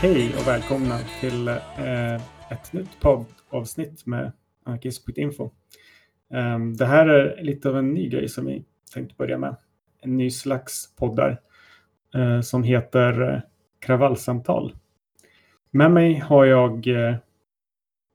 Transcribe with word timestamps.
Hej 0.00 0.34
och 0.36 0.46
välkomna 0.46 0.98
till 1.20 1.48
eh, 1.48 2.14
ett 2.52 2.72
nytt 2.72 3.00
poddavsnitt 3.00 4.06
med 4.06 4.32
anarkism.info. 4.64 5.50
Um, 6.30 6.76
det 6.76 6.86
här 6.86 7.06
är 7.06 7.42
lite 7.42 7.68
av 7.68 7.76
en 7.76 7.94
ny 7.94 8.08
grej 8.08 8.28
som 8.28 8.46
vi 8.46 8.64
tänkte 8.94 9.14
börja 9.18 9.38
med. 9.38 9.56
En 10.00 10.16
ny 10.16 10.30
slags 10.30 10.96
poddar 10.96 11.40
eh, 12.14 12.40
som 12.40 12.62
heter 12.62 13.32
eh, 13.32 13.40
Kravallsamtal. 13.80 14.76
Med 15.70 15.90
mig 15.90 16.14
har 16.14 16.44
jag, 16.44 16.86
eh, 16.86 17.16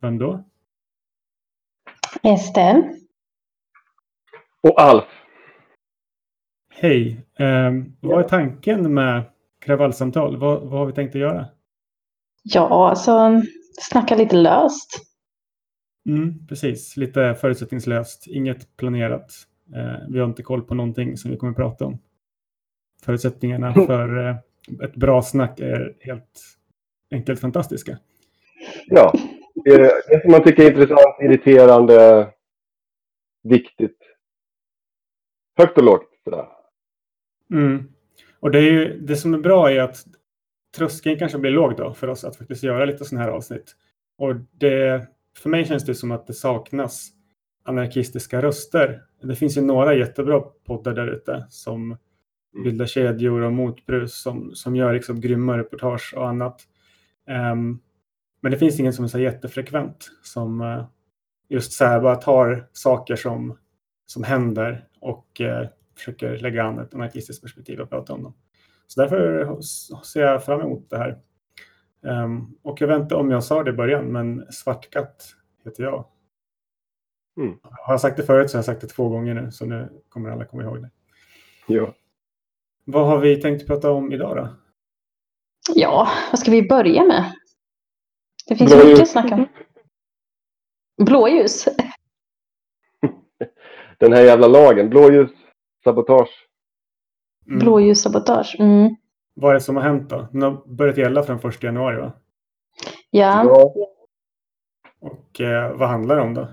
vem 0.02 0.18
då? 0.18 0.44
Ester. 2.24 2.84
Och 4.64 4.82
Alf. 4.82 5.24
Hej. 6.74 7.26
Um, 7.40 7.98
vad 8.00 8.24
är 8.24 8.30
tanken 8.30 8.94
med 8.94 9.24
kravallsamtal? 9.60 10.38
Vad, 10.38 10.62
vad 10.62 10.80
har 10.80 10.86
vi 10.86 10.94
tänkt 10.94 11.16
att 11.16 11.22
göra? 11.22 11.48
Ja, 12.44 12.90
alltså 12.90 13.42
snacka 13.80 14.16
lite 14.16 14.36
löst. 14.36 14.90
Mm, 16.10 16.48
precis, 16.48 16.98
lite 16.98 17.36
förutsättningslöst, 17.36 18.28
inget 18.28 18.78
planerat. 18.78 19.32
Eh, 19.76 20.08
vi 20.10 20.20
har 20.20 20.28
inte 20.28 20.44
koll 20.44 20.62
på 20.62 20.74
någonting 20.76 21.18
som 21.18 21.32
vi 21.32 21.38
kommer 21.38 21.52
att 21.52 21.58
prata 21.58 21.86
om. 21.86 22.00
Förutsättningarna 23.04 23.74
för 23.74 24.28
eh, 24.28 24.36
ett 24.84 24.96
bra 24.96 25.22
snack 25.22 25.60
är 25.60 25.96
helt 26.00 26.42
enkelt 27.12 27.40
fantastiska. 27.40 27.98
Ja, 28.88 29.14
det, 29.56 29.78
det 30.08 30.22
som 30.22 30.32
man 30.32 30.44
tycker 30.44 30.64
är 30.64 30.68
intressant, 30.68 31.16
irriterande, 31.22 32.30
viktigt. 33.44 33.98
Högt 35.58 35.78
och 35.78 35.84
lågt. 35.84 36.08
Sådär. 36.24 36.48
Mm. 37.54 37.90
Och 38.40 38.52
det, 38.52 38.60
är 38.60 38.72
ju, 38.72 39.00
det 39.00 39.16
som 39.16 39.34
är 39.34 39.38
bra 39.38 39.72
är 39.72 39.80
att 39.80 40.06
tröskeln 40.76 41.20
kanske 41.20 41.38
blir 41.38 41.52
låg 41.52 41.78
då 41.78 41.94
för 41.94 42.08
oss 42.08 42.24
att 42.24 42.36
faktiskt 42.36 42.64
göra 42.64 42.86
lite 42.86 43.06
sådana 43.06 43.26
här 43.26 43.32
avsnitt. 43.32 43.76
Och 44.18 44.36
det, 44.52 45.08
för 45.38 45.50
mig 45.50 45.66
känns 45.66 45.86
det 45.86 45.96
som 45.96 46.12
att 46.12 46.28
det 46.28 46.34
saknas 46.34 47.12
anarkistiska 47.64 48.42
röster. 48.42 49.02
Det 49.22 49.36
finns 49.36 49.58
ju 49.58 49.62
några 49.62 49.96
jättebra 49.96 50.40
poddar 50.40 50.94
där 50.94 51.08
ute 51.08 51.46
som 51.50 51.98
bildar 52.64 52.86
kedjor 52.86 53.42
och 53.42 53.54
motbrus 53.54 54.22
som, 54.22 54.56
som 54.56 54.76
gör 54.76 54.94
liksom 54.94 55.22
grymma 55.22 55.58
reportage 55.58 56.14
och 56.18 56.30
annat. 56.30 56.62
Um, 57.54 57.82
men 58.42 58.52
det 58.52 58.58
finns 58.58 58.80
ingen 58.80 58.94
som 58.94 59.06
är 59.06 59.10
så 59.10 59.20
jättefrekvent 59.20 60.10
som 60.24 60.62
uh, 60.62 60.86
just 61.50 61.72
så 61.72 61.86
här 61.86 62.02
bara 62.02 62.16
tar 62.16 62.68
saker 62.72 63.16
som, 63.16 63.58
som 64.06 64.24
händer 64.24 64.88
och 65.00 65.42
uh, 65.42 65.68
försöker 65.98 66.38
lägga 66.38 66.64
an 66.64 66.80
ett 66.80 66.94
anarkistiskt 66.94 67.42
perspektiv 67.42 67.80
och 67.80 67.90
prata 67.90 68.14
om 68.14 68.24
dem. 68.24 68.34
Så 68.94 69.02
därför 69.02 69.58
ser 70.04 70.22
jag 70.22 70.46
fram 70.46 70.62
emot 70.62 70.90
det 70.90 70.98
här. 70.98 71.20
Um, 72.02 72.58
och 72.62 72.82
jag 72.82 72.88
vet 72.88 73.02
inte 73.02 73.16
om 73.16 73.32
jag 73.32 73.44
sa 73.44 73.64
det 73.64 73.70
i 73.70 73.74
början, 73.74 74.12
men 74.12 74.52
Svartkatt 74.52 75.36
heter 75.66 75.84
jag. 75.84 76.06
Mm. 77.38 77.60
Har 77.62 77.94
jag 77.94 78.02
sagt 78.02 78.18
det 78.18 78.24
förut 78.24 78.50
så 78.50 78.58
har 78.58 78.60
jag 78.60 78.66
sagt 78.66 78.82
det 78.82 78.88
två 78.88 79.10
gånger 79.10 79.34
nu, 79.34 79.52
så 79.52 79.66
nu 79.66 80.02
kommer 80.10 80.30
alla 80.30 80.46
komma 80.46 80.64
ihåg 80.64 80.82
det. 80.82 80.90
Ja. 81.68 81.94
Vad 82.84 83.08
har 83.08 83.18
vi 83.18 83.42
tänkt 83.42 83.68
prata 83.68 83.92
om 83.92 84.12
idag 84.12 84.38
då? 84.38 84.50
Ja, 85.76 86.08
vad 86.32 86.40
ska 86.40 86.52
vi 86.52 86.68
börja 86.68 87.04
med? 87.04 87.34
Det 88.48 88.56
finns 88.56 88.72
Blåljus. 88.72 88.90
mycket 88.90 89.02
att 89.02 89.10
snacka 89.10 89.36
om. 89.36 89.48
Blåljus. 91.06 91.68
Den 94.00 94.14
här 94.14 94.22
jävla 94.22 94.48
lagen, 94.48 94.90
blåljus, 94.90 95.32
sabotage. 95.84 96.48
Mm. 97.48 97.60
Blåljussabotage. 97.60 98.56
Mm. 98.60 98.96
Vad 99.34 99.50
är 99.50 99.54
det 99.54 99.62
som 99.62 99.76
har 99.76 99.84
hänt 99.84 100.10
då? 100.10 100.28
Den 100.32 100.42
har 100.42 100.76
börjat 100.76 100.98
gälla 100.98 101.24
från 101.24 101.50
1 101.50 101.64
januari 101.64 102.02
va? 102.02 102.14
Ja. 103.10 103.44
ja. 103.46 103.72
Och 105.02 105.42
eh, 105.42 105.78
vad 105.78 105.90
handlar 105.90 106.16
det 106.16 106.22
om 106.22 106.34
då? 106.34 106.50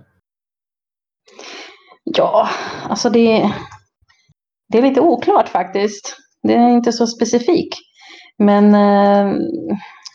Ja, 2.04 2.48
alltså 2.88 3.10
det, 3.10 3.52
det 4.68 4.78
är 4.78 4.82
lite 4.82 5.00
oklart 5.00 5.48
faktiskt. 5.48 6.16
Det 6.42 6.54
är 6.54 6.68
inte 6.68 6.92
så 6.92 7.06
specifik. 7.06 7.74
Men 8.38 8.74
eh, 8.74 9.34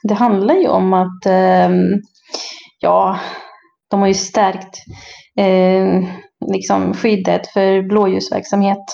det 0.03 0.13
handlar 0.13 0.55
ju 0.55 0.67
om 0.67 0.93
att 0.93 1.25
eh, 1.25 1.69
ja, 2.79 3.19
de 3.89 3.99
har 3.99 4.07
ju 4.07 4.13
stärkt 4.13 4.77
eh, 5.37 6.03
liksom 6.53 6.93
skyddet 6.93 7.47
för 7.47 7.81
blåljusverksamhet 7.81 8.85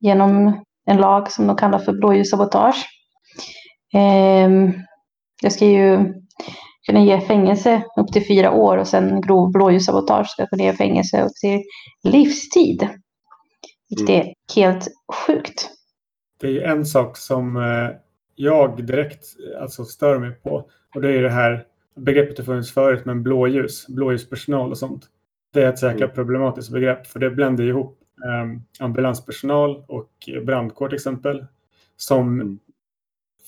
genom 0.00 0.64
en 0.90 0.96
lag 0.96 1.32
som 1.32 1.46
de 1.46 1.56
kallar 1.56 1.78
för 1.78 1.92
blåljussabotage. 1.92 2.86
Eh, 3.94 4.50
det 5.42 5.50
ska 5.50 5.66
ju 5.66 6.14
kunna 6.86 7.04
ge 7.04 7.20
fängelse 7.20 7.82
upp 7.96 8.12
till 8.12 8.26
fyra 8.26 8.50
år 8.52 8.76
och 8.76 8.86
sen 8.86 9.20
grov 9.20 9.52
blåljussabotage 9.52 10.26
ska 10.26 10.46
kunna 10.46 10.62
ge 10.62 10.72
fängelse 10.72 11.22
upp 11.22 11.32
till 11.40 11.62
livstid. 12.02 12.88
Vilket 13.88 14.08
mm. 14.08 14.20
är 14.20 14.34
helt 14.54 14.88
sjukt. 15.26 15.70
Det 16.40 16.46
är 16.46 16.50
ju 16.50 16.62
en 16.62 16.86
sak 16.86 17.16
som 17.16 17.56
eh, 17.56 17.90
jag 18.34 18.86
direkt 18.86 19.24
alltså, 19.60 19.84
stör 19.84 20.18
mig 20.18 20.30
på. 20.30 20.64
Och 20.94 21.00
det 21.00 21.12
är 21.12 21.22
det 21.22 21.30
här 21.30 21.64
begreppet 21.96 22.38
har 22.38 22.44
funnits 22.44 22.74
förut, 22.74 23.02
men 23.04 23.22
blåljus, 23.22 23.86
blåljuspersonal 23.88 24.70
och 24.70 24.78
sånt. 24.78 25.02
Det 25.52 25.62
är 25.62 25.68
ett 25.68 25.78
så 25.78 25.86
jäkla 25.86 26.04
mm. 26.04 26.14
problematiskt 26.14 26.72
begrepp, 26.72 27.06
för 27.06 27.20
det 27.20 27.30
bländar 27.30 27.64
ihop 27.64 27.98
eh, 27.99 27.99
ambulanspersonal 28.78 29.84
och 29.88 30.28
brandkår 30.42 30.88
till 30.88 30.96
exempel. 30.96 31.46
Som 31.96 32.40
mm. 32.40 32.58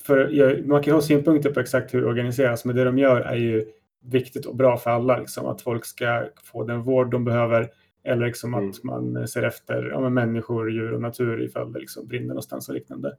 för, 0.05 0.63
man 0.67 0.83
kan 0.83 0.95
ha 0.95 1.01
synpunkter 1.01 1.51
på 1.51 1.61
exakt 1.61 1.95
hur 1.95 2.01
det 2.01 2.07
organiseras, 2.07 2.65
men 2.65 2.77
det 2.77 2.85
de 2.85 2.99
gör 2.99 3.21
är 3.21 3.37
ju 3.37 3.65
viktigt 4.03 4.47
och 4.47 4.57
bra 4.57 4.77
för 4.77 4.91
alla. 4.91 5.19
Liksom, 5.19 5.47
att 5.47 5.63
folk 5.63 5.85
ska 5.85 6.25
få 6.45 6.65
den 6.65 6.83
vård 6.83 7.11
de 7.11 7.25
behöver 7.25 7.69
eller 8.05 8.27
liksom 8.27 8.55
mm. 8.55 8.71
att 8.71 8.85
man 8.85 9.29
ser 9.29 9.43
efter 9.43 9.89
ja, 9.91 10.09
människor, 10.09 10.71
djur 10.71 10.93
och 10.93 11.01
natur 11.01 11.43
ifall 11.43 11.73
det 11.73 11.79
liksom 11.79 12.07
brinner 12.07 12.29
någonstans 12.29 12.69
och 12.69 12.75
liknande. 12.75 13.17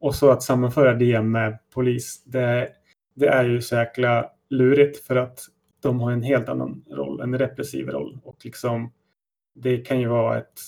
Och 0.00 0.14
så 0.14 0.30
att 0.30 0.42
sammanföra 0.42 0.94
det 0.94 1.22
med 1.22 1.58
polis, 1.74 2.22
det, 2.24 2.68
det 3.14 3.26
är 3.26 3.44
ju 3.44 3.60
så 3.60 3.76
jäkla 3.76 4.30
lurigt 4.50 5.06
för 5.06 5.16
att 5.16 5.40
de 5.80 6.00
har 6.00 6.12
en 6.12 6.22
helt 6.22 6.48
annan 6.48 6.84
roll, 6.90 7.20
en 7.20 7.38
repressiv 7.38 7.88
roll. 7.88 8.18
Och 8.24 8.44
liksom, 8.44 8.92
det 9.62 9.76
kan 9.78 10.00
ju 10.00 10.08
vara 10.08 10.38
ett, 10.38 10.60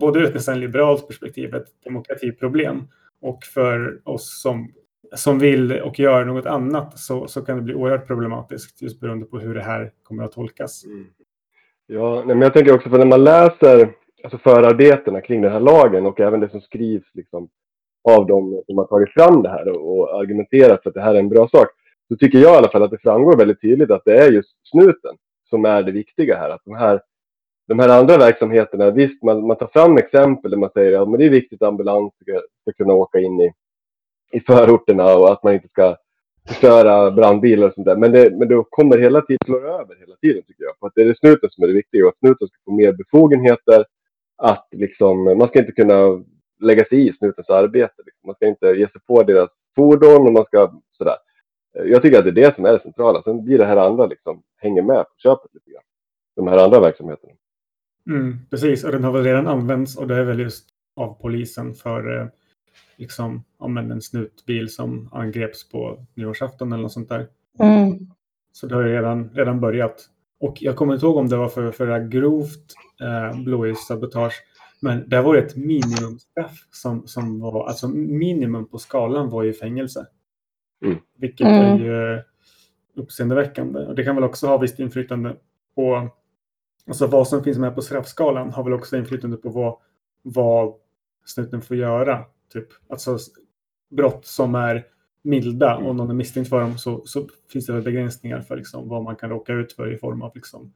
både 0.00 0.20
ur 0.20 0.36
ett 0.36 0.58
liberalt 0.58 1.08
perspektiv, 1.08 1.54
ett 1.54 1.84
demokratiproblem. 1.84 2.82
Och 3.20 3.44
för 3.44 4.00
oss 4.04 4.42
som, 4.42 4.72
som 5.14 5.38
vill 5.38 5.72
och 5.72 5.98
gör 5.98 6.24
något 6.24 6.46
annat 6.46 6.98
så, 6.98 7.26
så 7.26 7.44
kan 7.44 7.56
det 7.56 7.62
bli 7.62 7.74
oerhört 7.74 8.06
problematiskt 8.06 8.82
just 8.82 9.00
beroende 9.00 9.26
på 9.26 9.38
hur 9.38 9.54
det 9.54 9.62
här 9.62 9.92
kommer 10.02 10.24
att 10.24 10.32
tolkas. 10.32 10.84
Mm. 10.84 11.06
Ja, 11.86 12.22
men 12.26 12.40
jag 12.40 12.52
tänker 12.52 12.74
också 12.74 12.90
för 12.90 12.98
när 12.98 13.06
man 13.06 13.24
läser 13.24 13.92
alltså 14.22 14.38
förarbetena 14.38 15.20
kring 15.20 15.42
den 15.42 15.52
här 15.52 15.60
lagen 15.60 16.06
och 16.06 16.20
även 16.20 16.40
det 16.40 16.50
som 16.50 16.60
skrivs 16.60 17.14
liksom, 17.14 17.48
av 18.08 18.26
dem 18.26 18.62
som 18.66 18.78
har 18.78 18.86
tagit 18.86 19.12
fram 19.12 19.42
det 19.42 19.48
här 19.48 19.68
och, 19.68 19.98
och 19.98 20.20
argumenterat 20.20 20.82
för 20.82 20.90
att 20.90 20.94
det 20.94 21.02
här 21.02 21.14
är 21.14 21.18
en 21.18 21.28
bra 21.28 21.48
sak. 21.48 21.68
Så 22.08 22.16
tycker 22.16 22.38
jag 22.38 22.54
i 22.54 22.56
alla 22.56 22.68
fall 22.68 22.82
att 22.82 22.90
det 22.90 22.98
framgår 23.02 23.36
väldigt 23.36 23.60
tydligt 23.60 23.90
att 23.90 24.04
det 24.04 24.18
är 24.18 24.32
just 24.32 24.56
snuten 24.62 25.16
som 25.50 25.64
är 25.64 25.82
det 25.82 25.92
viktiga 25.92 26.36
här. 26.36 26.50
Att 26.50 26.64
de 26.64 26.74
här, 26.74 27.00
de 27.68 27.78
här 27.78 27.88
andra 27.88 28.18
verksamheterna, 28.18 28.90
visst 28.90 29.22
man, 29.22 29.46
man 29.46 29.56
tar 29.56 29.66
fram 29.66 29.96
exempel 29.96 30.50
där 30.50 30.58
man 30.58 30.70
säger 30.70 31.00
att 31.02 31.10
ja, 31.10 31.16
det 31.16 31.24
är 31.24 31.30
viktigt 31.30 31.62
att 31.62 31.68
ambulans 31.68 32.12
ska, 32.22 32.40
ska 32.62 32.72
kunna 32.72 32.94
åka 32.94 33.18
in 33.18 33.40
i, 33.40 33.52
i 34.32 34.40
förorterna 34.40 35.16
och 35.16 35.32
att 35.32 35.42
man 35.42 35.54
inte 35.54 35.68
ska 35.68 35.96
förstöra 36.48 37.10
brandbilar 37.10 37.68
och 37.68 37.74
sånt 37.74 37.86
där. 37.86 37.96
Men 37.96 38.12
det, 38.12 38.30
men 38.38 38.48
det 38.48 38.64
kommer 38.70 38.98
hela 38.98 39.20
tiden 39.20 39.38
slå 39.44 39.58
över 39.58 39.96
hela 40.00 40.16
tiden 40.16 40.42
tycker 40.42 40.64
jag. 40.64 40.78
För 40.80 40.86
att 40.86 40.92
det 40.94 41.02
är 41.02 41.14
snuten 41.14 41.50
som 41.50 41.64
är 41.64 41.68
det 41.68 41.74
viktiga 41.74 42.04
och 42.04 42.08
att 42.08 42.18
snuten 42.18 42.48
ska 42.48 42.56
få 42.64 42.72
mer 42.72 42.92
befogenheter. 42.92 43.84
Att 44.36 44.68
liksom, 44.70 45.24
man 45.24 45.48
ska 45.48 45.58
inte 45.58 45.72
kunna 45.72 46.24
lägga 46.60 46.84
sig 46.84 47.08
i 47.08 47.12
snutens 47.18 47.50
arbete. 47.50 47.94
Liksom. 48.06 48.26
Man 48.26 48.34
ska 48.34 48.46
inte 48.46 48.66
ge 48.66 48.88
sig 48.88 49.00
på 49.06 49.22
deras 49.22 49.50
fordon 49.76 50.26
och 50.26 50.32
man 50.32 50.44
ska 50.44 50.72
sådär. 50.98 51.16
Jag 51.84 52.02
tycker 52.02 52.18
att 52.18 52.24
det 52.24 52.30
är 52.30 52.48
det 52.48 52.54
som 52.54 52.64
är 52.64 52.72
det 52.72 52.82
centrala. 52.82 53.22
Sen 53.22 53.44
blir 53.44 53.58
det 53.58 53.66
här 53.66 53.76
andra 53.76 54.06
liksom, 54.06 54.42
hänger 54.56 54.82
med 54.82 55.04
på 55.04 55.14
köpet 55.16 55.54
lite 55.54 55.70
grann. 55.70 55.82
De 56.36 56.48
här 56.48 56.64
andra 56.64 56.80
verksamheterna. 56.80 57.32
Mm, 58.06 58.38
precis, 58.50 58.84
och 58.84 58.92
den 58.92 59.04
har 59.04 59.12
väl 59.12 59.24
redan 59.24 59.46
använts 59.46 59.96
och 59.96 60.08
det 60.08 60.16
är 60.16 60.24
väl 60.24 60.40
just 60.40 60.68
av 60.96 61.14
polisen 61.20 61.74
för 61.74 62.30
liksom, 62.96 63.44
om 63.58 63.76
en 63.76 64.02
snutbil 64.02 64.74
som 64.74 65.08
angreps 65.12 65.68
på 65.68 66.06
nyårsafton 66.14 66.72
eller 66.72 66.82
något 66.82 66.92
sånt 66.92 67.08
där. 67.08 67.26
Mm. 67.58 67.98
Så 68.52 68.66
det 68.66 68.74
har 68.74 68.82
ju 68.82 68.92
redan, 68.92 69.30
redan 69.30 69.60
börjat. 69.60 70.08
Och 70.40 70.56
jag 70.60 70.76
kommer 70.76 70.94
inte 70.94 71.06
ihåg 71.06 71.16
om 71.16 71.28
det 71.28 71.36
var 71.36 71.48
för, 71.48 71.70
för 71.72 72.08
grovt 72.08 72.74
eh, 73.00 73.42
blåljussabotage. 73.44 74.42
Men 74.80 75.08
det 75.08 75.22
var 75.22 75.36
ett 75.36 75.56
minimumstraff 75.56 76.66
som, 76.70 77.06
som 77.06 77.40
var, 77.40 77.68
alltså 77.68 77.88
minimum 77.88 78.66
på 78.68 78.78
skalan 78.78 79.30
var 79.30 79.42
ju 79.42 79.52
fängelse. 79.52 80.06
Mm. 80.84 80.98
Vilket 81.18 81.46
Mm. 81.46 81.60
är 81.60 81.78
ju 81.78 82.22
uppseendeväckande. 83.02 83.78
Och 83.80 83.94
det 83.94 84.04
kan 84.04 84.14
väl 84.14 84.24
också 84.24 84.46
ha 84.46 84.58
visst 84.58 84.78
inflytande 84.78 85.36
på, 85.74 86.08
alltså 86.86 87.06
vad 87.06 87.28
som 87.28 87.44
finns 87.44 87.58
med 87.58 87.74
på 87.74 87.82
straffskalan 87.82 88.52
har 88.52 88.64
väl 88.64 88.72
också 88.72 88.96
inflytande 88.96 89.36
på 89.36 89.48
vad, 89.48 89.76
vad 90.22 90.74
snuten 91.24 91.62
får 91.62 91.76
göra. 91.76 92.24
Typ, 92.52 92.68
alltså 92.88 93.18
brott 93.90 94.26
som 94.26 94.54
är 94.54 94.86
milda 95.22 95.76
och 95.76 95.96
någon 95.96 96.10
är 96.10 96.14
misstänkt 96.14 96.48
för 96.48 96.60
dem 96.60 96.78
så, 96.78 97.06
så 97.06 97.28
finns 97.52 97.66
det 97.66 97.72
väl 97.72 97.82
begränsningar 97.82 98.40
för 98.40 98.56
liksom, 98.56 98.88
vad 98.88 99.02
man 99.02 99.16
kan 99.16 99.30
råka 99.30 99.52
ut 99.52 99.72
för 99.72 99.92
i 99.92 99.98
form 99.98 100.22
av 100.22 100.32
liksom, 100.34 100.72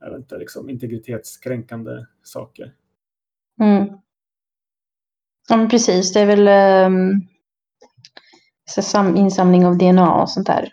jag 0.00 0.10
vet 0.10 0.18
inte, 0.18 0.38
liksom, 0.38 0.70
integritetskränkande 0.70 2.06
saker. 2.22 2.72
Mm. 3.60 3.88
Ja, 5.48 5.56
men 5.56 5.68
precis. 5.68 6.12
Det 6.12 6.20
är 6.20 6.26
väl 6.26 6.48
um, 6.86 7.26
insamling 9.16 9.66
av 9.66 9.78
DNA 9.78 10.22
och 10.22 10.30
sånt 10.30 10.46
där. 10.46 10.72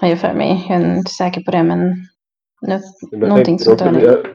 Har 0.00 0.08
jag 0.08 0.20
för 0.20 0.34
mig. 0.34 0.66
Jag 0.68 0.80
är 0.80 0.96
inte 0.96 1.10
säker 1.10 1.40
på 1.40 1.50
det, 1.50 1.62
men 1.62 2.09
nu, 2.60 2.80
någonting 3.18 3.58
sånt 3.58 3.78
där. 3.78 4.26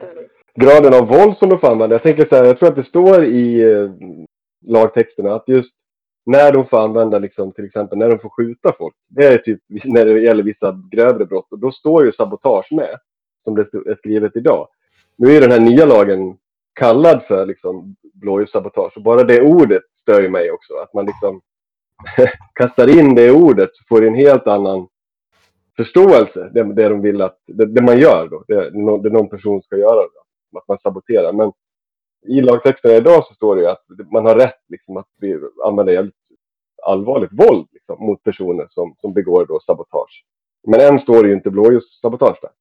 Graden 0.55 0.93
av 0.93 1.07
våld 1.07 1.37
som 1.37 1.49
de 1.49 1.59
får 1.59 1.71
använda. 1.71 1.95
Jag 1.95 2.03
tänker 2.03 2.27
så 2.29 2.35
här, 2.35 2.43
jag 2.43 2.59
tror 2.59 2.69
att 2.69 2.75
det 2.75 2.83
står 2.83 3.25
i 3.25 3.71
eh, 3.73 3.91
lagtexterna 4.65 5.35
att 5.35 5.47
just 5.47 5.71
när 6.25 6.51
de 6.51 6.67
får 6.67 6.83
använda 6.83 7.19
liksom, 7.19 7.51
till 7.51 7.65
exempel 7.65 7.97
när 7.97 8.09
de 8.09 8.19
får 8.19 8.29
skjuta 8.29 8.73
folk. 8.77 8.95
Det 9.07 9.25
är 9.25 9.37
typ 9.37 9.61
när 9.83 10.05
det 10.05 10.19
gäller 10.19 10.43
vissa 10.43 10.81
grövre 10.91 11.25
brott. 11.25 11.51
Och 11.51 11.59
då 11.59 11.71
står 11.71 12.05
ju 12.05 12.11
sabotage 12.11 12.71
med. 12.71 12.99
Som 13.43 13.55
det 13.55 13.61
är 13.61 13.95
skrivet 13.95 14.35
idag. 14.35 14.67
Nu 15.17 15.35
är 15.35 15.41
den 15.41 15.51
här 15.51 15.59
nya 15.59 15.85
lagen 15.85 16.37
kallad 16.73 17.23
för 17.27 17.45
liksom, 17.45 17.95
blåljussabotage. 18.13 18.97
Och 18.97 19.03
bara 19.03 19.23
det 19.23 19.41
ordet 19.41 19.83
stör 20.01 20.21
ju 20.21 20.29
mig 20.29 20.51
också. 20.51 20.73
Att 20.73 20.93
man 20.93 21.05
liksom 21.05 21.41
kastar 22.53 22.99
in 22.99 23.15
det 23.15 23.31
ordet 23.31 23.69
så 23.73 23.83
får 23.87 24.01
det 24.01 24.07
en 24.07 24.15
helt 24.15 24.47
annan 24.47 24.87
förståelse. 25.77 26.49
Det, 26.53 26.63
det 26.73 26.89
de 26.89 27.01
vill 27.01 27.21
att, 27.21 27.39
det, 27.47 27.65
det 27.65 27.81
man 27.81 27.99
gör 27.99 28.27
då. 28.27 28.43
Det, 28.47 28.69
det 29.03 29.09
någon 29.09 29.29
person 29.29 29.61
ska 29.61 29.77
göra. 29.77 30.01
Då, 30.01 30.57
att 30.59 30.67
man 30.67 30.77
saboterar. 30.83 31.33
Men 31.33 31.51
i 32.27 32.41
lagtexten 32.41 32.91
idag 32.91 33.25
så 33.25 33.33
står 33.33 33.55
det 33.55 33.61
ju 33.61 33.67
att 33.67 33.85
man 34.11 34.25
har 34.25 34.35
rätt 34.35 34.59
liksom, 34.67 34.97
att 34.97 35.07
vi 35.19 35.39
använda 35.65 35.91
jävligt 35.91 36.15
allvarligt 36.85 37.33
våld 37.33 37.67
liksom, 37.71 38.05
mot 38.05 38.23
personer 38.23 38.67
som, 38.69 38.95
som 39.01 39.13
begår 39.13 39.45
då 39.45 39.59
sabotage. 39.59 40.25
Men 40.67 40.79
än 40.79 40.99
står 40.99 41.23
det 41.23 41.29
ju 41.29 41.35
inte 41.35 41.51
blåljussabotage 41.51 42.37
där. 42.41 42.51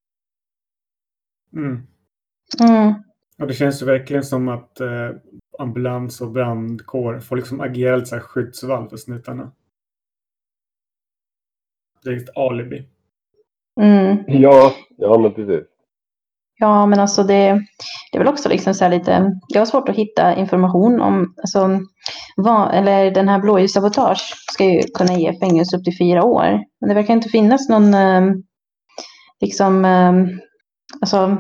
Mm. 1.61 1.87
Mm. 2.61 2.95
Och 3.39 3.47
det 3.47 3.55
känns 3.55 3.83
ju 3.83 3.87
verkligen 3.87 4.25
som 4.25 4.49
att 4.49 4.81
eh, 4.81 5.11
ambulans 5.59 6.21
och 6.21 6.31
brandkår 6.31 7.21
får 7.21 7.37
liksom 7.37 7.61
agera 7.61 7.97
lite 7.97 8.21
skyddsvall 8.21 8.89
för 8.89 8.97
snutarna. 8.97 9.53
Det 12.03 12.11
är 12.11 12.17
ett 12.17 12.37
alibi. 12.37 12.89
Mm. 13.81 14.25
Ja, 14.27 14.73
ja 14.97 15.19
men 15.19 15.35
precis. 15.35 15.65
Ja, 16.59 16.87
men 16.87 17.01
alltså 17.01 17.23
det, 17.23 17.61
det 18.13 18.19
är 18.19 18.19
väl 18.19 18.29
också 18.29 18.49
liksom 18.49 18.75
så 18.75 18.85
här 18.85 18.91
lite, 18.91 19.41
jag 19.49 19.61
har 19.61 19.67
svårt 19.67 19.89
att 19.89 19.97
hitta 19.97 20.37
information 20.37 21.01
om, 21.01 21.35
alltså, 21.37 21.81
vad, 22.37 22.75
eller 22.75 23.11
den 23.11 23.29
här 23.29 23.39
blåljussabotage 23.39 24.35
ska 24.53 24.65
ju 24.65 24.83
kunna 24.95 25.13
ge 25.15 25.39
fängelse 25.39 25.77
upp 25.77 25.85
till 25.85 25.99
fyra 25.99 26.25
år. 26.25 26.61
Men 26.81 26.89
det 26.89 26.95
verkar 26.95 27.15
inte 27.15 27.29
finnas 27.29 27.69
någon, 27.69 27.95
eh, 27.95 28.23
liksom, 29.41 29.85
eh, 29.85 30.13
alltså, 31.01 31.37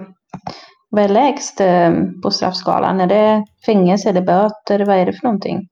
vad 0.90 1.04
är 1.04 1.08
lägst 1.08 1.60
eh, 1.60 1.92
på 2.22 2.30
straffskalan? 2.30 3.00
Är 3.00 3.06
det 3.06 3.44
fängelse 3.66 4.10
eller 4.10 4.22
böter? 4.22 4.86
Vad 4.86 4.96
är 4.96 5.06
det 5.06 5.12
för 5.12 5.26
någonting? 5.26 5.68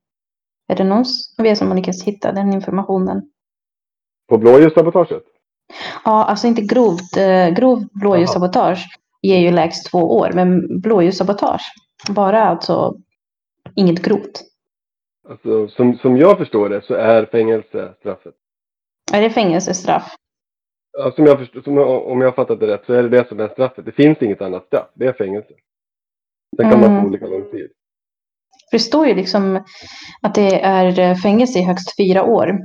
Är 0.69 0.77
det 0.77 0.85
någon 0.85 1.05
av 1.39 1.47
er 1.47 1.55
som 1.55 1.69
har 1.69 1.77
lyckats 1.77 2.03
hitta 2.03 2.33
den 2.33 2.53
informationen? 2.53 3.23
På 4.29 4.39
blåljussabotaget? 4.39 5.23
Ja, 6.05 6.25
alltså 6.25 6.47
inte 6.47 6.63
grovt, 6.63 7.17
eh, 7.17 7.49
grov 7.49 7.85
blåljussabotage 7.93 8.87
ger 9.23 9.39
ju 9.39 9.51
lägst 9.51 9.91
två 9.91 9.99
år, 9.99 10.31
men 10.35 10.81
blåljussabotage, 10.81 11.63
bara 12.11 12.43
alltså 12.43 12.95
inget 13.77 14.03
grovt. 14.03 14.43
Alltså, 15.29 15.69
som, 15.69 15.99
som 15.99 16.17
jag 16.17 16.39
förstår 16.39 16.69
det 16.69 16.83
så 16.85 16.95
är 16.95 17.27
fängelse 17.27 17.95
straffet. 18.01 18.35
Är 19.13 19.23
det 19.23 19.31
fängelsestraff? 19.31 20.15
Ja, 20.99 21.13
som 21.13 21.27
jag 21.27 21.39
förstår, 21.39 21.61
som, 21.63 21.79
om 21.79 22.21
jag 22.21 22.29
har 22.29 22.33
fattat 22.35 22.61
det 22.61 22.67
rätt 22.67 22.83
så 22.87 22.93
är 22.93 23.03
det 23.03 23.09
det 23.09 23.29
som 23.29 23.41
är 23.41 23.49
straffet. 23.49 23.85
Det 23.85 23.93
finns 23.93 24.23
inget 24.23 24.43
annat 24.43 24.67
straff. 24.67 24.89
Det 24.95 25.07
är 25.07 25.13
fängelse. 25.13 25.55
Sen 26.57 26.71
kan 26.71 26.81
man 26.81 26.91
Mm. 26.91 27.03
få 27.03 27.09
olika 27.09 27.27
lång 27.27 27.51
tid. 27.51 27.71
För 28.71 28.79
det 28.79 28.83
står 28.83 29.07
ju 29.07 29.15
liksom 29.15 29.65
att 30.23 30.35
det 30.35 30.61
är 30.61 30.99
eh, 30.99 31.17
fängelse 31.17 31.59
i 31.59 31.63
högst 31.63 31.97
fyra 31.97 32.23
år. 32.25 32.59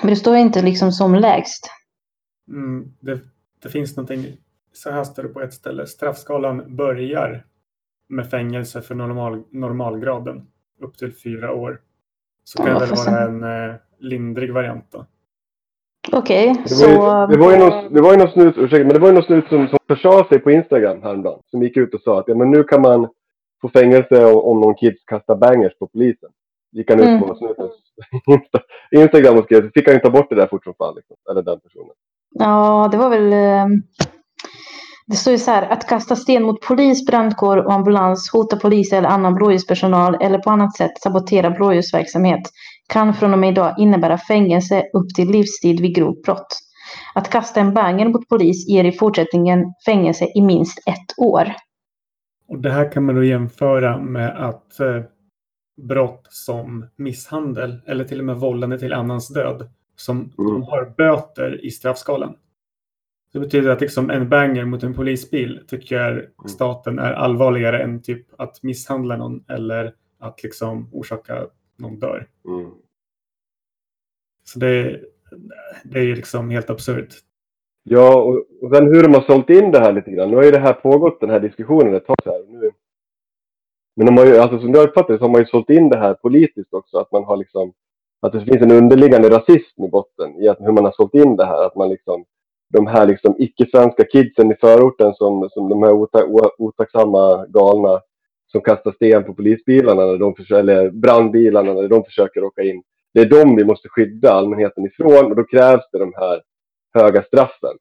Men 0.00 0.10
det 0.10 0.16
står 0.16 0.36
inte 0.36 0.62
liksom 0.62 0.92
som 0.92 1.14
lägst. 1.14 1.70
Mm, 2.48 2.92
det, 3.00 3.20
det 3.62 3.68
finns 3.68 3.96
någonting, 3.96 4.26
så 4.72 4.90
här 4.90 5.04
står 5.04 5.22
det 5.22 5.28
på 5.28 5.40
ett 5.40 5.54
ställe. 5.54 5.86
Straffskalan 5.86 6.76
börjar 6.76 7.46
med 8.08 8.30
fängelse 8.30 8.82
för 8.82 8.94
normal, 8.94 9.42
normalgraden 9.50 10.46
upp 10.80 10.98
till 10.98 11.12
fyra 11.14 11.52
år. 11.52 11.80
Så 12.44 12.58
kan 12.58 12.66
Ja, 12.66 12.78
det 12.78 12.86
väl 12.86 12.96
vara 12.96 13.20
en 13.20 13.70
eh, 13.70 13.74
lindrig 13.98 14.52
variant 14.52 14.84
då. 14.90 15.06
Okej, 16.12 16.54
Det 16.62 16.68
så... 16.68 16.84
ju, 16.84 16.96
det, 17.36 17.38
var 17.38 17.52
ju 17.52 17.58
någon, 17.58 17.94
det 17.94 18.00
var 18.00 18.12
ju 18.12 18.18
någon 18.18 18.30
snut, 18.32 18.54
ursäkta, 18.58 18.84
men 18.84 18.94
det 18.94 18.98
var 18.98 19.08
ju 19.08 19.14
någon 19.14 19.22
snut 19.22 19.48
som, 19.48 19.68
som 19.68 19.78
försa 19.88 20.24
sig 20.28 20.38
på 20.38 20.50
Instagram 20.50 21.02
häromdagen. 21.02 21.42
Som 21.46 21.62
gick 21.62 21.76
ut 21.76 21.94
och 21.94 22.00
sa 22.00 22.18
att 22.20 22.28
ja, 22.28 22.34
men 22.34 22.50
nu 22.50 22.64
kan 22.64 22.82
man 22.82 23.08
få 23.60 23.68
fängelse 23.68 24.24
om, 24.24 24.36
om 24.44 24.60
någon 24.60 24.74
kids 24.74 25.04
kastar 25.04 25.36
bangers 25.36 25.78
på 25.78 25.86
polisen. 25.86 26.30
Gick 26.72 26.90
han 26.90 27.00
ut 27.00 27.06
Mm. 27.06 27.20
på 27.20 27.34
snutens 27.34 27.72
Insta, 28.26 28.60
Instagram 28.90 29.38
och 29.38 29.44
skrev, 29.44 29.70
fick 29.74 29.86
han 29.86 29.94
ju 29.94 30.00
ta 30.00 30.10
bort 30.10 30.30
det 30.30 30.34
där 30.36 30.46
fort 30.46 30.64
som 30.64 30.74
fan. 30.74 30.94
Liksom, 30.96 31.16
eller 31.30 31.42
den 31.42 31.60
personen. 31.60 31.94
Ja, 32.34 32.88
det 32.92 32.96
var 32.96 33.10
väl... 33.10 33.32
Eh, 33.32 33.66
det 35.06 35.16
står 35.16 35.32
ju 35.32 35.38
så 35.38 35.50
här, 35.50 35.62
att 35.62 35.88
kasta 35.88 36.16
sten 36.16 36.42
mot 36.42 36.60
polis, 36.60 37.06
brandkår 37.06 37.56
och 37.56 37.72
ambulans, 37.72 38.30
hota 38.32 38.56
polis 38.56 38.92
eller 38.92 39.08
annan 39.08 39.34
blåljuspersonal 39.34 40.16
eller 40.20 40.38
på 40.38 40.50
annat 40.50 40.76
sätt 40.76 40.98
sabotera 41.02 41.50
blåljusverksamhet 41.50 42.40
kan 42.88 43.14
från 43.14 43.32
och 43.32 43.38
med 43.38 43.50
idag 43.50 43.74
innebära 43.78 44.18
fängelse 44.18 44.82
upp 44.92 45.14
till 45.14 45.30
livstid 45.30 45.80
vid 45.80 45.94
grovt 45.94 46.22
brott. 46.22 46.58
Att 47.14 47.30
kasta 47.30 47.60
en 47.60 47.74
banger 47.74 48.08
mot 48.08 48.28
polis 48.28 48.68
ger 48.68 48.84
i 48.84 48.92
fortsättningen 48.92 49.74
fängelse 49.86 50.28
i 50.34 50.40
minst 50.40 50.78
ett 50.78 51.18
år. 51.18 51.52
Och 52.48 52.58
det 52.58 52.70
här 52.70 52.92
kan 52.92 53.04
man 53.04 53.14
då 53.14 53.24
jämföra 53.24 53.98
med 53.98 54.48
att 54.48 54.80
eh, 54.80 55.02
brott 55.88 56.26
som 56.30 56.86
misshandel 56.96 57.80
eller 57.86 58.04
till 58.04 58.18
och 58.18 58.24
med 58.24 58.36
vållande 58.36 58.78
till 58.78 58.92
annans 58.92 59.34
död 59.34 59.68
som 60.04 60.32
Mm. 60.38 60.62
har 60.62 60.92
böter 60.96 61.64
i 61.64 61.70
straffskalan. 61.70 62.34
Det 63.32 63.40
betyder 63.40 63.70
att 63.70 63.80
liksom 63.80 64.10
en 64.10 64.28
banger 64.28 64.64
mot 64.64 64.82
en 64.82 64.94
polisbil 64.94 65.60
tycker 65.68 66.30
staten 66.46 66.98
är 66.98 67.12
allvarligare 67.12 67.82
än 67.82 68.02
typ 68.02 68.26
att 68.40 68.62
misshandla 68.62 69.16
någon 69.16 69.44
eller 69.48 69.94
att 70.18 70.42
liksom 70.42 70.88
orsaka 70.92 71.46
någon 71.76 71.98
dör. 71.98 72.28
Mm. 72.48 72.70
Så 74.44 74.58
det, 74.58 75.00
det 75.84 75.98
är 75.98 76.04
ju 76.04 76.14
liksom 76.14 76.50
helt 76.50 76.70
absurt. 76.70 77.14
Ja, 77.82 78.22
och, 78.22 78.46
och 78.62 78.76
sen 78.76 78.86
hur 78.94 79.02
de 79.02 79.14
har 79.14 79.20
sålt 79.20 79.50
in 79.50 79.70
det 79.72 79.78
här 79.78 79.92
lite 79.92 80.10
grann. 80.10 80.30
Nu 80.30 80.36
har 80.36 80.44
ju 80.44 80.50
det 80.50 80.58
här 80.58 80.72
pågått, 80.72 81.20
den 81.20 81.30
här 81.30 81.40
diskussionen 81.40 81.94
ett 81.94 82.06
tag 82.06 82.16
så 82.24 82.30
här. 82.30 82.44
Nu, 82.48 82.70
men 83.96 84.06
de 84.06 84.16
har 84.16 84.26
ju, 84.26 84.36
alltså 84.38 84.58
som 84.58 84.74
jag 84.74 84.88
uppfattar 84.88 85.12
det 85.12 85.18
så 85.18 85.24
har 85.24 85.30
man 85.30 85.40
ju 85.40 85.46
sålt 85.46 85.70
in 85.70 85.88
det 85.88 85.98
här 85.98 86.14
politiskt 86.14 86.74
också. 86.74 86.98
Att 86.98 87.12
man 87.12 87.24
har 87.24 87.36
liksom, 87.36 87.72
att 88.26 88.32
det 88.32 88.40
finns 88.40 88.62
en 88.62 88.70
underliggande 88.72 89.30
rasism 89.30 89.84
i 89.84 89.88
botten 89.88 90.42
i 90.42 90.48
att, 90.48 90.60
hur 90.60 90.72
man 90.72 90.84
har 90.84 90.92
sålt 90.92 91.14
in 91.14 91.36
det 91.36 91.44
här. 91.44 91.66
Att 91.66 91.76
man 91.76 91.88
liksom, 91.88 92.24
de 92.72 92.86
här 92.86 93.06
liksom 93.06 93.34
icke-svenska 93.38 94.04
kidsen 94.04 94.52
i 94.52 94.54
förorten 94.60 95.14
som, 95.14 95.48
som 95.52 95.68
de 95.68 95.82
här 95.82 95.92
ota, 95.92 96.24
otacksamma 96.58 97.46
galna 97.46 98.00
som 98.46 98.60
kastar 98.60 98.92
sten 98.92 99.24
på 99.24 99.34
polisbilarna 99.34 100.06
när 100.06 100.18
de 100.18 100.34
försöker, 100.34 100.60
eller 100.60 100.90
brandbilarna 100.90 101.72
när 101.74 101.88
de 101.88 102.04
försöker 102.04 102.44
åka 102.44 102.62
in. 102.62 102.82
Det 103.14 103.20
är 103.20 103.26
dem 103.28 103.56
vi 103.56 103.64
måste 103.64 103.88
skydda 103.88 104.32
allmänheten 104.32 104.86
ifrån 104.86 105.24
och 105.30 105.36
då 105.36 105.44
krävs 105.44 105.82
det 105.92 105.98
de 105.98 106.12
här 106.16 106.42
höga 106.94 107.22
straffen. 107.22 107.76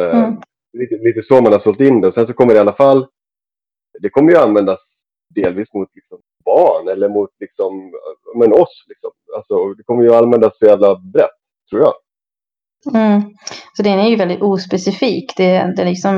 Eh, 0.00 0.18
Mm. 0.24 0.36
lite, 0.72 0.96
lite 0.96 1.22
så 1.22 1.34
man 1.42 1.52
har 1.52 1.60
sålt 1.60 1.80
in 1.80 2.00
det. 2.00 2.08
Och 2.08 2.14
sen 2.14 2.26
så 2.26 2.32
kommer 2.32 2.52
det 2.52 2.56
i 2.56 2.60
alla 2.60 2.72
fall, 2.72 3.06
det 4.00 4.08
kommer 4.10 4.30
ju 4.32 4.38
användas 4.38 4.80
delvis 5.34 5.72
mot 5.74 5.88
liksom, 5.94 6.18
barn 6.44 6.88
eller 6.88 7.08
mot 7.08 7.30
liksom, 7.40 7.92
men 8.38 8.52
oss. 8.52 8.84
Liksom. 8.88 9.10
Alltså, 9.36 9.74
det 9.74 9.82
kommer 9.82 10.02
ju 10.04 10.14
användas 10.14 10.58
så 10.58 10.64
jävla 10.64 10.96
brett, 10.96 11.38
tror 11.70 11.82
jag. 11.82 11.94
Mm. 12.94 13.22
Så 13.76 13.82
den 13.82 13.98
är 13.98 14.08
ju 14.08 14.16
väldigt 14.16 14.42
ospecifik. 14.42 15.32
Det, 15.36 15.74
det 15.76 15.84
liksom... 15.84 16.16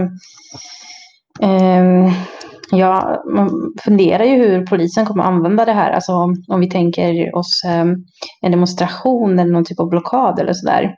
eh, 1.43 2.13
Ja, 2.71 3.23
man 3.35 3.75
funderar 3.85 4.25
ju 4.25 4.37
hur 4.37 4.67
polisen 4.67 5.07
kommer 5.07 5.25
använda 5.25 5.65
det 5.65 5.73
här. 5.73 5.91
Alltså 5.93 6.13
om, 6.13 6.45
om 6.49 6.61
vi 6.61 6.71
tänker 6.71 7.37
oss 7.37 7.65
eh, 7.65 7.85
en 8.41 8.51
demonstration 8.51 9.39
eller 9.39 9.53
någon 9.53 9.65
typ 9.65 9.81
av 9.81 9.89
blockad 9.89 10.39
eller 10.39 10.53
sådär. 10.53 10.95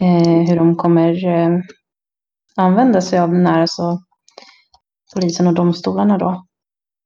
Eh, 0.00 0.48
hur 0.48 0.56
de 0.56 0.76
kommer 0.76 1.26
eh, 1.26 1.58
använda 2.56 3.00
sig 3.00 3.18
av 3.18 3.30
den 3.30 3.46
här, 3.46 3.60
alltså 3.60 3.98
polisen 5.14 5.46
och 5.46 5.54
domstolarna 5.54 6.18
då. 6.18 6.44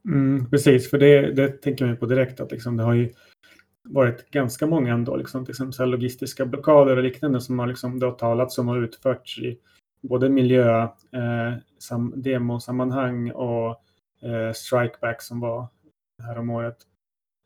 Mm, 0.08 0.50
precis, 0.50 0.90
för 0.90 0.98
det, 0.98 1.32
det 1.32 1.48
tänker 1.48 1.86
man 1.86 1.96
på 1.96 2.06
direkt 2.06 2.40
att 2.40 2.52
liksom, 2.52 2.76
det 2.76 2.82
har 2.82 2.94
ju 2.94 3.12
varit 3.82 4.30
ganska 4.30 4.66
många 4.66 4.94
ändå, 4.94 5.16
liksom, 5.16 5.44
till 5.44 5.52
exempel 5.52 5.90
logistiska 5.90 6.46
blockader 6.46 6.96
och 6.96 7.02
liknande 7.02 7.40
som 7.40 7.58
har 7.58 7.66
liksom, 7.66 7.98
det 7.98 8.06
har 8.06 8.12
talats 8.12 8.58
om 8.58 8.68
och 8.68 8.76
utförts 8.76 9.38
i 9.38 9.58
både 10.02 10.28
miljö, 10.28 10.82
eh, 10.82 11.54
sam, 11.78 12.12
demosammanhang 12.16 13.30
och 13.30 13.70
eh, 14.22 14.52
strikeback 14.54 15.22
som 15.22 15.40
var 15.40 15.68
här 16.22 16.38
om 16.38 16.50
året. 16.50 16.76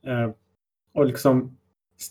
Eh, 0.06 0.30
och 0.94 1.06
liksom 1.06 1.58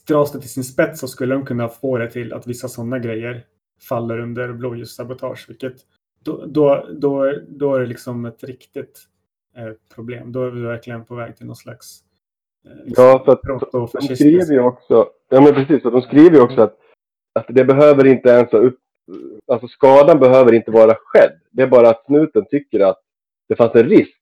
dras 0.08 0.32
det 0.32 0.40
till 0.40 0.50
sin 0.50 0.64
spets 0.64 1.00
så 1.00 1.08
skulle 1.08 1.36
de 1.36 1.46
kunna 1.46 1.70
få 1.70 1.98
det 1.98 2.12
till 2.12 2.34
att 2.34 2.48
vissa 2.48 2.68
sådana 2.68 3.00
grejer 3.00 3.46
faller 3.90 4.20
under 4.20 4.54
blåljussabotage, 4.54 5.46
vilket 5.50 5.76
då, 6.24 6.46
då, 6.46 6.88
då, 6.92 7.34
då 7.48 7.76
är 7.76 7.80
det 7.80 7.86
liksom 7.86 8.26
ett 8.26 8.44
riktigt 8.44 9.08
problem. 9.96 10.32
Då 10.32 10.44
är 10.44 10.50
vi 10.50 10.62
verkligen 10.62 11.06
på 11.06 11.16
väg 11.16 11.38
till 11.38 11.46
någon 11.46 11.56
slags 11.56 12.04
liksom, 12.86 13.04
ja, 13.04 13.24
för 13.26 13.32
att 13.32 13.72
de 13.72 13.88
skriver 14.16 14.54
ju 14.54 14.60
också, 14.60 15.10
ja 15.30 15.42
men 15.42 15.54
precis, 15.54 15.84
de 15.84 16.02
skriver 16.02 16.36
ju 16.36 16.42
också 16.42 16.62
att, 16.62 16.78
att 17.34 17.46
det 17.50 17.66
behöver 17.66 18.08
inte 18.08 18.30
ens 18.30 18.54
upp, 18.54 18.80
alltså 19.52 19.68
skadan 19.68 20.20
behöver 20.20 20.54
inte 20.54 20.72
vara 20.72 20.96
skedd. 21.00 21.40
Det 21.52 21.64
är 21.64 21.68
bara 21.68 21.90
att 21.90 22.06
snuten 22.06 22.46
tycker 22.46 22.80
att 22.80 23.02
det 23.50 23.56
fanns 23.56 23.76
en 23.76 23.90
risk 23.90 24.18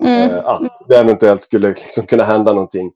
mm. 0.00 0.30
eh, 0.30 0.46
att 0.46 0.84
det 0.88 0.96
eventuellt 0.96 1.42
skulle 1.42 1.68
liksom 1.68 2.06
kunna 2.06 2.24
hända 2.24 2.52
någonting. 2.52 2.92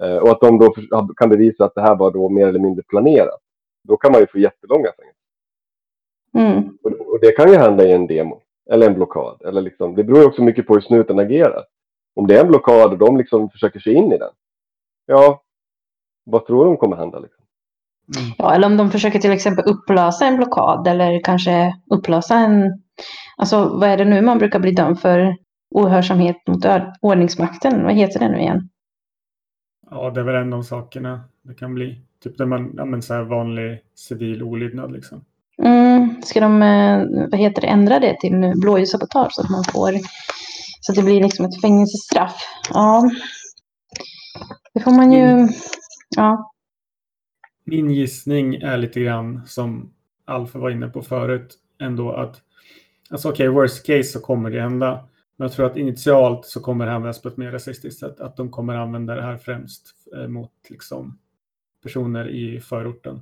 Eh, 0.00 0.16
och 0.16 0.30
att 0.30 0.40
de 0.40 0.58
då 0.58 0.74
kan 1.16 1.28
bevisa 1.28 1.64
att 1.64 1.74
det 1.74 1.80
här 1.80 1.96
var 1.96 2.10
då 2.10 2.28
mer 2.28 2.46
eller 2.46 2.58
mindre 2.58 2.82
planerat. 2.82 3.40
Då 3.84 3.96
kan 3.96 4.12
man 4.12 4.20
ju 4.20 4.26
få 4.26 4.38
jättelånga 4.38 4.88
fängelse. 4.98 5.20
Mm. 6.34 6.78
Och, 6.82 7.12
och, 7.12 7.20
det 7.20 7.32
kan 7.32 7.52
ju 7.52 7.56
hända 7.56 7.84
i 7.84 7.92
en 7.92 8.06
demo 8.06 8.42
eller 8.70 8.86
en 8.86 8.94
blockad. 8.94 9.42
Eller 9.44 9.62
liksom, 9.62 9.94
det 9.94 10.04
beror 10.04 10.26
också 10.26 10.42
mycket 10.42 10.66
på 10.66 10.74
hur 10.74 10.80
snuten 10.80 11.18
agerar. 11.18 11.64
Om 12.14 12.26
det 12.26 12.36
är 12.36 12.40
en 12.40 12.48
blockad 12.48 12.92
och 12.92 12.98
de 12.98 13.16
liksom 13.16 13.50
försöker 13.50 13.80
sig 13.80 13.94
in 13.94 14.12
i 14.12 14.18
den. 14.18 14.30
Ja, 15.06 15.42
vad 16.24 16.46
tror 16.46 16.64
de 16.64 16.76
kommer 16.76 16.96
hända? 16.96 17.18
Liksom? 17.18 17.44
Mm. 18.16 18.34
Ja, 18.38 18.54
eller 18.54 18.66
om 18.66 18.76
de 18.76 18.90
försöker 18.90 19.18
till 19.18 19.32
exempel 19.32 19.64
upplösa 19.64 20.26
en 20.26 20.36
blockad 20.36 20.86
eller 20.88 21.20
kanske 21.24 21.74
upplösa 21.90 22.34
en... 22.34 22.82
Alltså 23.36 23.78
vad 23.78 23.88
är 23.88 23.96
det 23.96 24.04
nu 24.04 24.22
man 24.22 24.38
brukar 24.38 24.58
bli 24.58 24.70
dömd 24.70 25.00
för? 25.00 25.36
Ohörsamhet 25.70 26.36
mot 26.46 26.64
ordningsmakten. 27.00 27.84
Vad 27.84 27.94
heter 27.94 28.20
det 28.20 28.28
nu 28.28 28.38
igen? 28.38 28.68
Ja, 29.90 30.10
det 30.10 30.20
är 30.20 30.24
väl 30.24 30.34
en 30.34 30.52
av 30.52 30.62
sakerna 30.62 31.20
det 31.42 31.54
kan 31.54 31.74
bli. 31.74 32.00
Typ 32.22 32.38
där 32.38 32.46
man 32.46 32.78
använder 32.78 33.00
så 33.00 33.14
här 33.14 33.22
vanlig 33.22 33.80
civil 33.94 34.42
olydnad 34.42 34.92
liksom. 34.92 35.24
Mm, 35.62 36.22
ska 36.22 36.40
de, 36.40 36.62
eh, 36.62 37.28
vad 37.30 37.40
heter 37.40 37.60
det, 37.60 37.66
ändra 37.66 38.00
det 38.00 38.20
till 38.20 38.52
blåljussabotage 38.56 39.32
så 39.32 39.42
att 39.42 39.50
man 39.50 39.64
får, 39.64 39.92
så 40.80 40.92
att 40.92 40.96
det 40.96 41.02
blir 41.02 41.22
liksom 41.22 41.46
ett 41.46 41.60
fängelsestraff? 41.60 42.42
Ja, 42.70 43.10
det 44.74 44.80
får 44.80 44.90
man 44.90 45.12
ju, 45.12 45.48
ja. 46.16 46.52
Min 47.64 47.90
gissning 47.90 48.54
är 48.54 48.78
lite 48.78 49.00
grann 49.00 49.42
som 49.46 49.92
Alfa 50.24 50.58
var 50.58 50.70
inne 50.70 50.88
på 50.88 51.02
förut, 51.02 51.54
ändå 51.80 52.12
att, 52.12 52.40
alltså 53.10 53.28
okej, 53.28 53.48
okay, 53.48 53.62
worst 53.62 53.86
case 53.86 54.04
så 54.04 54.20
kommer 54.20 54.50
det 54.50 54.60
hända. 54.60 55.08
Men 55.36 55.46
jag 55.46 55.52
tror 55.52 55.66
att 55.66 55.76
initialt 55.76 56.46
så 56.46 56.60
kommer 56.60 56.86
det 56.86 56.92
användas 56.92 57.22
på 57.22 57.28
ett 57.28 57.36
mer 57.36 57.50
rasistiskt 57.50 58.00
sätt. 58.00 58.20
Att 58.20 58.36
de 58.36 58.50
kommer 58.50 58.74
använda 58.74 59.14
det 59.14 59.22
här 59.22 59.36
främst 59.36 59.94
eh, 60.16 60.28
mot 60.28 60.52
liksom, 60.68 61.18
personer 61.82 62.28
i 62.28 62.60
förorten. 62.60 63.20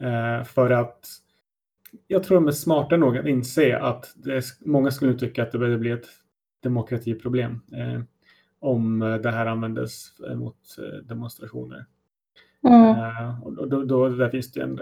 Eh, 0.00 0.44
för 0.44 0.70
att 0.70 1.06
jag 2.06 2.22
tror 2.22 2.34
de 2.34 2.48
är 2.48 2.52
smarta 2.52 2.96
nog 2.96 3.18
att 3.18 3.26
inse 3.26 3.78
att 3.78 4.12
det, 4.14 4.44
många 4.60 4.90
skulle 4.90 5.14
tycka 5.14 5.42
att 5.42 5.52
det 5.52 5.58
börjar 5.58 5.78
bli 5.78 5.90
ett 5.90 6.06
demokratiproblem 6.62 7.52
eh, 7.52 8.02
om 8.60 8.98
det 9.22 9.30
här 9.30 9.46
användes 9.46 10.20
eh, 10.20 10.36
mot 10.36 10.56
eh, 10.78 11.06
demonstrationer. 11.06 11.86
Mm. 12.68 12.98
Eh, 12.98 13.42
och 13.42 13.68
då, 13.68 13.84
då, 13.84 14.08
där 14.08 14.28
finns 14.28 14.52
det 14.52 14.62
en, 14.62 14.80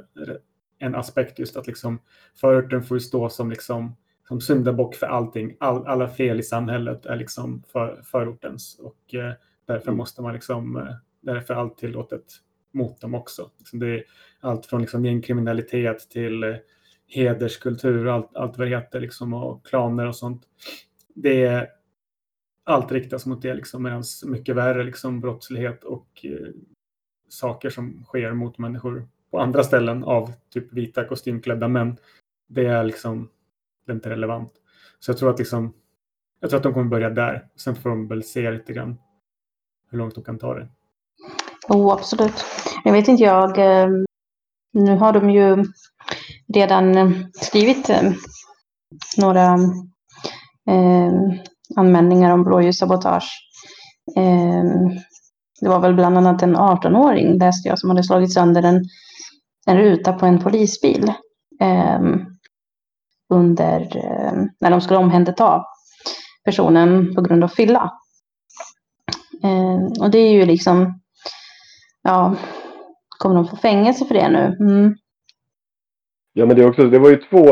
en 0.79 0.95
aspekt 0.95 1.39
just 1.39 1.57
att 1.57 1.67
liksom 1.67 1.99
förorten 2.35 2.83
får 2.83 2.99
stå 2.99 3.29
som 3.29 3.51
liksom 3.51 3.97
som 4.31 4.41
syndabock 4.41 4.95
för 4.95 5.07
allting. 5.07 5.57
All, 5.61 5.87
alla 5.87 6.09
fel 6.09 6.41
i 6.41 6.43
samhället 6.43 7.07
är 7.07 7.17
liksom 7.17 7.63
för, 7.73 8.03
förortens 8.05 8.79
och 8.79 9.15
eh, 9.15 9.33
därför 9.67 9.89
mm. 9.89 9.97
måste 9.97 10.23
man 10.23 10.35
liksom, 10.35 10.77
eh, 10.77 10.95
därför 11.21 11.55
är 11.55 11.59
allt 11.59 11.79
tillåtet 11.79 12.25
mot 12.73 13.01
dem 13.01 13.15
också. 13.15 13.51
Liksom 13.59 13.79
det 13.79 13.87
är 13.87 14.05
allt 14.41 14.67
från 14.67 14.81
liksom 14.81 15.05
gängkriminalitet 15.05 16.11
till 16.11 16.43
eh, 16.43 16.55
hederskultur, 17.11 18.09
allt, 18.09 18.37
allt 18.37 18.59
vad 18.59 18.67
det 18.67 18.77
heter, 18.77 19.01
liksom, 19.01 19.35
och 19.35 19.67
klaner 19.67 20.07
och 20.07 20.17
sånt. 20.17 20.43
Det 21.15 21.45
är, 21.45 21.69
allt 22.65 22.93
riktas 22.93 23.27
mot 23.27 23.43
det, 23.43 23.55
liksom, 23.55 23.83
medan 23.83 24.03
mycket 24.27 24.57
värre 24.57 24.85
liksom, 24.85 25.21
brottslighet 25.21 25.85
och 25.85 26.09
eh, 26.25 26.49
saker 27.29 27.71
som 27.71 28.05
sker 28.05 28.33
mot 28.33 28.59
människor 28.59 29.09
på 29.31 29.39
andra 29.39 29.65
ställen 29.65 30.05
av 30.05 30.33
typ 30.51 30.73
vita 30.73 31.05
kostymklädda 31.05 31.69
män. 31.69 31.97
Det 32.49 32.67
är 32.67 32.85
liksom 32.85 33.29
det 33.87 33.93
är 33.93 33.95
inte 33.95 34.11
relevant. 34.11 34.53
Så 34.99 35.11
jag 35.11 35.19
tror 35.19 35.31
att 35.31 35.39
liksom, 35.39 35.73
jag 36.41 36.51
tror 36.51 36.59
att 36.59 36.63
de 36.63 36.75
kommer 36.75 36.91
börja 36.91 37.11
där. 37.11 37.49
Sen 37.57 37.75
får 37.75 37.91
de 37.91 38.09
väl 38.09 38.25
se 38.25 38.51
lite 38.51 38.73
grann 38.73 38.99
hur 39.91 39.99
långt 39.99 40.15
de 40.15 40.25
kan 40.25 40.39
ta 40.39 40.55
det. 40.55 40.69
Oh, 41.69 41.93
absolut. 41.93 42.45
Jag 42.85 42.93
vet 42.93 43.09
inte 43.09 43.23
jag. 43.23 43.59
Eh, 43.59 43.89
nu 44.73 44.97
har 44.97 45.13
de 45.13 45.31
ju 45.31 45.65
redan 46.55 46.97
eh, 46.97 47.11
skrivit 47.41 47.91
eh, 47.91 48.13
några 49.17 49.55
eh, 50.71 51.13
anmälningar 51.77 52.31
om 52.31 52.45
blåljussabotage. 52.45 53.31
Eh, 54.17 54.65
det 55.61 55.69
var 55.69 55.81
väl 55.81 55.95
bland 55.95 56.19
annat 56.19 56.43
en 56.43 56.57
18-åring, 56.57 57.39
läste 57.39 57.69
jag, 57.69 57.79
som 57.79 57.91
hade 57.91 58.05
slagit 58.05 58.33
sönder 58.33 58.63
en, 58.63 58.85
en 59.67 59.77
ruta 59.77 60.13
på 60.13 60.27
en 60.27 60.39
polisbil. 60.39 61.13
Eh, 61.61 62.01
under, 63.33 63.81
eh, 63.97 64.33
när 64.61 64.71
de 64.71 64.81
skulle 64.81 64.99
omhänderta 64.99 65.65
personen 66.45 67.15
på 67.15 67.23
grund 67.23 67.45
av 67.45 67.49
fylla. 67.49 67.93
Eh, 69.43 70.03
och 70.03 70.11
det 70.11 70.19
är 70.19 70.33
ju 70.33 70.47
liksom, 70.47 71.01
ja, 72.03 72.37
kommer 73.19 73.35
de 73.35 73.49
få 73.49 73.57
fängelse 73.57 74.05
för 74.05 74.15
det 74.15 74.29
nu? 74.29 74.57
Mm. 74.61 74.95
Ja, 76.33 76.47
men 76.47 76.57
det, 76.57 76.63
är 76.63 76.69
också, 76.69 76.83
det 76.83 76.99
var 76.99 77.11
ju 77.11 77.17
två 77.17 77.45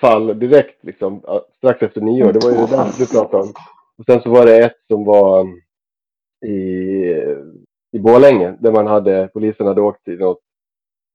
fall 0.00 0.38
direkt 0.38 0.84
liksom, 0.84 1.22
strax 1.56 1.82
efter 1.82 2.00
nyår. 2.00 2.32
Det 2.32 2.44
var 2.44 2.50
ju 2.50 2.56
det 2.56 2.76
där 2.76 2.98
du 2.98 3.06
pratade 3.06 3.42
om. 3.42 3.52
Och 3.98 4.04
sen 4.04 4.22
så 4.22 4.30
var 4.30 4.46
det 4.46 4.58
ett 4.58 4.76
som 4.90 5.04
var 5.04 5.40
um, 5.40 5.60
i, 6.46 6.56
i 7.92 7.98
Borlänge 7.98 8.56
där 8.60 8.72
man 8.72 8.86
hade, 8.86 9.30
polisen 9.32 9.66
hade 9.66 9.80
åkt 9.80 10.04
till 10.04 10.18
något, 10.18 10.40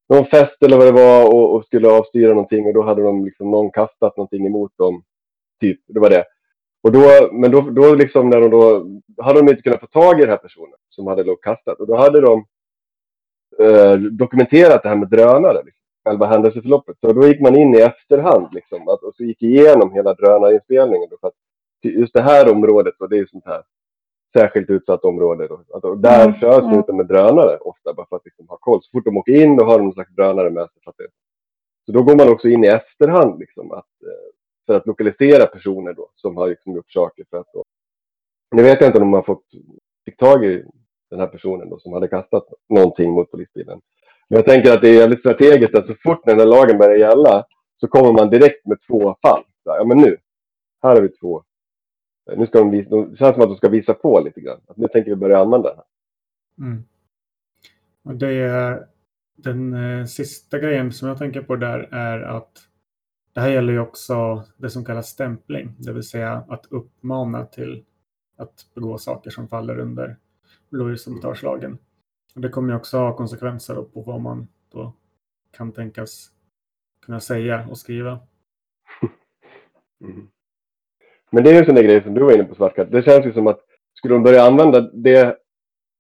någon 0.10 0.26
fest 0.26 0.64
eller 0.66 0.78
vad 0.78 0.88
det 0.88 0.92
var 0.92 1.34
och, 1.34 1.56
och 1.56 1.66
skulle 1.66 1.90
avstyra 1.90 2.30
någonting 2.30 2.66
och 2.66 2.74
då 2.74 2.84
hade 2.84 3.04
de 3.04 3.26
liksom 3.26 3.52
någon 3.52 3.72
kastat 3.72 4.18
någonting 4.18 4.46
emot 4.46 4.72
dem. 4.78 5.04
Typ, 5.62 5.80
det 5.88 6.00
var 6.00 6.10
det. 6.10 6.26
Och 6.84 6.92
då, 6.92 7.30
men 7.32 7.52
då, 7.52 7.62
då 7.62 7.96
liksom 7.96 8.30
när 8.30 8.42
de 8.42 8.50
då, 8.50 8.86
hade 9.24 9.40
de 9.40 9.50
inte 9.50 9.62
kunnat 9.62 9.80
få 9.80 9.88
tag 9.88 10.18
i 10.18 10.22
den 10.22 10.30
här 10.30 10.38
personen 10.38 10.80
som 10.90 11.08
hade 11.08 11.24
då 11.24 11.36
kastat 11.36 11.80
och 11.80 11.88
då 11.88 11.96
hade 11.96 12.22
de 12.22 12.46
eh, 13.60 13.94
dokumenterat 13.94 14.84
det 14.84 14.90
här 14.90 14.96
med 14.96 15.10
drönare. 15.10 15.64
Liksom 15.66 15.83
själva 16.06 16.26
händelseförloppet. 16.26 16.98
Så 17.02 17.14
då 17.14 17.28
gick 17.28 17.42
man 17.42 17.56
in 17.56 17.76
i 17.76 17.80
efterhand 17.80 18.48
liksom, 18.52 18.88
att, 18.88 19.04
och 19.04 19.16
så 19.16 19.24
gick 19.24 19.42
igenom 19.42 19.94
hela 19.94 20.14
drönarinspelningen. 20.14 21.10
Då, 21.10 21.18
för 21.22 21.28
att 21.28 21.34
just 21.84 22.14
det 22.14 22.22
här 22.22 22.52
området, 22.52 22.94
och 23.00 23.10
det 23.10 23.18
är 23.18 23.26
sånt 23.26 23.46
här 23.46 23.64
särskilt 24.38 24.70
utsatt 24.70 25.06
område. 25.06 25.48
Då, 25.48 25.64
och 25.90 25.98
där 25.98 26.28
mm. 26.28 26.40
körs 26.40 26.64
mm. 26.64 26.80
ute 26.80 26.94
med 26.94 27.08
drönare 27.08 27.58
ofta, 27.58 27.94
bara 27.94 28.08
för 28.10 28.16
att 28.16 28.26
liksom, 28.26 28.48
ha 28.48 28.58
koll. 28.58 28.84
Så 28.84 28.90
fort 28.92 29.06
de 29.06 29.18
åker 29.18 29.44
in, 29.44 29.56
då 29.56 29.66
har 29.66 29.78
de 29.78 29.84
någon 29.84 29.94
slags 29.94 30.16
drönare 30.16 30.50
med 30.50 30.70
sig. 30.70 30.82
För 30.84 30.90
att 30.92 30.98
det, 30.98 31.08
så 31.86 31.92
då 31.92 32.04
går 32.04 32.16
man 32.16 32.30
också 32.30 32.48
in 32.48 32.64
i 32.64 32.68
efterhand 32.68 33.40
liksom, 33.40 33.72
att, 33.72 34.04
eh, 34.04 34.34
för 34.66 34.74
att 34.74 34.88
lokalisera 34.88 35.46
personer 35.46 35.94
då, 35.94 36.10
som 36.16 36.38
har 36.38 36.48
liksom, 36.48 36.76
gjort 36.76 36.92
saker. 36.92 37.26
För 37.30 37.38
att, 37.38 37.54
då, 37.54 37.64
nu 38.56 38.64
vet 38.64 38.82
jag 38.82 38.90
inte 38.90 39.02
om 39.02 39.10
man 39.10 39.24
fått, 39.24 39.46
fick 40.06 40.18
tag 40.18 40.46
i 40.46 40.66
den 41.10 41.20
här 41.20 41.28
personen 41.28 41.70
då, 41.70 41.80
som 41.80 41.94
hade 41.94 42.08
kastat 42.08 42.48
någonting 42.70 43.12
mot 43.12 43.32
polisbilen. 43.32 43.82
Men 44.28 44.38
jag 44.38 44.46
tänker 44.46 44.74
att 44.74 44.82
det 44.82 44.90
är 44.90 44.94
jävligt 44.94 45.20
strategiskt 45.20 45.76
att 45.76 45.88
så 45.88 45.96
fort 46.04 46.26
den 46.26 46.40
här 46.40 46.46
lagen 46.46 46.78
börjar 46.78 46.98
gälla 46.98 47.46
så 47.80 47.88
kommer 47.88 48.12
man 48.12 48.30
direkt 48.30 48.66
med 48.66 48.78
två 48.88 49.16
fall. 49.22 49.44
Ja, 49.64 49.84
men 49.84 49.98
nu, 49.98 50.18
här 50.82 50.96
har 50.96 51.02
vi 51.02 51.10
två. 51.10 51.44
Eh, 52.32 52.38
nu 52.38 52.48
ska 52.48 52.60
de 52.60 52.72
visa, 52.72 52.96
det 52.96 53.18
känns 53.18 53.34
som 53.34 53.44
att 53.44 53.50
de 53.50 53.56
ska 53.56 53.70
visa 53.70 53.94
på 53.94 54.20
lite 54.20 54.42
grann. 54.42 54.60
Att 54.68 54.78
nu 54.78 54.88
tänker 54.88 55.10
vi 55.10 55.16
börja 55.16 55.40
använda 55.40 55.70
det 55.70 55.76
här. 55.76 55.86
Mm. 56.68 56.84
Och 58.04 58.16
det 58.16 58.34
är 58.34 58.88
den 59.36 59.74
eh, 59.74 60.06
sista 60.06 60.60
grejen 60.60 60.92
som 60.92 61.08
jag 61.08 61.18
tänker 61.18 61.42
på 61.42 61.56
där 61.56 61.80
är 61.92 62.20
att 62.20 62.52
det 63.34 63.42
här 63.42 63.50
gäller 63.50 63.74
ju 63.74 63.80
också 63.80 64.44
det 64.58 64.70
som 64.70 64.86
kallas 64.86 65.08
stämpling, 65.08 65.76
det 65.78 65.94
vill 65.94 66.04
säga 66.04 66.44
att 66.50 66.66
uppmana 66.70 67.46
till 67.46 67.86
att 68.38 68.66
begå 68.76 68.98
saker 68.98 69.30
som 69.30 69.48
faller 69.48 69.80
under 69.80 70.18
blåljussabotage 70.70 71.44
det 72.34 72.50
kommer 72.50 72.74
ju 72.74 72.78
också 72.78 72.98
ha 72.98 73.18
konsekvenser 73.18 73.76
på 73.76 74.02
vad 74.02 74.22
man 74.22 74.48
då 74.72 74.94
kan 75.52 75.72
tänkas 75.72 76.32
kunna 77.06 77.20
säga 77.20 77.68
och 77.70 77.78
skriva. 77.78 78.20
Mm. 80.02 80.28
Men 81.30 81.44
det 81.44 81.50
är 81.50 81.54
ju 81.54 81.60
en 81.60 81.66
sån 81.66 81.76
där 81.76 81.84
grej 81.84 82.04
som 82.04 82.14
du 82.14 82.24
var 82.24 82.34
inne 82.34 82.44
på 82.44 82.56
Svartkatt. 82.56 82.92
Det 82.92 83.04
känns 83.04 83.26
ju 83.26 83.34
som 83.34 83.48
att 83.48 83.60
skulle 83.94 84.14
de 84.14 84.24
börja 84.24 84.44
använda 84.44 84.82
det, 84.82 85.38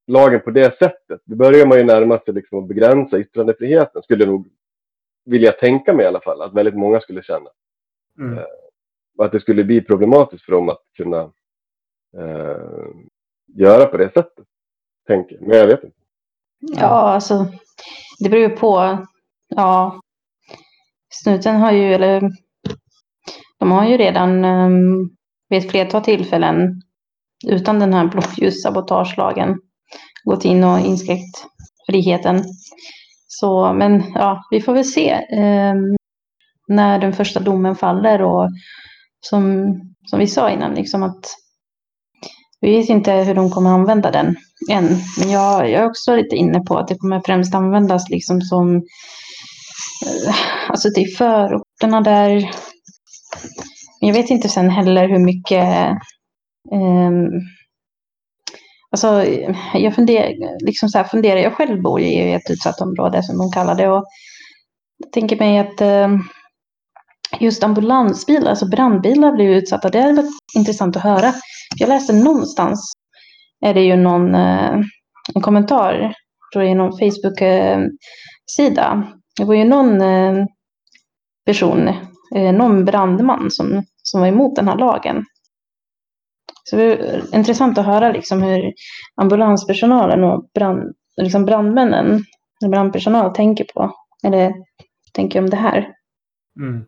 lagen 0.07 0.41
på 0.41 0.51
det 0.51 0.77
sättet, 0.77 1.21
då 1.25 1.35
börjar 1.35 1.67
man 1.67 1.77
ju 1.77 1.83
närma 1.83 2.19
sig 2.19 2.33
liksom 2.33 2.59
att 2.59 2.67
begränsa 2.67 3.19
yttrandefriheten. 3.19 4.03
Skulle 4.03 4.23
jag 4.23 4.31
nog 4.31 4.47
vilja 5.25 5.51
tänka 5.51 5.93
mig 5.93 6.03
i 6.03 6.07
alla 6.07 6.21
fall, 6.21 6.41
att 6.41 6.53
väldigt 6.53 6.75
många 6.75 7.01
skulle 7.01 7.23
känna. 7.23 7.49
Mm. 8.19 8.37
Eh, 8.37 8.43
och 9.17 9.25
att 9.25 9.31
det 9.31 9.39
skulle 9.39 9.63
bli 9.63 9.81
problematiskt 9.81 10.45
för 10.45 10.51
dem 10.51 10.69
att 10.69 10.83
kunna 10.97 11.31
eh, 12.17 12.87
göra 13.47 13.85
på 13.85 13.97
det 13.97 14.13
sättet. 14.13 14.45
Tänker 15.07 15.39
Men 15.39 15.57
jag 15.57 15.67
vet 15.67 15.83
inte. 15.83 15.97
Ja, 16.71 17.13
alltså 17.13 17.47
det 18.19 18.29
beror 18.29 18.49
ju 18.49 18.49
på. 18.49 19.05
Ja, 19.55 20.01
snuten 21.09 21.55
har 21.55 21.71
ju, 21.71 21.93
eller 21.93 22.31
de 23.59 23.71
har 23.71 23.87
ju 23.87 23.97
redan 23.97 24.45
um, 24.45 25.09
vid 25.49 25.59
ett 25.59 25.71
flertal 25.71 26.01
tillfällen 26.03 26.81
utan 27.47 27.79
den 27.79 27.93
här 27.93 28.07
blåljussabotagelagen 28.07 29.59
gått 30.23 30.45
in 30.45 30.63
och 30.63 30.79
inskränkt 30.79 31.45
friheten. 31.89 32.43
Så, 33.27 33.73
men 33.73 34.03
ja, 34.15 34.43
vi 34.51 34.61
får 34.61 34.73
väl 34.73 34.85
se 34.85 35.13
um, 35.31 35.97
när 36.67 36.99
den 36.99 37.13
första 37.13 37.39
domen 37.39 37.75
faller 37.75 38.21
och 38.21 38.49
som, 39.19 39.65
som 40.05 40.19
vi 40.19 40.27
sa 40.27 40.49
innan, 40.49 40.73
liksom 40.73 41.03
att 41.03 41.25
vi 42.63 42.77
vet 42.77 42.89
inte 42.89 43.11
hur 43.11 43.35
de 43.35 43.51
kommer 43.51 43.69
använda 43.69 44.11
den 44.11 44.35
än. 44.71 44.97
Men 45.19 45.31
jag, 45.31 45.69
jag 45.69 45.81
är 45.81 45.85
också 45.85 46.15
lite 46.15 46.35
inne 46.35 46.59
på 46.59 46.77
att 46.77 46.87
det 46.87 46.95
kommer 46.95 47.21
främst 47.25 47.55
användas 47.55 48.09
liksom 48.09 48.41
som 48.41 48.75
eh, 50.05 50.35
alltså 50.69 50.89
till 50.95 51.15
förorterna 51.17 52.01
där. 52.01 52.33
Men 54.01 54.09
jag 54.09 54.13
vet 54.13 54.29
inte 54.29 54.49
sen 54.49 54.69
heller 54.69 55.09
hur 55.09 55.19
mycket 55.19 55.89
um, 56.71 57.29
Alltså, 58.91 59.25
jag 59.73 59.95
funderar, 59.95 60.65
liksom 60.65 60.89
så 60.89 60.97
här, 60.97 61.05
funderar, 61.05 61.39
jag 61.39 61.53
själv 61.53 61.81
bor 61.81 61.99
i 61.99 62.33
ett 62.33 62.49
utsatt 62.49 62.81
område 62.81 63.23
som 63.23 63.37
de 63.37 63.51
kallar 63.51 63.75
det. 63.75 63.89
Och 63.89 64.03
jag 64.97 65.11
tänker 65.11 65.37
mig 65.37 65.59
att 65.59 65.81
um, 65.81 66.23
just 67.39 67.63
ambulansbilar, 67.63 68.49
alltså 68.49 68.65
brandbilar 68.67 69.31
blir 69.31 69.49
utsatta. 69.49 69.89
Det 69.89 69.99
är 69.99 70.25
intressant 70.55 70.95
att 70.95 71.03
höra. 71.03 71.33
Jag 71.79 71.89
läste 71.89 72.13
någonstans, 72.13 72.93
är 73.65 73.73
det 73.73 73.81
ju 73.81 73.95
någon 73.95 74.35
eh, 74.35 74.79
en 75.35 75.41
kommentar, 75.41 76.13
tror 76.53 76.63
jag, 76.63 76.71
i 76.71 76.75
någon 76.75 76.97
Facebook-sida. 76.99 78.91
Eh, 78.93 79.03
det 79.37 79.45
var 79.45 79.53
ju 79.53 79.63
någon 79.65 80.01
eh, 80.01 80.45
person, 81.45 81.87
eh, 82.35 82.53
någon 82.53 82.85
brandman 82.85 83.51
som, 83.51 83.83
som 83.97 84.21
var 84.21 84.27
emot 84.27 84.55
den 84.55 84.67
här 84.67 84.77
lagen. 84.77 85.25
Så 86.63 86.75
det 86.75 86.83
är 86.83 87.35
intressant 87.35 87.77
att 87.77 87.85
höra 87.85 88.11
liksom 88.11 88.41
hur 88.41 88.73
ambulanspersonalen 89.15 90.23
och 90.23 90.49
brand, 90.53 90.93
liksom 91.21 91.45
brandmännen, 91.45 92.23
brandpersonal 92.71 93.35
tänker 93.35 93.65
på, 93.73 93.91
eller 94.23 94.53
tänker 95.13 95.39
om 95.39 95.49
det 95.49 95.57
här. 95.57 95.89
Mm. 96.59 96.85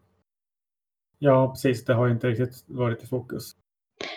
Ja, 1.19 1.51
precis. 1.51 1.86
Det 1.86 1.93
har 1.93 2.10
inte 2.10 2.27
riktigt 2.27 2.63
varit 2.67 3.03
i 3.03 3.07
fokus. 3.07 3.51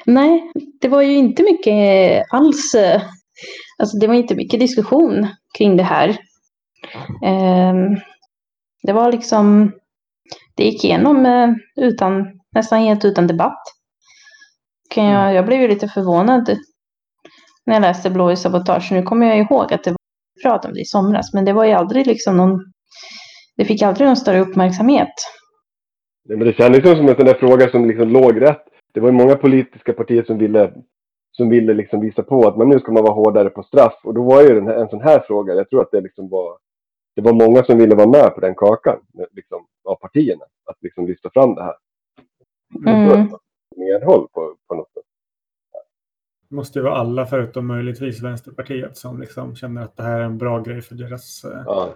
Nej, 0.07 0.53
det 0.81 0.89
var 0.89 1.03
ju 1.03 1.17
inte 1.17 1.43
mycket 1.43 2.27
alls. 2.31 2.75
Alltså 3.79 3.99
det 3.99 4.07
var 4.07 4.15
inte 4.15 4.35
mycket 4.35 4.61
diskussion 4.61 5.27
kring 5.59 5.77
det 5.77 5.83
här. 5.83 6.19
Ehm, 7.25 7.97
det 8.83 8.93
var 8.93 9.13
liksom, 9.13 9.73
det 10.57 10.65
gick 10.65 10.85
igenom 10.85 11.27
eh, 11.27 11.49
utan, 11.77 12.27
nästan 12.55 12.81
helt 12.81 13.05
utan 13.05 13.27
debatt 13.27 13.63
jag, 14.97 15.23
mm. 15.23 15.35
jag 15.35 15.47
blev 15.47 15.61
ju 15.61 15.69
lite 15.69 15.89
förvånad 15.89 16.59
när 17.67 17.75
jag 17.75 17.81
läste 17.81 18.11
Blå 18.11 18.33
i 18.33 18.37
sabotage. 18.37 18.93
Nu 18.93 19.03
kommer 19.03 19.27
jag 19.27 19.39
ihåg 19.39 19.73
att 19.73 19.85
det 19.85 19.91
var 19.91 19.99
prat 20.43 20.65
om 20.65 20.75
det 20.75 20.81
i 20.81 20.85
somras, 20.85 21.35
men 21.35 21.45
det 21.45 21.53
var 21.53 21.65
ju 21.65 21.73
aldrig 21.73 22.07
liksom 22.07 22.37
någon, 22.37 22.61
det 23.57 23.65
fick 23.65 23.83
aldrig 23.83 24.07
någon 24.07 24.17
större 24.17 24.41
uppmärksamhet. 24.41 25.15
Nej, 26.29 26.39
men 26.39 26.47
det 26.47 26.53
kändes 26.53 26.83
som 26.83 27.09
en 27.09 27.17
sån 27.17 27.27
där 27.27 27.35
fråga 27.35 27.69
som 27.69 27.89
liksom 27.89 28.09
låg 28.09 28.41
rätt. 28.41 28.65
Det 28.93 29.01
var 29.01 29.09
ju 29.09 29.17
många 29.17 29.37
politiska 29.37 29.93
partier 29.93 30.23
som 30.23 30.39
ville, 30.39 30.73
som 31.33 31.49
ville 31.49 31.75
liksom 31.75 32.01
visa 32.01 32.23
på 32.23 32.49
att 32.49 32.57
man 32.57 32.69
nu 32.69 32.79
ska 32.79 32.93
man 32.93 33.03
vara 33.03 33.15
hårdare 33.15 33.51
på 33.51 33.63
straff. 33.63 34.01
Och 34.05 34.15
då 34.15 34.23
var 34.23 34.43
ju 34.43 34.61
här, 34.61 34.75
en 34.75 34.89
sån 34.89 35.01
här 35.01 35.21
fråga, 35.27 35.55
jag 35.55 35.71
tror 35.71 35.83
att 35.83 35.91
det 35.91 36.01
liksom 36.01 36.29
var, 36.29 36.59
det 37.17 37.23
var 37.23 37.33
många 37.33 37.65
som 37.65 37.79
ville 37.79 37.95
vara 37.95 38.09
med 38.09 38.35
på 38.35 38.41
den 38.41 38.55
kakan, 38.55 38.99
liksom, 39.31 39.67
av 39.85 39.95
partierna, 39.95 40.45
att 40.71 40.77
liksom 40.83 41.07
lyfta 41.07 41.31
fram 41.31 41.55
det 41.55 41.63
här. 41.63 41.75
Mm 42.87 43.29
medhåll 43.79 44.29
på, 44.29 44.57
på 44.69 44.75
något 44.75 44.93
sätt. 44.93 45.03
Det 46.49 46.55
måste 46.55 46.79
ju 46.79 46.83
vara 46.83 46.95
alla 46.95 47.27
förutom 47.27 47.67
möjligtvis 47.67 48.23
Vänsterpartiet 48.23 48.97
som 48.97 49.21
liksom 49.21 49.57
känner 49.57 49.83
att 49.83 49.97
det 49.97 50.03
här 50.03 50.21
är 50.21 50.25
en 50.25 50.39
bra 50.39 50.61
grej 50.61 50.83
för 50.83 50.95
deras... 50.95 51.45
Eh, 51.45 51.63
ja. 51.67 51.95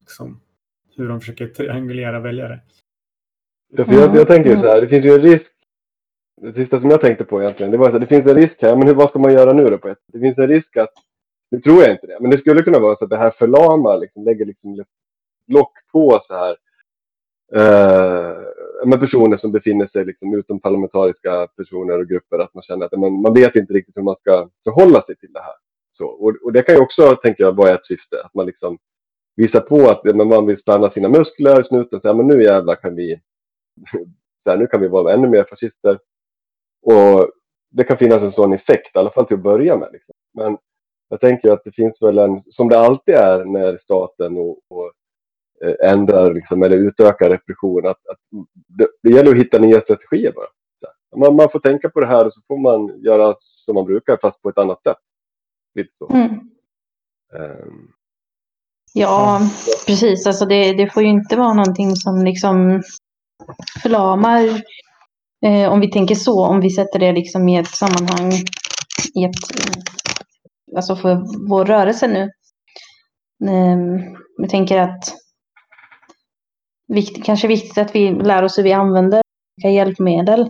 Liksom, 0.00 0.40
hur 0.96 1.08
de 1.08 1.20
försöker 1.20 1.46
triangulera 1.46 2.20
väljare. 2.20 2.60
Ja, 3.76 3.84
för 3.84 3.92
jag, 3.92 4.16
jag 4.16 4.28
tänker 4.28 4.56
så 4.56 4.66
här, 4.66 4.80
det 4.80 4.88
finns 4.88 5.04
ju 5.04 5.14
en 5.14 5.22
risk. 5.22 5.50
Det 6.40 6.52
sista 6.52 6.80
som 6.80 6.90
jag 6.90 7.00
tänkte 7.00 7.24
på 7.24 7.42
egentligen, 7.42 7.72
det 7.72 7.78
var 7.78 7.90
att 7.90 8.00
det 8.00 8.06
finns 8.06 8.26
en 8.26 8.34
risk 8.34 8.54
här. 8.62 8.76
Men 8.76 8.86
hur, 8.88 8.94
vad 8.94 9.08
ska 9.08 9.18
man 9.18 9.32
göra 9.32 9.52
nu 9.52 9.64
då? 9.64 9.78
På 9.78 9.88
ett? 9.88 9.98
Det 10.12 10.20
finns 10.20 10.38
en 10.38 10.48
risk 10.48 10.76
att, 10.76 10.92
nu 11.50 11.60
tror 11.60 11.82
jag 11.82 11.90
inte 11.90 12.06
det, 12.06 12.18
men 12.20 12.30
det 12.30 12.38
skulle 12.38 12.62
kunna 12.62 12.78
vara 12.78 12.96
så 12.96 13.04
att 13.04 13.10
det 13.10 13.16
här 13.16 13.30
förlamar, 13.30 13.98
liksom, 13.98 14.24
lägger 14.24 14.44
liksom 14.44 14.84
lock 15.46 15.72
på 15.92 16.20
så 16.26 16.34
här 16.34 16.56
eh, 17.54 18.36
med 18.86 19.00
personer 19.00 19.36
som 19.36 19.52
befinner 19.52 19.86
sig 19.86 20.04
liksom 20.04 20.34
utom 20.34 20.60
parlamentariska 20.60 21.46
personer 21.56 21.98
och 21.98 22.08
grupper, 22.08 22.38
att 22.38 22.54
man 22.54 22.62
känner 22.62 22.86
att 22.86 22.98
man, 22.98 23.12
man 23.12 23.34
vet 23.34 23.56
inte 23.56 23.72
riktigt 23.72 23.96
hur 23.96 24.02
man 24.02 24.16
ska 24.20 24.48
förhålla 24.64 25.02
sig 25.02 25.16
till 25.16 25.32
det 25.32 25.40
här. 25.40 25.54
Så, 25.98 26.06
och, 26.06 26.36
och 26.42 26.52
det 26.52 26.62
kan 26.62 26.74
ju 26.74 26.80
också, 26.80 27.16
tänker 27.16 27.44
jag, 27.44 27.56
vara 27.56 27.74
ett 27.74 27.86
syfte, 27.86 28.22
att 28.24 28.34
man 28.34 28.46
liksom 28.46 28.78
visar 29.36 29.60
på 29.60 29.90
att 29.90 30.04
men 30.04 30.28
man 30.28 30.46
vill 30.46 30.58
spänna 30.58 30.90
sina 30.90 31.08
muskler, 31.08 31.62
snuten, 31.62 32.00
säga 32.00 32.14
men 32.14 32.26
nu 32.26 32.42
jävlar 32.42 32.74
kan 32.74 32.94
vi, 32.94 33.20
där, 34.44 34.56
nu 34.56 34.66
kan 34.66 34.80
vi 34.80 34.88
vara 34.88 35.12
ännu 35.12 35.28
mer 35.28 35.44
fascister. 35.44 35.98
Och 36.82 37.30
det 37.70 37.84
kan 37.84 37.98
finnas 37.98 38.22
en 38.22 38.32
sån 38.32 38.52
effekt, 38.52 38.96
i 38.96 38.98
alla 38.98 39.10
fall 39.10 39.26
till 39.26 39.36
att 39.36 39.42
börja 39.42 39.76
med. 39.76 39.88
Liksom. 39.92 40.14
Men 40.34 40.58
jag 41.08 41.20
tänker 41.20 41.52
att 41.52 41.64
det 41.64 41.72
finns 41.72 42.02
väl 42.02 42.18
en, 42.18 42.42
som 42.50 42.68
det 42.68 42.78
alltid 42.78 43.14
är 43.14 43.44
när 43.44 43.78
staten 43.78 44.38
och, 44.38 44.58
och 44.68 44.92
Eh, 45.64 45.90
ändrar 45.90 46.34
liksom, 46.34 46.62
eller 46.62 46.76
utökar 46.76 47.30
repression. 47.30 47.86
Att, 47.86 48.08
att 48.08 48.18
det, 48.78 48.88
det, 49.02 49.10
gäller 49.10 49.30
att 49.30 49.40
hitta 49.40 49.58
nya 49.58 49.80
strategier 49.80 50.32
bara. 50.32 50.46
Man, 51.16 51.36
man, 51.36 51.50
får 51.50 51.60
tänka 51.60 51.88
på 51.88 52.00
det 52.00 52.06
här 52.06 52.26
och 52.26 52.32
så 52.32 52.40
får 52.48 52.58
man 52.58 53.02
göra 53.02 53.34
som 53.40 53.74
man 53.74 53.84
brukar 53.84 54.18
fast 54.22 54.42
på 54.42 54.48
ett 54.48 54.58
annat 54.58 54.82
sätt. 54.82 54.96
Lite 55.74 55.90
så. 55.98 56.14
Mm. 56.14 56.30
Um, 57.32 57.92
ja, 58.92 59.40
precis. 59.86 60.26
Alltså 60.26 60.44
det, 60.44 60.72
det, 60.72 60.90
får 60.90 61.02
ju 61.02 61.08
inte 61.08 61.36
vara 61.36 61.54
någonting 61.54 61.96
som 61.96 62.24
liksom 62.24 62.82
förlamar. 63.82 64.62
Eh, 65.46 65.72
om 65.72 65.80
vi 65.80 65.90
tänker 65.90 66.14
så, 66.14 66.46
om 66.46 66.60
vi 66.60 66.70
sätter 66.70 66.98
det 66.98 67.12
liksom 67.12 67.48
i 67.48 67.56
ett 67.56 67.68
sammanhang 67.68 68.32
i 69.14 69.24
ett, 69.24 69.34
alltså 70.76 70.96
för 70.96 71.48
vår 71.48 71.64
rörelse 71.64 72.06
nu. 72.06 72.30
Um, 73.50 74.16
jag 74.36 74.50
tänker 74.50 74.78
att 74.78 75.14
vikt, 76.88 77.24
kanske 77.24 77.48
viktigt 77.48 77.78
att 77.78 77.94
vi 77.94 78.10
lär 78.10 78.42
oss 78.42 78.58
hur 78.58 78.62
vi 78.62 78.72
använder 78.72 79.22
olika 79.56 79.74
hjälpmedel 79.74 80.40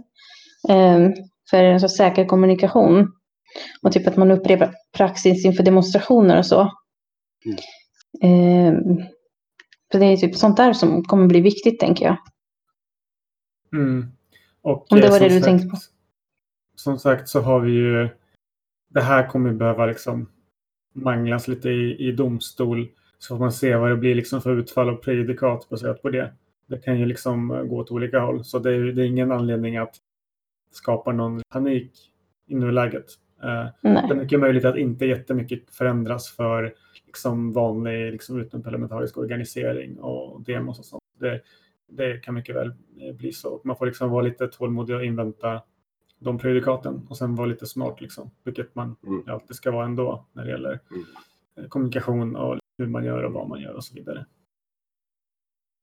eh, 0.68 1.09
för 1.51 1.64
en 1.64 1.81
så 1.81 1.88
säker 1.88 2.25
kommunikation. 2.25 3.09
Och 3.83 3.92
typ 3.92 4.07
att 4.07 4.16
man 4.16 4.31
upprepar 4.31 4.75
praxis 4.97 5.44
inför 5.44 5.62
demonstrationer 5.62 6.38
och 6.38 6.47
så. 6.47 6.70
Mm. 7.44 7.57
Eh, 8.23 8.81
för 9.92 9.99
det 9.99 10.07
är 10.07 10.16
typ 10.16 10.37
sånt 10.37 10.57
där 10.57 10.73
som 10.73 11.05
kommer 11.05 11.27
bli 11.27 11.40
viktigt, 11.40 11.81
tänker 11.81 12.05
jag. 12.05 12.16
Mm. 13.75 14.07
Och, 14.63 14.93
Om 14.93 15.01
det 15.01 15.11
var 15.11 15.21
det 15.21 15.29
du 15.29 15.35
sagt, 15.35 15.45
tänkte 15.45 15.69
på. 15.69 15.77
Som 16.77 16.99
sagt 16.99 17.29
så 17.29 17.41
har 17.41 17.61
vi 17.61 17.73
ju... 17.73 18.09
Det 18.89 19.01
här 19.01 19.29
kommer 19.29 19.53
behöva 19.53 19.87
liksom 19.87 20.29
manglas 20.93 21.49
lite 21.49 21.69
i, 21.69 22.09
i 22.09 22.13
domstol 22.13 22.89
så 23.19 23.29
får 23.37 23.39
man 23.39 23.53
se 23.53 23.77
vad 23.77 23.91
det 23.91 23.97
blir 23.97 24.15
liksom 24.15 24.41
för 24.41 24.57
utfall 24.57 24.89
och 24.89 25.03
prejudikat 25.03 25.69
baserat 25.69 26.03
på 26.03 26.11
det. 26.11 26.33
Det 26.67 26.79
kan 26.79 26.99
ju 26.99 27.07
liksom 27.07 27.51
eh, 27.51 27.63
gå 27.63 27.79
åt 27.79 27.91
olika 27.91 28.21
håll. 28.21 28.45
Så 28.45 28.59
det 28.59 28.75
är, 28.75 28.81
det 28.81 29.03
är 29.03 29.07
ingen 29.07 29.33
anledning 29.33 29.77
att 29.77 29.95
skapa 30.71 31.13
någon 31.13 31.43
panik 31.49 31.93
i 32.47 32.55
nuläget. 32.55 33.07
Eh, 33.43 33.67
det 33.83 33.89
är 33.89 34.15
mycket 34.15 34.41
möjligt 34.41 34.65
att 34.65 34.77
inte 34.77 35.07
jättemycket 35.07 35.71
förändras 35.71 36.29
för 36.29 36.75
liksom 37.07 37.53
vanlig 37.53 38.13
liksom 38.13 38.41
utomparlamentarisk 38.41 39.19
organisering 39.19 39.99
och 39.99 40.43
demos 40.43 40.79
och 40.79 40.85
sånt. 40.85 41.03
Det, 41.21 41.41
det 41.96 42.18
kan 42.24 42.35
mycket 42.35 42.57
väl 42.57 42.72
eh, 43.00 43.14
bli 43.14 43.33
så. 43.33 43.61
Man 43.64 43.76
får 43.76 43.87
liksom 43.87 44.11
vara 44.11 44.22
lite 44.22 44.48
tålmodig 44.48 44.96
och 44.96 45.04
invänta 45.04 45.62
de 46.18 46.38
prejudikaten 46.38 47.07
och 47.11 47.16
sen 47.16 47.35
vara 47.35 47.46
lite 47.46 47.66
smart, 47.66 48.00
liksom, 48.00 48.30
vilket 48.44 48.74
man 48.74 48.96
Mm. 49.07 49.22
alltid 49.28 49.57
ska 49.57 49.70
vara 49.70 49.85
ändå 49.85 50.26
när 50.33 50.44
det 50.44 50.50
gäller 50.50 50.80
Mm. 50.90 51.04
eh, 51.57 51.68
kommunikation 51.68 52.37
och 52.37 52.59
hur 52.78 52.87
man 52.87 53.04
gör 53.04 53.22
och 53.22 53.33
vad 53.33 53.48
man 53.48 53.61
gör 53.61 53.74
och 53.74 53.85
så 53.85 53.94
vidare. 53.94 54.26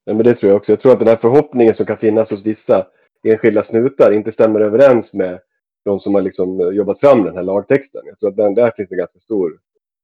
Ja, 0.06 0.14
men 0.14 0.24
det 0.26 0.36
tror 0.36 0.50
jag 0.50 0.58
också. 0.58 0.72
Jag 0.72 0.82
tror 0.82 0.92
att 0.94 1.00
den 1.00 1.08
här 1.08 1.16
förhoppningen 1.18 1.76
som 1.76 1.86
kan 1.86 1.98
finnas 1.98 2.30
hos 2.30 2.42
vissa 2.46 2.88
enskilda 3.24 3.64
snutar 3.66 4.12
inte 4.12 4.32
stämmer 4.32 4.60
överens 4.60 5.14
med 5.14 5.40
de 5.86 6.00
som 6.00 6.16
har 6.16 6.22
liksom 6.22 6.60
eh, 6.60 6.68
jobbat 6.68 7.00
fram 7.00 7.24
den 7.24 7.36
här 7.36 7.44
lagtexten. 7.44 8.02
Jag 8.06 8.20
tror 8.20 8.30
att 8.30 8.36
den, 8.38 8.54
där 8.56 8.72
finns 8.76 8.90
det 8.90 8.96
ganska 8.96 9.20
stor 9.20 9.60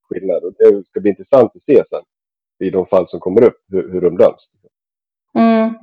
skillnad. 0.09 0.43
Och 0.43 0.53
det 0.57 0.83
ska 0.87 0.99
bli 0.99 1.09
intressant 1.09 1.51
att 1.55 1.63
se 1.63 1.83
sen 1.89 2.01
i 2.59 2.69
de 2.69 2.85
fall 2.85 3.09
som 3.09 3.19
kommer 3.19 3.43
upp 3.43 3.57
hur, 3.67 3.91
hur 3.91 4.01
de 4.01 4.17
döms. 4.17 4.47
Mm. 5.37 5.73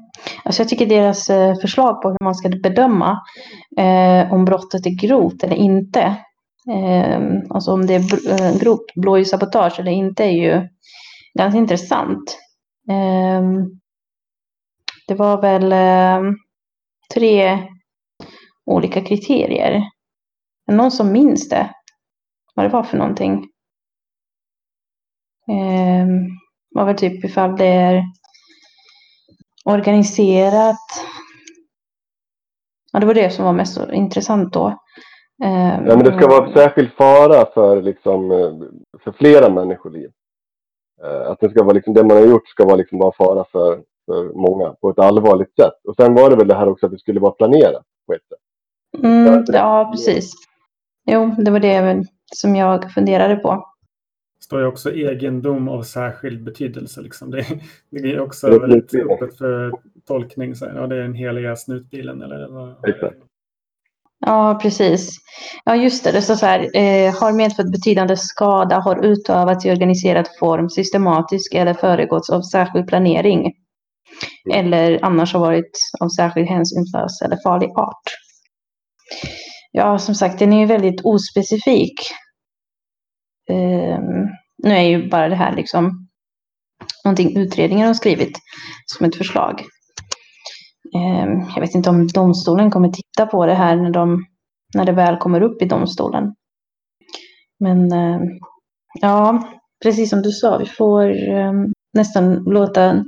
Alltså 0.45 0.63
jag 0.63 0.69
tycker 0.69 0.87
deras 0.87 1.31
eh, 1.31 1.55
förslag 1.55 2.03
på 2.03 2.09
hur 2.09 2.25
man 2.25 2.35
ska 2.35 2.49
bedöma 2.49 3.21
eh, 3.79 4.33
om 4.33 4.45
brottet 4.45 4.87
är 4.87 5.01
grovt 5.01 5.45
eller 5.45 5.57
inte. 5.57 6.01
Eh, 6.71 7.21
alltså 7.51 7.73
om 7.73 7.87
det 7.87 7.95
är 7.95 8.31
eh, 8.31 8.59
grovt 8.59 8.95
blåljussabotage 8.95 9.81
eller 9.81 9.93
inte 9.93 10.25
är 10.25 10.31
ju 10.31 10.69
ganska 11.39 11.59
intressant. 11.59 12.39
Eh, 12.91 13.43
det 15.09 15.15
var 15.15 15.43
väl 15.43 15.73
eh, 15.73 16.33
tre 17.15 17.59
olika 18.67 19.01
kriterier. 19.01 19.73
Är 20.67 20.73
det 20.73 20.77
någon 20.77 20.91
som 20.91 21.13
minns 21.13 21.49
det? 21.49 21.71
Vad 22.55 22.67
det 22.67 22.71
var 22.71 22.83
för 22.83 22.99
någonting? 22.99 23.33
Eh, 25.49 26.07
var 26.75 26.85
väl 26.85 26.97
typ 26.97 27.25
ifall 27.25 27.57
det 27.57 27.67
är 27.67 28.03
organiserat. 29.65 30.77
Ja, 32.93 33.01
det 33.01 33.07
var 33.07 33.15
det 33.15 33.31
som 33.31 33.45
var 33.45 33.53
mest 33.53 33.79
intressant 33.93 34.53
då. 34.53 34.67
Eh, 35.45 35.75
Ja, 35.87 35.97
men 35.97 35.99
det 35.99 36.17
ska 36.19 36.29
vara 36.29 36.53
särskild 36.53 36.93
fara 36.93 37.47
för, 37.55 37.83
liksom, 37.83 38.31
eh, 38.31 38.53
för 39.05 39.13
flera 39.13 39.51
människoliv. 39.51 40.11
Eh, 41.05 41.31
Att 41.31 41.41
det, 41.41 41.51
ska 41.51 41.63
vara 41.63 41.75
liksom, 41.75 41.95
det 41.95 42.05
man 42.05 42.17
har 42.17 42.27
gjort 42.27 42.49
ska 42.49 42.65
vara, 42.65 42.77
liksom, 42.77 42.99
vara 42.99 43.13
fara 43.13 43.45
för, 43.53 43.83
för 44.07 44.25
många 44.35 44.75
på 44.81 44.91
ett 44.91 44.99
allvarligt 44.99 45.55
sätt. 45.57 45.75
Och 45.89 45.97
sen 45.97 46.15
var 46.15 46.31
det 46.31 46.37
väl 46.37 46.49
det 46.49 46.55
här 46.55 46.69
också 46.69 46.87
att 46.87 46.93
det 46.93 46.99
skulle 46.99 47.21
vara 47.21 47.33
planerat 47.33 47.85
på 48.07 48.13
ett 48.15 48.29
sätt. 48.29 49.05
Mm, 49.05 49.45
ja, 49.47 49.89
precis. 49.93 50.33
Jo, 51.11 51.35
det 51.39 51.51
var 51.51 51.61
det 51.61 52.05
som 52.35 52.57
jag 52.57 52.93
funderade 52.93 53.37
på. 53.37 53.74
Står 54.41 54.61
ju 54.61 54.67
också 54.67 54.95
egendom 54.95 55.69
av 55.69 55.83
särskild 55.83 56.45
betydelse. 56.45 57.01
Liksom. 57.01 57.31
Det, 57.31 57.47
det 57.91 58.13
är 58.13 58.21
också 58.21 58.49
Det 58.49 58.55
är 58.55 58.61
väldigt 58.61 58.95
öppet 58.95 59.39
för 59.39 59.73
tolkning. 60.07 60.55
Så 60.55 60.65
ja, 60.75 60.87
det 60.87 60.97
är 60.97 61.03
den 61.03 61.15
heliga 61.15 61.57
snutbilen 61.57 62.23
eller 62.23 62.49
vad? 62.49 62.89
Exakt. 62.89 63.17
Ja, 64.27 64.59
precis. 64.63 65.11
Ja, 65.65 65.77
just 65.77 66.05
det. 66.05 66.13
Det 66.13 66.23
så 66.23 66.47
här. 66.47 66.77
Eh, 66.77 67.15
har 67.21 67.33
medfört 67.33 67.73
betydande 67.73 68.17
skada, 68.17 68.79
har 68.79 69.05
utövats 69.05 69.67
i 69.67 69.73
organiserad 69.73 70.29
form, 70.41 70.71
systematisk 70.71 71.55
eller 71.55 71.75
föregåtts 71.75 72.31
av 72.31 72.43
särskild 72.43 72.87
planering. 72.87 73.53
Eller 74.55 74.99
annars 75.03 75.33
har 75.33 75.41
varit 75.41 75.79
av 76.01 76.09
särskild 76.09 76.49
hänsynslös 76.49 77.23
eller 77.23 77.39
farlig 77.45 77.69
art. 77.69 78.03
Ja, 79.73 79.99
som 79.99 80.15
sagt, 80.15 80.39
den 80.39 80.53
är 80.53 80.61
ju 80.61 80.67
väldigt 80.67 81.01
ospecifik. 81.05 81.95
Ehm, 83.51 84.29
nu 84.63 84.71
är 84.71 84.83
ju 84.83 85.09
bara 85.09 85.29
det 85.29 85.35
här 85.35 85.57
liksom 85.57 86.09
någonting 87.05 87.39
utredningen 87.39 87.87
har 87.87 87.95
skrivit 87.95 88.39
som 88.87 89.07
ett 89.07 89.17
förslag. 89.17 89.63
Ehm, 90.95 91.41
jag 91.55 91.61
vet 91.61 91.75
inte 91.75 91.91
om 91.91 92.07
domstolen 92.07 92.71
kommer 92.71 92.89
titta 92.89 93.27
på 93.27 93.47
det 93.47 93.55
här 93.55 93.77
när, 93.77 93.91
de, 93.91 94.25
när 94.75 94.85
det 94.85 94.93
väl 94.93 95.17
kommer 95.17 95.41
upp 95.41 95.63
i 95.63 95.65
domstolen. 95.65 96.35
Men 97.61 97.93
ehm, 97.93 98.23
ja, 99.01 99.49
precis 99.83 100.11
som 100.11 100.23
du 100.23 100.31
sa, 100.33 100.59
vi 100.59 100.67
får 100.67 101.11
ehm, 101.11 101.73
nästan 101.93 102.35
låta... 102.35 103.05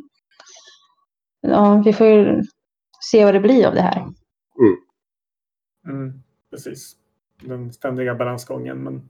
Ja, 1.40 1.82
vi 1.84 1.92
får 1.92 2.06
ju 2.06 2.42
se 3.10 3.24
vad 3.24 3.34
det 3.34 3.40
blir 3.40 3.66
av 3.66 3.74
det 3.74 3.82
här. 3.82 4.06
Mm, 5.88 6.22
precis. 6.50 6.96
Den 7.42 7.72
ständiga 7.72 8.14
balansgången. 8.14 8.78
Men 8.78 9.08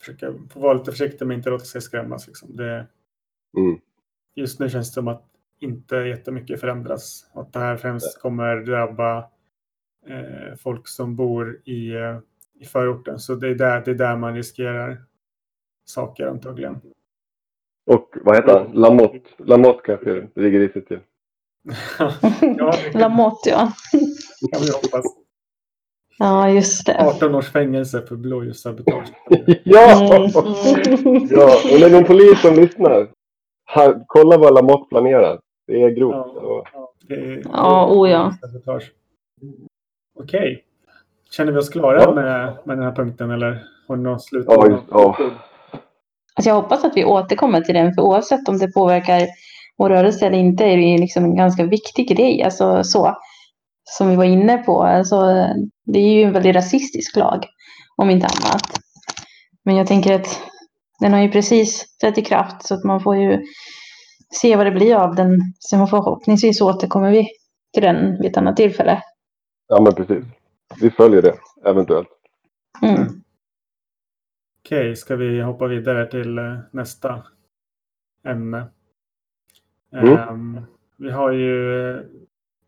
försöka 0.00 0.34
vara 0.54 0.72
lite 0.72 0.90
försiktig 0.90 1.26
men 1.26 1.36
inte 1.36 1.50
låta 1.50 1.64
sig 1.64 1.80
skrämmas. 1.80 2.26
Liksom. 2.26 2.56
Det, 2.56 2.86
Mm. 3.56 3.80
just 4.34 4.60
nu 4.60 4.70
känns 4.70 4.90
det 4.90 4.94
som 4.94 5.08
att 5.08 5.24
inte 5.60 5.96
jättemycket 5.96 6.60
förändras. 6.60 7.30
Att 7.32 7.52
det 7.52 7.58
här 7.58 7.76
främst 7.76 8.20
kommer 8.20 8.56
drabba 8.56 9.18
eh, 10.06 10.56
folk 10.58 10.88
som 10.88 11.16
bor 11.16 11.60
i, 11.64 11.92
i 12.60 12.64
förorten. 12.64 13.18
Så 13.18 13.34
det 13.34 13.48
är, 13.48 13.54
där, 13.54 13.82
det 13.84 13.90
är 13.90 13.94
där 13.94 14.16
man 14.16 14.34
riskerar 14.34 15.04
saker 15.84 16.26
antagligen. 16.26 16.80
Och 17.86 18.16
vad 18.24 18.36
heter 18.36 18.58
han? 18.58 18.72
Lamotte. 18.72 19.20
Lamotte 19.38 19.80
kanske 19.84 20.28
det 20.34 20.40
ligger 20.40 20.60
i 20.60 20.68
sig 20.68 20.84
till. 20.84 21.00
ja, 21.98 22.12
det 22.22 22.90
kan, 22.92 23.00
Lamotte, 23.00 23.50
ja. 23.50 23.72
kan 24.52 24.60
vi 24.62 24.70
hoppas. 24.72 25.04
Ja, 26.22 26.50
just 26.50 26.86
det. 26.86 27.06
18 27.06 27.34
års 27.34 27.48
fängelse 27.52 28.02
för 28.02 28.16
blåljussabotage. 28.16 29.08
ja! 29.64 30.16
Mm. 30.16 31.28
ja! 31.30 31.56
Och 31.72 31.78
det 31.80 31.86
är 31.86 31.90
någon 31.90 32.04
polis 32.04 32.40
som 32.40 32.54
lyssnar. 32.54 33.08
Ha, 33.74 33.94
kolla 34.06 34.38
vad 34.38 34.54
Lamotte 34.54 34.88
planerar. 34.88 35.40
Det 35.66 35.82
är 35.82 35.90
grovt. 35.90 36.14
Ja. 36.34 36.64
Ja, 36.72 36.92
det 37.08 37.14
är, 37.14 37.42
Ja, 37.52 37.86
oh 37.90 38.10
ja. 38.10 38.32
Okej. 40.18 40.64
Känner 41.30 41.52
vi 41.52 41.58
oss 41.58 41.68
klara 41.68 42.02
Ja. 42.02 42.14
med, 42.14 42.56
med 42.64 42.76
den 42.78 42.84
här 42.84 42.94
punkten 42.94 43.30
eller 43.30 43.62
har 43.88 43.96
ni 43.96 44.02
något 44.02 44.22
slut? 44.22 44.44
Ja, 44.48 44.66
just, 44.68 44.82
ja. 44.90 45.16
Alltså 46.34 46.50
jag 46.50 46.54
hoppas 46.54 46.84
att 46.84 46.96
vi 46.96 47.04
återkommer 47.04 47.60
till 47.60 47.74
den, 47.74 47.94
för 47.94 48.02
oavsett 48.02 48.48
om 48.48 48.58
det 48.58 48.72
påverkar 48.72 49.26
vår 49.76 49.88
rörelse 49.88 50.26
eller 50.26 50.38
inte 50.38 50.64
är 50.64 50.76
det 50.76 50.98
liksom 50.98 51.24
en 51.24 51.36
ganska 51.36 51.64
viktig 51.64 52.08
grej. 52.08 52.42
Alltså 52.42 52.84
så, 52.84 53.16
som 53.98 54.08
vi 54.08 54.16
var 54.16 54.24
inne 54.24 54.58
på. 54.58 54.82
Alltså, 54.82 55.46
det 55.84 55.98
är 55.98 56.14
ju 56.14 56.22
en 56.22 56.32
väldigt 56.32 56.56
rasistisk 56.56 57.16
lag, 57.16 57.46
om 57.96 58.10
inte 58.10 58.26
annat. 58.26 58.80
Men 59.64 59.76
jag 59.76 59.86
tänker 59.86 60.14
att 60.14 60.40
den 61.00 61.12
har 61.12 61.20
ju 61.20 61.30
precis 61.30 61.96
trätt 61.96 62.18
i 62.18 62.22
kraft, 62.22 62.66
så 62.66 62.74
att 62.74 62.84
man 62.84 63.00
får 63.00 63.16
ju 63.16 63.42
se 64.34 64.56
vad 64.56 64.66
det 64.66 64.70
blir 64.70 64.94
av 64.94 65.14
den. 65.14 65.38
Sen 65.70 65.86
förhoppningsvis 65.86 66.60
återkommer 66.60 67.10
vi 67.10 67.28
till 67.72 67.82
den 67.82 68.16
vid 68.20 68.30
ett 68.30 68.36
annat 68.36 68.56
tillfälle. 68.56 69.02
ja, 69.68 69.80
men 69.80 69.94
precis. 69.94 70.24
Vi 70.80 70.90
följer 70.90 71.22
det, 71.22 71.34
eventuellt. 71.64 72.08
Mm. 72.82 73.22
Okej, 74.64 74.96
ska 74.96 75.16
vi 75.16 75.42
hoppa 75.42 75.66
vidare 75.66 76.10
till 76.10 76.38
eh, 76.38 76.58
nästa 76.72 77.22
ämne? 78.24 78.66
Mm. 79.92 80.16
Ehm, 80.16 80.60
vi 80.96 81.10
har 81.10 81.32
ju 81.32 81.88
eh, 81.90 82.00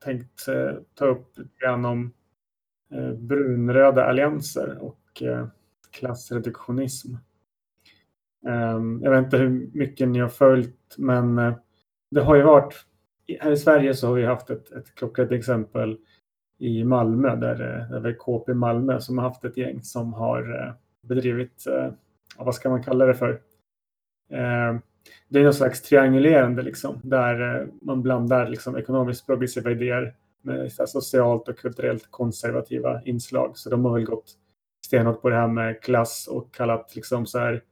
tänkt 0.04 0.48
eh, 0.48 0.74
ta 0.94 1.06
upp 1.06 1.38
lite 1.38 1.56
grann 1.60 1.84
om 1.84 2.12
eh, 2.92 3.12
brunröda 3.12 4.04
allianser 4.04 4.78
och 4.82 5.22
eh, 5.22 5.46
klassreduktionism. 5.90 7.14
Ehm, 8.46 9.00
jag 9.02 9.10
vet 9.10 9.24
inte 9.24 9.36
hur 9.36 9.70
mycket 9.74 10.08
ni 10.08 10.18
har 10.18 10.28
följt, 10.28 10.94
men 10.98 11.36
det 12.10 12.20
har 12.20 12.36
ju 12.36 12.42
varit 12.42 12.86
här 13.40 13.50
i 13.50 13.56
Sverige 13.56 13.94
så 13.94 14.06
har 14.06 14.14
vi 14.14 14.24
haft 14.24 14.50
ett, 14.50 14.72
ett 14.72 14.94
klockrent 14.94 15.32
exempel 15.32 15.98
i 16.58 16.84
Malmö 16.84 17.36
där 17.36 17.54
det 18.00 18.08
är 18.08 18.16
KP 18.18 18.54
Malmö 18.54 19.00
som 19.00 19.18
har 19.18 19.24
haft 19.24 19.44
ett 19.44 19.56
gäng 19.56 19.82
som 19.82 20.12
har 20.12 20.74
bedrivit, 21.02 21.64
vad 22.36 22.54
ska 22.54 22.70
man 22.70 22.82
kalla 22.82 23.06
det 23.06 23.14
för? 23.14 23.40
Ehm, 24.30 24.80
det 25.28 25.38
är 25.38 25.44
någon 25.44 25.54
slags 25.54 25.82
triangulerande 25.82 26.62
liksom, 26.62 27.00
där 27.02 27.60
eh, 27.60 27.66
man 27.82 28.02
blandar 28.02 28.48
liksom, 28.48 28.76
ekonomiskt 28.76 29.26
progressiva 29.26 29.70
idéer 29.70 30.14
med 30.42 30.72
socialt 30.72 31.48
och 31.48 31.58
kulturellt 31.58 32.10
konservativa 32.10 33.02
inslag. 33.02 33.58
Så 33.58 33.70
de 33.70 33.84
har 33.84 33.92
väl 33.92 34.04
gått 34.04 34.32
stenhårt 34.86 35.22
på 35.22 35.28
det 35.28 35.36
här 35.36 35.48
med 35.48 35.82
klass 35.82 36.28
och 36.30 36.54
kallat 36.54 36.96
liksom 36.96 37.26
så 37.26 37.38
här 37.38 37.62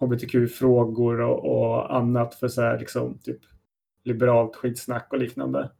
hbtq-frågor 0.00 1.20
och, 1.20 1.62
och 1.62 1.96
annat 1.96 2.34
för 2.34 2.48
så 2.48 2.62
här 2.62 2.78
liksom 2.78 3.18
typ 3.18 3.40
liberalt 4.04 4.56
skitsnack 4.56 5.06
och 5.10 5.18
liknande. 5.18 5.70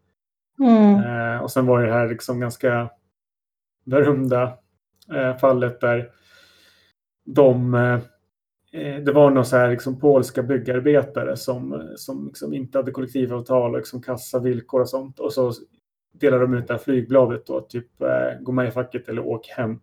Mm. 0.59 1.05
Eh, 1.05 1.43
och 1.43 1.51
sen 1.51 1.67
var 1.67 1.83
det 1.83 1.93
här 1.93 2.09
liksom 2.09 2.41
ganska 2.41 2.91
berömda 3.85 4.59
eh, 5.15 5.37
fallet 5.37 5.81
där 5.81 6.11
de 7.25 7.75
eh, 7.75 7.99
Eh, 8.73 8.97
det 8.97 9.13
var 9.13 9.31
några 9.31 9.45
så 9.45 9.57
här 9.57 9.71
liksom 9.71 10.01
polska 10.01 10.43
byggarbetare 10.43 11.37
som, 11.37 11.93
som 11.97 12.27
liksom 12.27 12.55
inte 12.55 12.79
hade 12.79 12.91
kollektivavtal 12.91 13.71
och 13.71 13.77
liksom 13.77 14.03
kassa 14.03 14.39
villkor 14.39 14.81
och 14.81 14.89
sånt. 14.89 15.19
Och 15.19 15.33
så 15.33 15.53
delade 16.13 16.43
de 16.43 16.55
ut 16.55 16.67
det 16.67 16.75
här 16.75 16.79
flygbladet 16.79 17.47
då, 17.47 17.61
typ 17.61 18.03
eh, 18.03 18.41
gå 18.41 18.53
med 18.53 18.69
i 18.69 18.71
facket 18.71 19.09
eller 19.09 19.27
åk 19.27 19.47
hem. 19.47 19.81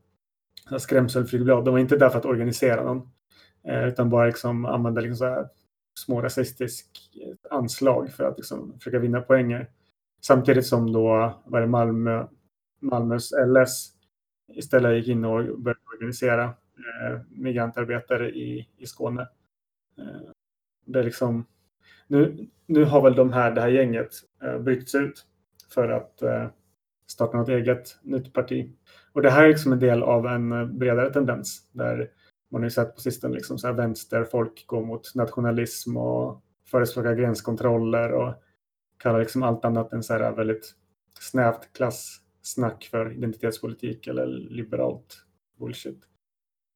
Så 0.70 0.80
skrämselflygblad. 0.80 1.66
De 1.66 1.72
var 1.72 1.80
inte 1.80 1.98
där 1.98 2.10
för 2.10 2.20
att 2.20 2.26
organisera 2.26 2.84
någon. 2.84 3.10
Eh, 3.64 3.88
utan 3.88 4.10
bara 4.10 4.26
liksom 4.26 4.66
använda 4.66 5.02
liksom 5.02 5.18
så 5.18 5.26
här 5.26 5.48
små 6.00 6.22
rasistisk 6.22 6.88
eh, 7.22 7.58
anslag 7.58 8.12
för 8.12 8.24
att 8.24 8.38
liksom 8.38 8.74
försöka 8.78 9.00
vinna 9.00 9.22
poänger. 9.22 9.70
Samtidigt 10.22 10.66
som 10.66 10.94
då 10.94 11.34
var 11.46 11.62
det 11.62 11.68
Malmö, 11.68 12.28
Malmös 12.82 13.32
LS 13.48 13.92
istället 14.54 14.96
gick 14.96 15.08
in 15.08 15.26
och 15.26 15.60
började 15.60 15.80
organisera 15.96 16.54
Eh, 16.78 17.20
migrantarbetare 17.30 18.30
i, 18.30 18.68
i 18.78 18.86
Skåne. 18.86 19.22
Eh, 19.98 20.32
det 20.86 21.00
är 21.00 21.04
liksom, 21.04 21.46
nu, 22.08 22.48
nu 22.66 22.84
har 22.84 23.02
väl 23.02 23.16
de 23.16 23.34
här, 23.34 23.52
det 23.52 23.62
här 23.62 23.70
gänget 23.70 24.10
eh, 24.44 24.60
brytts 24.60 24.96
ut 24.96 25.26
för 25.74 25.90
att 25.90 26.22
eh, 26.22 26.48
starta 27.08 27.38
något 27.38 27.50
eget 27.50 27.98
nytt 28.02 28.34
parti. 28.34 28.72
Och 29.14 29.22
det 29.22 29.30
här 29.30 29.44
är 29.44 29.50
liksom 29.50 29.74
en 29.74 29.80
del 29.80 30.04
av 30.04 30.28
en 30.28 30.52
eh, 30.52 30.66
bredare 30.66 31.14
tendens 31.14 31.70
där 31.72 32.12
man 32.52 32.62
har 32.62 32.66
ju 32.66 32.72
sett 32.72 32.96
på 32.96 33.02
sistone 33.02 33.36
liksom 33.36 33.58
så 33.58 33.68
här 33.68 33.74
vänsterfolk 33.74 34.64
gå 34.68 34.82
mot 34.82 35.16
nationalism 35.16 35.98
och 35.98 36.42
förespråka 36.66 37.14
gränskontroller 37.14 38.12
och 38.14 38.34
kallar 38.98 39.20
liksom 39.20 39.44
allt 39.44 39.66
annat 39.66 39.94
än 39.94 40.04
så 40.04 40.14
här 40.14 40.32
väldigt 40.32 40.76
snävt 41.20 41.74
klassnack 41.74 42.88
för 42.92 43.14
identitetspolitik 43.14 44.08
eller 44.08 44.28
liberalt 44.28 45.26
bullshit. 45.60 46.04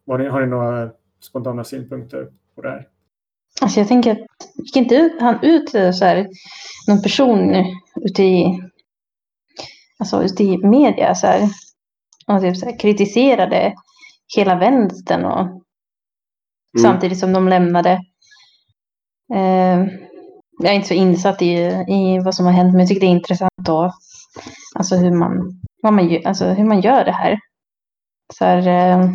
Har 0.08 0.18
ni, 0.18 0.28
har 0.28 0.42
ni 0.42 0.48
några 0.48 0.92
spontana 1.20 1.64
synpunkter 1.64 2.28
på 2.56 2.62
det 2.62 2.70
här? 2.70 2.88
Alltså 3.62 3.80
jag 3.80 3.88
tänker 3.88 4.12
att 4.12 4.20
gick 4.56 4.76
inte 4.76 4.96
ut, 4.96 5.22
han 5.22 5.40
ut 5.44 5.70
så 5.70 6.06
här, 6.06 6.28
någon 6.88 7.02
person 7.02 7.56
ute 7.96 8.24
i, 8.24 8.64
alltså 10.00 10.24
ute 10.24 10.44
i 10.44 10.58
media 10.58 11.16
så 11.16 11.28
här, 11.28 11.50
och 12.28 12.42
typ 12.42 12.58
så 12.58 12.66
här, 12.66 12.80
kritiserade 12.80 13.74
hela 14.36 14.56
vänstern 14.56 15.26
och 15.26 15.42
mm. 15.42 15.62
samtidigt 16.82 17.20
som 17.20 17.34
de 17.34 17.48
lämnade. 17.48 17.92
Eh, 19.34 19.86
jag 20.60 20.72
är 20.72 20.76
inte 20.76 20.88
så 20.88 20.94
insatt 20.94 21.42
i, 21.42 21.54
i 21.88 22.22
vad 22.26 22.36
som 22.36 22.46
har 22.46 22.54
hänt 22.54 22.72
men 22.72 22.80
jag 22.80 22.90
tycker 22.90 23.02
det 23.02 23.08
är 23.08 23.18
intressant 23.18 23.52
då. 23.58 23.92
Alltså 24.76 24.96
hur 24.96 25.12
man, 25.12 25.62
vad 25.82 25.94
man, 25.94 26.22
alltså 26.26 26.46
hur 26.46 26.66
man 26.66 26.82
gör 26.82 27.06
det 27.06 27.12
här. 27.12 27.40
Så 28.34 28.46
här, 28.46 28.68
eh, 28.68 29.10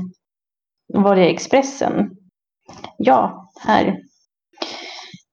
var 0.87 1.17
det 1.17 1.31
Expressen? 1.31 2.17
Ja, 2.97 3.51
här. 3.61 4.03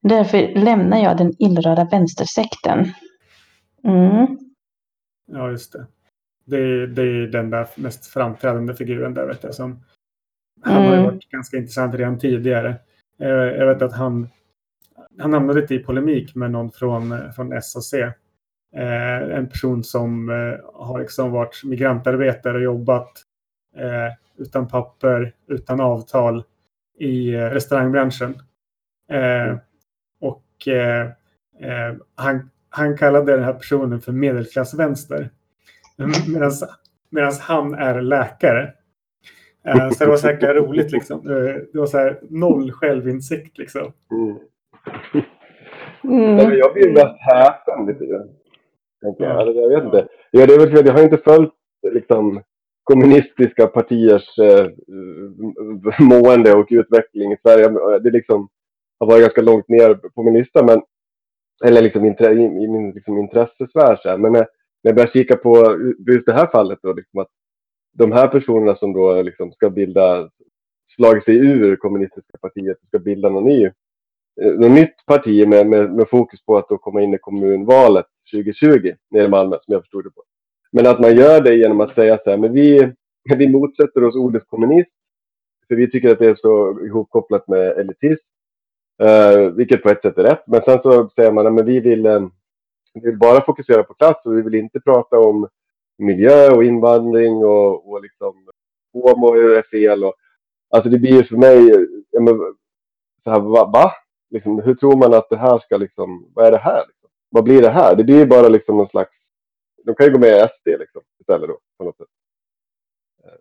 Därför 0.02 0.56
lämnar 0.56 0.98
jag 0.98 1.18
den 1.18 1.34
illröda 1.39 1.88
vänstersekten. 1.92 2.94
Mm. 3.84 4.38
Ja, 5.32 5.52
just 5.52 5.74
det. 5.74 5.86
Det 6.46 6.58
är, 6.58 6.88
det 6.88 7.02
är 7.02 7.28
den 7.28 7.50
där 7.50 7.68
mest 7.76 8.06
framträdande 8.06 8.76
figuren 8.76 9.13
där 9.13 9.28
vet 9.28 9.44
jag. 9.44 9.56
Som, 9.56 9.84
han 10.62 10.78
mm. 10.78 10.89
har 10.89 10.98
ju 10.98 11.04
varit 11.04 11.30
ganska 11.30 11.58
intressant 11.58 11.96
redan 11.96 12.20
tidigare. 12.20 12.76
Jag 13.18 13.68
vet 13.68 13.82
att 13.82 13.94
han, 13.94 14.30
han 15.20 15.34
hamnade 15.34 15.62
lite 15.62 15.76
i 15.76 15.80
polemik 15.80 16.36
med 16.36 16.52
någon 16.52 16.72
från, 16.72 17.34
från 17.34 17.62
SAC. 17.62 17.94
Eh, 18.76 19.38
en 19.38 19.50
person 19.50 19.84
som 19.84 20.30
eh, 20.30 20.60
har 20.74 21.00
liksom 21.00 21.32
varit 21.32 21.62
migrantarbetare 21.63 22.58
och 22.58 22.63
jobbat 22.63 23.12
eh, 23.76 24.13
utan 24.38 24.67
papper, 24.67 25.36
utan 25.48 25.80
avtal 25.82 26.43
i 27.00 27.34
eh, 27.34 27.39
restaurangbranschen. 27.39 28.36
Eh, 29.12 29.58
och 30.19 30.67
eh, 30.67 31.02
eh, 31.60 31.96
han, 32.15 32.50
han 32.69 32.98
kallade 32.98 33.32
den 33.32 33.43
här 33.43 33.54
personen 33.54 34.02
för 34.02 34.12
medelklassvänster. 34.12 35.30
Medan 37.10 37.32
han 37.41 37.74
är 37.74 38.02
läkare. 38.02 38.74
Uh, 39.67 39.89
så 39.89 40.04
det 40.04 40.10
var 40.10 40.17
så 40.17 40.28
här 40.28 40.54
roligt 40.54 40.91
liksom. 40.91 41.24
Det 41.74 41.80
var 41.80 41.86
så 41.86 41.98
här 41.98 42.19
noll 42.30 42.72
självinsikt 42.72 43.58
liksom. 43.58 43.93
Mm. 44.12 44.38
Mm. 46.04 46.58
Jag 46.58 46.74
blir 46.74 46.93
mest 46.93 47.17
häpen 47.19 47.86
lite 47.86 48.06
grann. 48.06 48.30
Ja. 49.17 49.46
Jag 49.46 49.69
vet 49.69 49.84
inte. 49.84 50.08
Ja, 50.32 50.46
det 50.46 50.54
är 50.54 50.60
väl, 50.60 50.86
jag 50.86 50.93
har 50.93 51.04
inte 51.04 51.17
följt 51.17 51.54
liksom, 51.93 52.41
kommunistiska 52.84 53.67
partiers 53.67 54.38
eh, 54.39 54.67
mående 56.00 56.54
och 56.54 56.67
utveckling 56.69 57.32
i 57.32 57.38
Sverige. 57.41 58.00
Det 58.00 58.10
liksom, 58.10 58.50
har 59.00 59.08
varit 59.08 59.22
ganska 59.22 59.41
långt 59.41 59.67
ner 59.67 59.93
på 59.93 60.24
min 60.24 60.34
lista, 60.34 60.65
men, 60.65 60.82
eller 61.65 61.82
liksom 61.82 62.06
i, 62.06 62.15
i 62.63 62.67
min 62.67 62.91
liksom, 62.91 63.17
intressesfär. 63.17 64.17
Men 64.17 64.32
när, 64.32 64.48
när 64.84 64.91
jag 64.91 64.96
börjar 64.96 65.10
kika 65.13 65.36
på 65.36 65.78
just 66.12 66.26
det 66.26 66.34
här 66.34 66.48
fallet, 66.52 66.80
då, 66.82 66.93
liksom 66.93 67.19
att 67.19 67.30
de 67.93 68.12
här 68.12 68.28
personerna 68.28 68.76
som 68.76 68.93
då 68.93 69.22
liksom 69.22 69.52
ska 69.52 69.69
bilda, 69.69 70.30
slagit 70.96 71.24
sig 71.24 71.36
ur 71.36 71.76
kommunistiska 71.76 72.38
partiet, 72.41 72.78
ska 72.88 73.00
bilda 73.00 73.30
något, 73.30 73.43
ny, 73.43 73.65
eh, 74.41 74.52
något 74.54 74.72
nytt 74.72 75.06
parti 75.06 75.48
med, 75.48 75.67
med, 75.67 75.93
med 75.93 76.10
fokus 76.10 76.46
på 76.46 76.58
att 76.58 76.69
då 76.69 76.78
komma 76.78 77.02
in 77.02 77.13
i 77.13 77.17
kommunvalet 77.17 78.06
2020 78.32 78.93
nere 79.12 79.26
i 79.26 79.30
Malmö, 79.30 79.58
som 79.62 79.72
jag 79.74 79.82
förstod 79.82 80.04
det 80.04 80.10
på. 80.10 80.24
Men 80.76 80.88
att 80.88 81.00
man 81.00 81.16
gör 81.16 81.42
det 81.42 81.56
genom 81.56 81.82
att 81.82 81.96
säga 81.96 82.20
så 82.24 82.30
här, 82.30 82.38
men 82.38 82.54
vi, 82.54 82.94
vi 83.38 83.50
motsätter 83.50 84.04
oss 84.04 84.16
ordet 84.16 84.48
kommunist, 84.48 84.92
för 85.68 85.76
vi 85.76 85.92
tycker 85.92 86.12
att 86.12 86.20
det 86.20 86.30
är 86.30 86.36
så 86.36 86.80
ihopkopplat 86.86 87.48
med 87.48 87.68
elitism, 87.68 88.26
uh, 89.04 89.50
vilket 89.50 89.84
på 89.84 89.90
ett 89.90 90.02
sätt 90.02 90.18
är 90.18 90.24
rätt. 90.24 90.44
Men 90.48 90.62
sen 90.62 90.82
så 90.82 91.10
säger 91.16 91.32
man 91.32 91.60
att 91.60 91.66
vi 91.66 91.80
vill, 91.80 92.06
eh, 92.06 92.28
vi 92.94 93.00
vill 93.00 93.18
bara 93.18 93.46
fokusera 93.46 93.84
på 93.84 93.94
klass 93.94 94.26
och 94.26 94.38
vi 94.38 94.42
vill 94.42 94.56
inte 94.56 94.80
prata 94.80 95.20
om 95.20 95.48
miljö 95.98 96.52
och 96.52 96.64
invandring 96.64 97.34
och, 97.46 97.92
och 97.92 98.02
liksom 98.02 98.48
homo 98.94 99.34
är 99.36 99.62
fel. 99.62 100.04
Och, 100.04 100.14
alltså 100.70 100.90
det 100.90 101.00
blir 101.00 101.12
ju 101.12 101.24
för 101.24 101.38
mig, 101.38 101.88
men, 102.20 102.38
så 103.24 103.30
här, 103.32 103.40
va? 103.40 103.72
va? 103.74 103.92
Liksom, 104.30 104.60
hur 104.60 104.76
tror 104.76 104.98
man 104.98 105.14
att 105.14 105.30
det 105.30 105.38
här 105.38 105.60
ska 105.60 105.78
liksom, 105.78 106.32
vad 106.34 106.46
är 106.46 106.52
det 106.52 106.58
här? 106.58 106.84
Liksom? 106.88 107.10
Vad 107.30 107.44
blir 107.44 107.62
det 107.62 107.70
här? 107.70 107.96
Det 107.96 108.04
blir 108.04 108.18
ju 108.18 108.26
bara 108.26 108.50
liksom 108.50 108.78
någon 108.78 108.90
slags, 108.90 109.12
de 109.86 109.96
kan 109.96 110.06
ju 110.06 110.12
gå 110.12 110.19
med 110.19 110.30
i 110.30 110.48
SD 110.48 110.80
liksom 110.80 111.02
istället 111.19 111.50
då 111.50 111.60
på 111.78 111.84
något 111.84 111.98
sätt. 111.98 112.08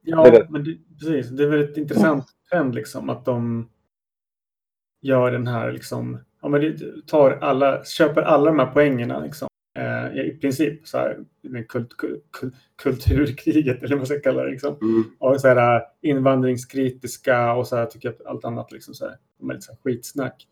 Ja, 0.02 0.31
det 0.31 0.46
men 0.50 0.64
det, 0.64 0.78
precis. 0.98 1.31
Det 1.31 1.42
är 1.42 1.48
väl 1.48 1.62
ett 1.62 1.76
intressant 1.76 2.26
trend 2.50 2.74
liksom 2.74 3.11
att 3.11 3.24
de 3.24 3.68
gör 5.02 5.33
den 5.33 5.46
här 5.46 5.72
liksom, 5.72 6.18
ja 6.42 6.48
men 6.48 6.78
tar 7.07 7.31
alla, 7.31 7.85
köper 7.85 8.22
alla 8.22 8.44
de 8.44 8.59
här 8.59 8.72
poängerna 8.72 9.20
liksom 9.20 9.48
eh, 9.78 10.20
i 10.20 10.38
princip 10.40 10.88
så 10.88 10.98
här, 10.98 11.24
kult, 11.68 11.96
kult, 11.96 12.55
kulturkriget 12.83 13.78
eller 13.78 13.88
vad 13.88 13.98
man 13.98 14.07
ska 14.07 14.20
kalla 14.20 14.44
det. 14.44 14.50
Liksom. 14.50 14.78
Mm. 14.83 15.05
Och 15.18 15.40
så 15.40 15.48
här, 15.48 15.83
invandringskritiska 16.00 17.52
och 17.52 17.66
så 17.66 17.76
här, 17.76 17.87
tycker 17.87 18.09
jag 18.09 18.26
allt 18.26 18.44
annat 18.44 18.72
liksom, 18.72 18.94
så 18.94 19.05
här, 19.05 19.16
med 19.40 19.55
lite 19.55 19.66
så 19.66 19.72
här, 19.72 19.78
skitsnack. 19.85 20.46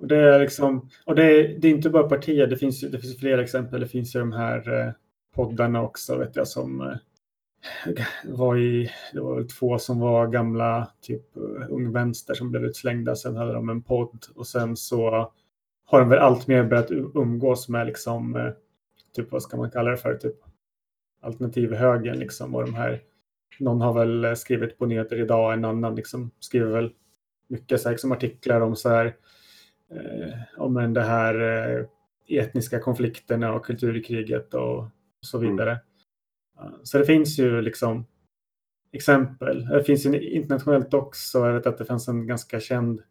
Och 0.00 0.06
det 0.06 0.16
är 0.16 0.40
liksom, 0.40 0.88
och 1.04 1.14
det 1.14 1.24
är, 1.24 1.58
det 1.58 1.68
är 1.68 1.72
inte 1.72 1.90
bara 1.90 2.08
partier, 2.08 2.46
det 2.46 2.56
finns, 2.56 2.80
det 2.80 2.98
finns 2.98 3.18
flera 3.18 3.42
exempel. 3.42 3.80
Det 3.80 3.88
finns 3.88 4.16
ju 4.16 4.20
de 4.20 4.32
här 4.32 4.80
eh, 4.80 4.92
poddarna 5.34 5.82
också 5.82 6.16
vet 6.16 6.36
jag 6.36 6.48
som 6.48 6.80
eh, 6.80 6.96
var 8.24 8.56
i, 8.56 8.90
det 9.12 9.20
var 9.20 9.34
väl 9.34 9.48
två 9.48 9.78
som 9.78 10.00
var 10.00 10.26
gamla 10.26 10.88
typ 11.00 11.36
eh, 11.36 11.70
Ung 11.70 11.92
Vänster 11.92 12.34
som 12.34 12.50
blev 12.50 12.64
utslängda. 12.64 13.16
Sen 13.16 13.36
hade 13.36 13.52
de 13.52 13.68
en 13.68 13.82
podd 13.82 14.26
och 14.34 14.46
sen 14.46 14.76
så 14.76 15.32
har 15.86 16.00
de 16.00 16.08
väl 16.08 16.18
allt 16.18 16.46
mer 16.46 16.64
börjat 16.64 16.90
umgås 17.14 17.68
med 17.68 17.86
liksom, 17.86 18.36
eh, 18.36 18.52
typ 19.16 19.32
vad 19.32 19.42
ska 19.42 19.56
man 19.56 19.70
kalla 19.70 19.90
det 19.90 19.96
för, 19.96 20.14
typ 20.14 20.36
alternativhögern 21.22 22.18
liksom. 22.18 22.54
Och 22.54 22.64
de 22.64 22.74
här, 22.74 23.00
någon 23.58 23.80
har 23.80 23.92
väl 23.92 24.36
skrivit 24.36 24.78
på 24.78 24.86
nyheter 24.86 25.20
idag, 25.20 25.52
en 25.52 25.64
annan 25.64 25.94
liksom 25.94 26.30
skriver 26.40 26.70
väl 26.70 26.92
mycket 27.48 27.80
så 27.80 27.88
här, 27.88 27.94
liksom 27.94 28.12
artiklar 28.12 28.60
om 28.60 28.76
så 28.76 28.88
här, 28.88 29.06
eh, 29.90 30.38
om 30.56 30.94
det 30.94 31.02
här 31.02 31.40
eh, 31.40 31.84
etniska 32.28 32.80
konflikterna 32.80 33.52
och 33.52 33.64
kulturkriget 33.64 34.54
och, 34.54 34.84
och 35.24 35.28
så 35.28 35.38
vidare. 35.38 35.70
Mm. 36.60 36.72
Så 36.82 36.98
det 36.98 37.04
finns 37.04 37.38
ju 37.38 37.62
liksom 37.62 38.06
exempel. 38.92 39.66
Det 39.66 39.84
finns 39.84 40.06
ju 40.06 40.20
internationellt 40.20 40.94
också. 40.94 41.38
Jag 41.38 41.52
vet 41.52 41.66
att 41.66 41.78
det 41.78 41.84
fanns 41.84 42.08
en 42.08 42.26
ganska 42.26 42.60
känd, 42.60 43.02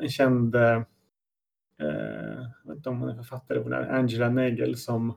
en 0.00 0.08
känd 0.08 0.54
eh, 0.54 0.82
eh, 1.80 2.42
jag 2.64 2.68
vet 2.68 2.76
inte 2.76 2.88
om 2.88 3.00
hon 3.00 3.08
är 3.08 3.16
författare, 3.16 3.58
hon 3.58 3.72
är 3.72 3.82
Angela 3.82 4.30
Nagel 4.30 4.76
som 4.76 5.16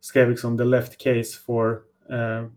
skrev 0.00 0.30
liksom 0.30 0.58
the 0.58 0.64
left 0.64 0.98
case 0.98 1.40
for, 1.46 1.82
eh, 2.10 2.48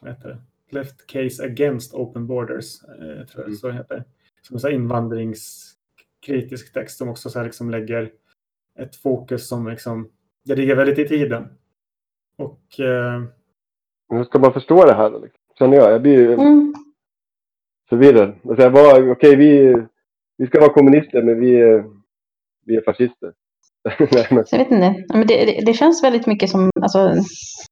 vad 0.00 0.10
heter 0.10 0.28
det? 0.28 0.38
Left 0.70 1.06
case 1.06 1.44
against 1.44 1.94
open 1.94 2.26
borders, 2.26 2.84
eh, 2.84 3.26
tror 3.26 3.44
jag 3.44 3.44
mm. 3.44 3.56
så 3.56 3.70
heter 3.70 4.04
Som 4.42 4.58
en 4.64 4.74
invandringskritisk 4.74 6.72
text 6.72 6.98
som 6.98 7.08
också 7.08 7.30
så 7.30 7.42
liksom 7.42 7.70
lägger 7.70 8.12
ett 8.78 8.96
fokus 8.96 9.48
som 9.48 9.68
liksom, 9.68 10.10
det 10.44 10.56
ligger 10.56 10.76
väldigt 10.76 10.98
i 10.98 11.08
tiden. 11.08 11.48
Och... 12.38 12.80
Eh, 12.80 13.22
Hur 14.08 14.24
ska 14.24 14.38
man 14.38 14.52
förstå 14.52 14.84
det 14.84 14.94
här? 14.94 15.10
Liksom? 15.10 15.40
Känner 15.58 15.76
jag. 15.76 15.92
Jag 15.92 16.02
blir 16.02 16.32
mm. 16.32 16.74
förvirrad. 17.88 18.34
Okej, 18.42 19.10
okay, 19.10 19.36
vi, 19.36 19.76
vi 20.38 20.46
ska 20.46 20.60
vara 20.60 20.72
kommunister 20.72 21.22
men 21.22 21.40
vi, 21.40 21.82
vi 22.64 22.76
är 22.76 22.82
fascister. 22.82 23.32
jag 23.98 24.36
vet 24.36 24.70
inte. 24.70 25.04
Men 25.08 25.26
det, 25.26 25.44
det, 25.44 25.60
det, 25.66 25.74
känns 25.74 26.04
väldigt 26.04 26.26
mycket 26.26 26.50
som, 26.50 26.70
alltså, 26.82 27.14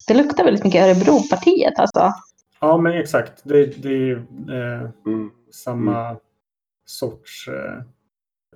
det 0.09 0.15
luktar 0.15 0.45
väldigt 0.45 0.65
mycket 0.65 0.83
Örebropartiet 0.83 1.79
alltså. 1.79 2.13
Ja, 2.61 2.79
men 2.79 2.93
exakt. 2.93 3.41
Det, 3.45 3.83
det 3.83 3.89
är 3.89 3.93
ju 3.93 4.17
eh, 4.51 4.91
mm. 5.07 5.31
samma 5.51 6.09
mm. 6.09 6.21
sorts 6.85 7.49
eh, 7.49 7.83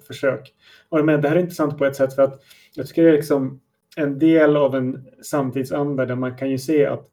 försök. 0.06 0.54
Och, 0.88 1.04
men 1.04 1.20
det 1.20 1.28
här 1.28 1.36
är 1.36 1.40
intressant 1.40 1.78
på 1.78 1.84
ett 1.84 1.96
sätt 1.96 2.14
för 2.14 2.22
att 2.22 2.42
jag 2.74 2.86
tycker 2.86 3.02
det 3.02 3.08
är 3.08 3.12
liksom 3.12 3.60
en 3.98 4.18
del 4.18 4.56
av 4.56 4.74
en 4.74 5.08
samtidsanda 5.22 6.06
där 6.06 6.14
man 6.14 6.36
kan 6.36 6.50
ju 6.50 6.58
se 6.58 6.86
att, 6.86 7.08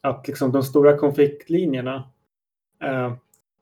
att 0.00 0.28
liksom 0.28 0.52
de 0.52 0.62
stora 0.62 0.98
konfliktlinjerna 0.98 2.10
eh, 2.82 3.14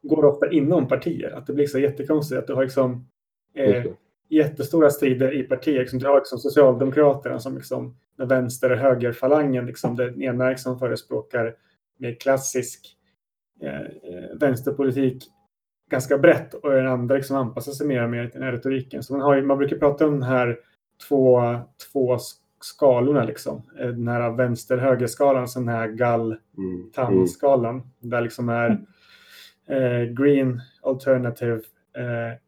går 0.02 0.24
ofta 0.24 0.50
inom 0.50 0.88
partier. 0.88 1.30
Att 1.30 1.46
det 1.46 1.52
blir 1.52 1.66
så 1.66 1.78
jättekonstigt 1.78 2.38
att 2.38 2.46
du 2.46 2.54
har 2.54 2.62
liksom, 2.62 3.08
eh, 3.54 3.84
jättestora 4.28 4.90
strider 4.90 5.34
i 5.34 5.42
partier. 5.42 5.80
Liksom, 5.80 5.98
du 5.98 6.06
har 6.06 6.16
liksom 6.16 6.38
Socialdemokraterna 6.38 7.38
som 7.38 7.54
liksom, 7.56 7.96
med 8.18 8.28
vänster 8.28 8.72
och 8.72 8.78
högerfalangen, 8.78 9.66
liksom, 9.66 9.96
den 9.96 10.22
ena 10.22 10.48
liksom 10.48 10.78
förespråkar 10.78 11.54
mer 11.98 12.14
klassisk 12.14 12.96
eh, 13.62 13.80
eh, 13.80 14.36
vänsterpolitik 14.40 15.24
ganska 15.90 16.18
brett 16.18 16.54
och 16.54 16.70
den 16.70 16.86
andra 16.86 17.16
liksom 17.16 17.36
anpassar 17.36 17.72
sig 17.72 17.86
mer 17.86 18.04
och 18.04 18.10
mer 18.10 18.26
till 18.26 18.40
den 18.40 18.48
här 18.48 18.52
retoriken. 18.52 19.02
Så 19.02 19.12
man, 19.12 19.22
har, 19.22 19.42
man 19.42 19.58
brukar 19.58 19.76
prata 19.76 20.06
om 20.06 20.20
de 20.20 20.26
här 20.26 20.58
två, 21.08 21.58
två 21.92 22.18
skalorna 22.60 23.24
liksom. 23.24 23.62
Eh, 23.78 23.88
den 23.88 24.08
här 24.08 24.30
vänster-högerskalan, 24.30 25.48
så 25.48 25.58
den 25.58 25.68
här 25.68 25.88
gall-tand-skalan. 25.88 27.74
Mm. 27.74 27.86
Där 28.00 28.20
liksom 28.20 28.48
är 28.48 28.70
eh, 29.66 30.02
green 30.02 30.60
alternative 30.82 31.60
eh, 31.96 32.38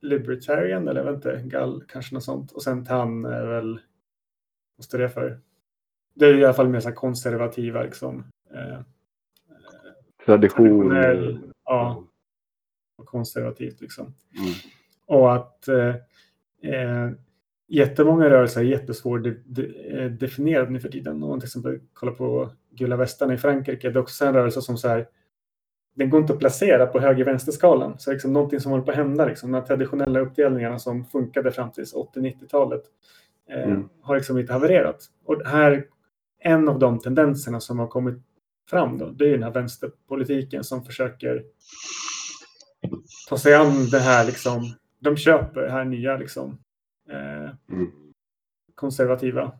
libertarian 0.00 0.88
eller 0.88 1.04
jag 1.04 1.12
vet 1.12 1.26
inte, 1.26 1.42
gall 1.44 1.84
kanske 1.88 2.14
något 2.14 2.24
sånt. 2.24 2.52
Och 2.52 2.62
sen 2.62 2.84
tan 2.84 3.24
är 3.24 3.46
väl, 3.46 3.80
vad 4.76 4.84
står 4.84 4.98
det 4.98 5.08
för? 5.08 5.40
Det 6.14 6.26
är 6.26 6.34
i 6.34 6.44
alla 6.44 6.54
fall 6.54 6.68
mer 6.68 6.80
så 6.80 6.92
konservativa 6.92 7.82
liksom. 7.82 8.24
Eh, 8.54 8.80
Tradition. 10.26 10.94
Ja. 11.64 12.04
Och 12.96 13.06
konservativt 13.06 13.80
liksom. 13.80 14.14
Mm. 14.38 14.52
Och 15.06 15.34
att 15.34 15.68
eh, 15.68 15.94
eh 16.62 17.10
jättemånga 17.70 18.30
rörelser 18.30 18.60
är 18.60 18.64
jättesvårdefinierade 18.64 20.66
de, 20.66 20.72
nu 20.72 20.80
för 20.80 20.88
tiden. 20.88 21.22
Om 21.22 21.28
man 21.28 21.40
till 21.40 21.46
exempel 21.46 21.80
kollar 21.92 22.12
på 22.12 22.50
Gula 22.70 22.96
västarna 22.96 23.34
i 23.34 23.38
Frankrike, 23.38 23.90
det 23.90 23.98
är 23.98 24.02
också 24.02 24.24
en 24.24 24.34
rörelse 24.34 24.62
som 24.62 24.76
så 24.76 24.88
här, 24.88 25.06
den 25.94 26.10
går 26.10 26.20
inte 26.20 26.32
att 26.32 26.38
placera 26.38 26.86
på 26.86 27.00
höger-vänster-skalan. 27.00 27.98
Så 27.98 28.12
liksom 28.12 28.32
någonting 28.32 28.60
som 28.60 28.70
håller 28.70 28.84
på 28.84 28.90
att 28.90 28.96
hända, 28.96 29.26
liksom, 29.26 29.52
de 29.52 29.64
traditionella 29.64 30.20
uppdelningarna 30.20 30.78
som 30.78 31.04
funkade 31.04 31.52
fram 31.52 31.72
till 31.72 31.84
80-90-talet 31.84 32.82
eh, 33.50 33.64
mm. 33.64 33.88
har 34.02 34.16
liksom 34.16 34.38
inte 34.38 34.52
havererat. 34.52 35.04
Och 35.24 35.46
här, 35.46 35.86
en 36.38 36.68
av 36.68 36.78
de 36.78 36.98
tendenserna 36.98 37.60
som 37.60 37.78
har 37.78 37.86
kommit 37.86 38.18
fram 38.70 38.98
då, 38.98 39.10
det 39.10 39.24
är 39.24 39.32
den 39.32 39.42
här 39.42 39.50
vänsterpolitiken 39.50 40.64
som 40.64 40.84
försöker 40.84 41.44
ta 43.28 43.38
sig 43.38 43.54
an 43.54 43.88
det 43.90 43.98
här 43.98 44.26
liksom, 44.26 44.62
de 45.00 45.16
köper 45.16 45.60
det 45.60 45.70
här 45.70 45.84
nya 45.84 46.16
liksom 46.16 46.50
eh, 46.50 46.56
mm. 47.70 47.90
konservativa. 48.74 49.52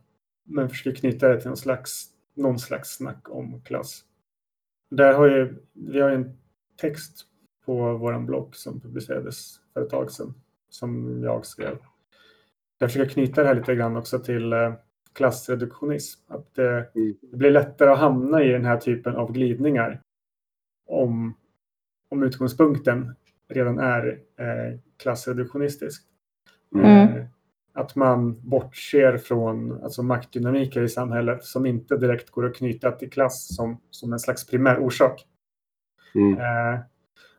Men 0.43 0.69
försöker 0.69 0.99
knyta 0.99 1.27
det 1.27 1.39
till 1.39 1.47
någon 1.47 1.57
slags, 1.57 2.09
någon 2.33 2.59
slags 2.59 2.89
snack 2.89 3.29
om 3.29 3.61
klass. 3.61 4.05
Där 4.89 5.13
har 5.13 5.27
ju, 5.27 5.55
vi 5.73 5.99
har 5.99 6.09
en 6.09 6.37
text 6.77 7.25
på 7.65 7.97
vår 7.97 8.19
blogg 8.19 8.55
som 8.55 8.81
publicerades 8.81 9.59
för 9.73 9.81
ett 9.81 9.89
tag 9.89 10.11
sedan 10.11 10.33
som 10.69 11.23
jag 11.23 11.45
skrev. 11.45 11.77
Jag 12.77 12.91
försöker 12.91 13.13
knyta 13.13 13.41
det 13.41 13.47
här 13.47 13.55
lite 13.55 13.75
grann 13.75 13.97
också 13.97 14.19
till 14.19 14.53
eh, 14.53 14.73
klassreduktionism. 15.13 16.21
Att 16.27 16.57
eh, 16.57 16.65
mm. 16.65 17.17
det 17.21 17.37
blir 17.37 17.51
lättare 17.51 17.89
att 17.89 17.99
hamna 17.99 18.43
i 18.43 18.49
den 18.49 18.65
här 18.65 18.77
typen 18.77 19.15
av 19.15 19.31
glidningar 19.31 20.01
om, 20.85 21.33
om 22.09 22.23
utgångspunkten 22.23 23.15
redan 23.47 23.79
är 23.79 24.19
eh, 24.37 24.79
klassreduktionistisk. 24.97 26.03
Mm. 26.75 26.85
Eh, 26.85 27.25
att 27.73 27.95
man 27.95 28.49
bortser 28.49 29.17
från 29.17 29.83
alltså, 29.83 30.03
maktdynamiker 30.03 30.81
i 30.81 30.89
samhället 30.89 31.43
som 31.43 31.65
inte 31.65 31.97
direkt 31.97 32.29
går 32.29 32.45
att 32.45 32.55
knyta 32.55 32.91
till 32.91 33.09
klass 33.09 33.55
som, 33.55 33.81
som 33.89 34.13
en 34.13 34.19
slags 34.19 34.47
primär 34.47 34.79
orsak. 34.79 35.25
Mm. 36.15 36.33
Eh, 36.33 36.79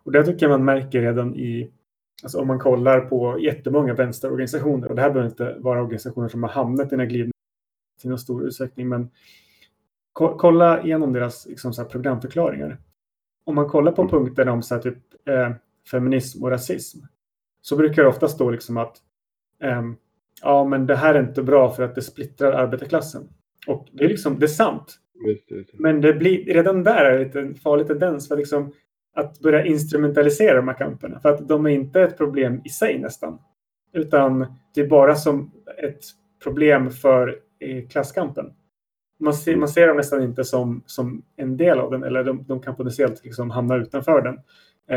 och 0.04 0.12
det 0.12 0.24
tycker 0.24 0.46
jag 0.46 0.50
man 0.50 0.64
märker 0.64 1.00
redan 1.00 1.36
i, 1.36 1.72
alltså 2.22 2.38
om 2.38 2.46
man 2.46 2.58
kollar 2.58 3.00
på 3.00 3.38
jättemånga 3.40 3.94
vänsterorganisationer, 3.94 4.88
och 4.88 4.94
det 4.94 5.02
här 5.02 5.10
behöver 5.10 5.30
inte 5.30 5.56
vara 5.58 5.82
organisationer 5.82 6.28
som 6.28 6.42
har 6.42 6.50
hamnat 6.50 6.86
i 6.86 6.90
den 6.90 7.00
här 7.00 7.06
glidningen 7.06 7.32
till 8.00 8.10
någon 8.10 8.18
stor 8.18 8.44
utsträckning, 8.44 8.88
men 8.88 9.10
ko 10.12 10.36
kolla 10.38 10.82
igenom 10.82 11.12
deras 11.12 11.46
liksom, 11.46 11.72
så 11.72 11.84
programförklaringar. 11.84 12.78
Om 13.44 13.54
man 13.54 13.68
kollar 13.68 13.92
på 13.92 14.02
mm. 14.02 14.10
punkter 14.10 14.48
om 14.48 14.62
så 14.62 14.74
här, 14.74 14.82
typ, 14.82 15.28
eh, 15.28 15.52
feminism 15.90 16.44
och 16.44 16.50
rasism, 16.50 16.98
så 17.60 17.76
brukar 17.76 18.02
det 18.02 18.08
ofta 18.08 18.28
stå 18.28 18.50
liksom 18.50 18.76
att 18.76 18.96
um, 19.64 19.96
ja, 20.42 20.64
men 20.64 20.86
det 20.86 20.96
här 20.96 21.14
är 21.14 21.20
inte 21.20 21.42
bra 21.42 21.70
för 21.70 21.82
att 21.82 21.94
det 21.94 22.02
splittrar 22.02 22.52
arbetarklassen. 22.52 23.28
Och 23.66 23.88
det 23.92 24.04
är 24.04 24.08
liksom, 24.08 24.38
det 24.38 24.46
är 24.46 24.48
sant. 24.48 24.98
Men 25.72 26.00
det 26.00 26.12
blir, 26.12 26.44
redan 26.44 26.84
där 26.84 27.04
är 27.04 27.24
det 27.24 27.40
en 27.40 27.54
farlig 27.54 27.86
tendens 27.86 28.28
för 28.28 28.36
liksom, 28.36 28.72
att 29.14 29.40
börja 29.40 29.64
instrumentalisera 29.64 30.56
de 30.56 30.68
här 30.68 30.74
kamperna. 30.74 31.20
För 31.20 31.28
att 31.28 31.48
de 31.48 31.66
är 31.66 31.70
inte 31.70 32.02
ett 32.02 32.18
problem 32.18 32.60
i 32.64 32.68
sig 32.68 32.98
nästan. 32.98 33.38
Utan 33.92 34.46
det 34.74 34.80
är 34.80 34.88
bara 34.88 35.14
som 35.14 35.52
ett 35.82 36.00
problem 36.42 36.90
för 36.90 37.38
eh, 37.60 37.88
klasskampen. 37.88 38.52
Man 39.20 39.34
ser, 39.34 39.56
man 39.56 39.68
ser 39.68 39.88
dem 39.88 39.96
nästan 39.96 40.22
inte 40.22 40.44
som, 40.44 40.82
som 40.86 41.22
en 41.36 41.56
del 41.56 41.78
av 41.78 41.90
den, 41.90 42.02
eller 42.02 42.24
de, 42.24 42.44
de 42.48 42.60
kan 42.60 42.76
potentiellt 42.76 43.24
liksom 43.24 43.50
hamna 43.50 43.76
utanför 43.76 44.22
den. 44.22 44.34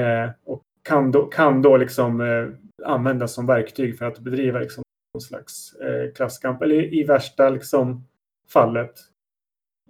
Eh, 0.02 0.30
och 0.46 0.64
kan 0.84 1.12
då, 1.12 1.26
kan 1.26 1.62
då 1.62 1.78
liksom, 1.78 2.22
eh, 2.22 2.48
användas 2.88 3.34
som 3.34 3.46
verktyg 3.46 3.98
för 3.98 4.06
att 4.06 4.20
bedriva 4.20 4.60
liksom, 4.60 4.84
någon 5.16 5.22
slags 5.22 5.74
eh, 5.74 6.14
klasskamp. 6.14 6.62
Eller 6.62 6.94
i 6.94 7.04
värsta 7.04 7.50
liksom, 7.50 8.08
fallet 8.48 9.00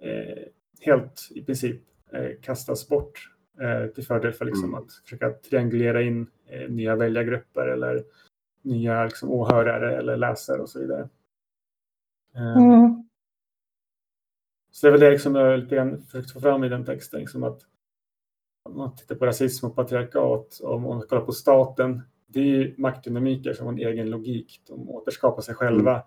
eh, 0.00 0.42
helt 0.80 1.28
i 1.30 1.42
princip 1.42 1.82
eh, 2.12 2.30
kastas 2.42 2.88
bort 2.88 3.30
eh, 3.60 3.86
till 3.86 4.04
fördel 4.04 4.32
för 4.32 4.44
liksom, 4.44 4.64
mm. 4.64 4.74
att 4.74 4.92
försöka 4.92 5.30
triangulera 5.30 6.02
in 6.02 6.26
eh, 6.46 6.70
nya 6.70 6.96
väljargrupper 6.96 7.66
eller 7.66 8.04
nya 8.62 9.04
liksom, 9.04 9.30
åhörare 9.30 9.96
eller 9.96 10.16
läsare 10.16 10.60
och 10.60 10.68
så 10.68 10.80
vidare. 10.80 11.08
Eh, 12.34 12.56
mm. 12.56 13.08
Så 14.70 14.86
det 14.86 14.88
är 14.88 14.92
väl 14.92 15.00
det 15.00 15.10
liksom 15.10 15.34
jag 15.34 15.60
lite 15.60 15.74
grann 15.74 16.02
försökt 16.02 16.32
få 16.32 16.40
fram 16.40 16.64
i 16.64 16.68
den 16.68 16.84
texten. 16.84 17.20
Liksom 17.20 17.42
att 17.42 17.60
om 18.62 18.76
man 18.76 18.96
tittar 18.96 19.14
på 19.14 19.26
rasism 19.26 19.66
och 19.66 19.74
patriarkat, 19.74 20.60
om 20.62 20.82
man 20.82 21.02
kollar 21.02 21.22
på 21.22 21.32
staten, 21.32 22.02
det 22.26 22.40
är 22.40 22.74
maktdynamiker 22.78 23.52
som 23.52 23.66
har 23.66 23.72
en 23.72 23.78
egen 23.78 24.10
logik. 24.10 24.62
De 24.68 24.90
återskapar 24.90 25.42
sig 25.42 25.54
själva. 25.54 25.92
Mm. 25.92 26.04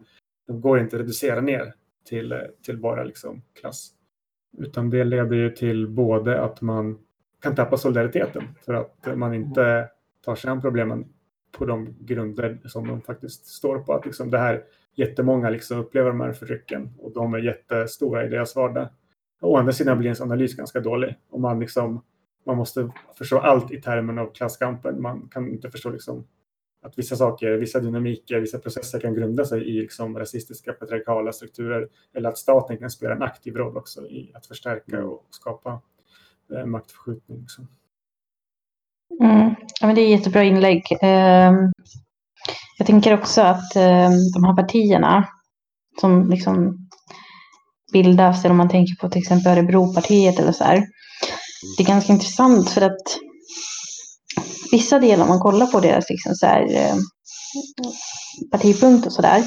De 0.47 0.61
går 0.61 0.79
inte 0.79 0.95
att 0.95 1.01
reducera 1.01 1.41
ner 1.41 1.73
till, 2.05 2.41
till 2.61 2.77
bara 2.77 3.03
liksom 3.03 3.41
klass. 3.59 3.91
Utan 4.57 4.89
det 4.89 5.03
leder 5.03 5.35
ju 5.35 5.49
till 5.49 5.87
både 5.87 6.41
att 6.41 6.61
man 6.61 6.99
kan 7.41 7.55
tappa 7.55 7.77
solidariteten 7.77 8.43
för 8.65 8.73
att 8.73 9.17
man 9.17 9.33
inte 9.33 9.89
tar 10.25 10.35
sig 10.35 10.51
an 10.51 10.61
problemen 10.61 11.05
på 11.51 11.65
de 11.65 11.95
grunder 11.99 12.59
som 12.65 12.87
de 12.87 13.01
faktiskt 13.01 13.45
står 13.45 13.79
på. 13.79 13.93
Att 13.93 14.05
liksom 14.05 14.31
det 14.31 14.37
här, 14.37 14.63
jättemånga 14.95 15.49
liksom 15.49 15.79
upplever 15.79 16.09
de 16.09 16.21
här 16.21 16.33
förtrycken 16.33 16.89
och 16.99 17.13
de 17.13 17.33
är 17.33 17.39
jättestora 17.39 18.25
i 18.25 18.29
deras 18.29 18.55
vardag. 18.55 18.87
Å 19.41 19.57
andra 19.57 19.73
sidan 19.73 19.97
blir 19.97 20.07
ens 20.07 20.21
analys 20.21 20.55
ganska 20.55 20.79
dålig. 20.79 21.15
Om 21.29 21.41
man 21.41 21.59
liksom 21.59 22.01
man 22.45 22.57
måste 22.57 22.91
förstå 23.17 23.39
allt 23.39 23.71
i 23.71 23.81
termen 23.81 24.19
av 24.19 24.33
klasskampen. 24.33 25.01
Man 25.01 25.29
kan 25.31 25.51
inte 25.51 25.71
förstå 25.71 25.89
liksom 25.89 26.25
att 26.81 26.97
vissa 26.97 27.15
saker, 27.15 27.51
vissa 27.51 27.79
dynamiker, 27.79 28.39
vissa 28.39 28.59
processer 28.59 28.99
kan 28.99 29.13
grunda 29.13 29.45
sig 29.45 29.69
i 29.69 29.81
liksom 29.81 30.19
rasistiska 30.19 30.73
patriarkala 30.73 31.31
strukturer 31.31 31.87
eller 32.15 32.29
att 32.29 32.37
staten 32.37 32.77
kan 32.77 32.89
spela 32.89 33.15
en 33.15 33.21
aktiv 33.21 33.55
roll 33.55 33.77
också 33.77 34.07
i 34.07 34.31
att 34.35 34.45
förstärka 34.45 34.95
mm. 34.95 35.09
och 35.09 35.25
skapa 35.29 35.81
eh, 36.55 36.65
maktförskjutning. 36.65 37.39
Liksom. 37.39 37.67
Mm. 39.21 39.55
Ja, 39.81 39.87
men 39.87 39.95
det 39.95 40.01
är 40.01 40.09
jättebra 40.09 40.43
inlägg. 40.43 40.83
Eh, 41.01 41.53
jag 42.77 42.87
tänker 42.87 43.13
också 43.13 43.41
att 43.41 43.75
eh, 43.75 44.09
de 44.33 44.43
här 44.43 44.55
partierna 44.55 45.27
som 46.01 46.29
liksom 46.29 46.77
bildas, 47.93 48.45
eller 48.45 48.51
om 48.51 48.57
man 48.57 48.69
tänker 48.69 48.95
på 48.95 49.09
till 49.09 49.21
exempel 49.21 49.57
Örebropartiet 49.57 50.39
eller 50.39 50.51
så 50.51 50.63
här, 50.63 50.83
det 51.77 51.83
är 51.83 51.87
ganska 51.87 52.13
intressant 52.13 52.69
för 52.69 52.81
att 52.81 53.19
vissa 54.71 54.99
delar, 54.99 55.23
om 55.23 55.29
man 55.29 55.39
kollar 55.39 55.67
på 55.67 55.79
deras 55.79 56.09
liksom 56.09 56.35
så 56.35 56.45
här, 56.45 56.75
eh, 56.75 56.95
partipunkt 58.51 59.05
och 59.05 59.13
sådär. 59.13 59.37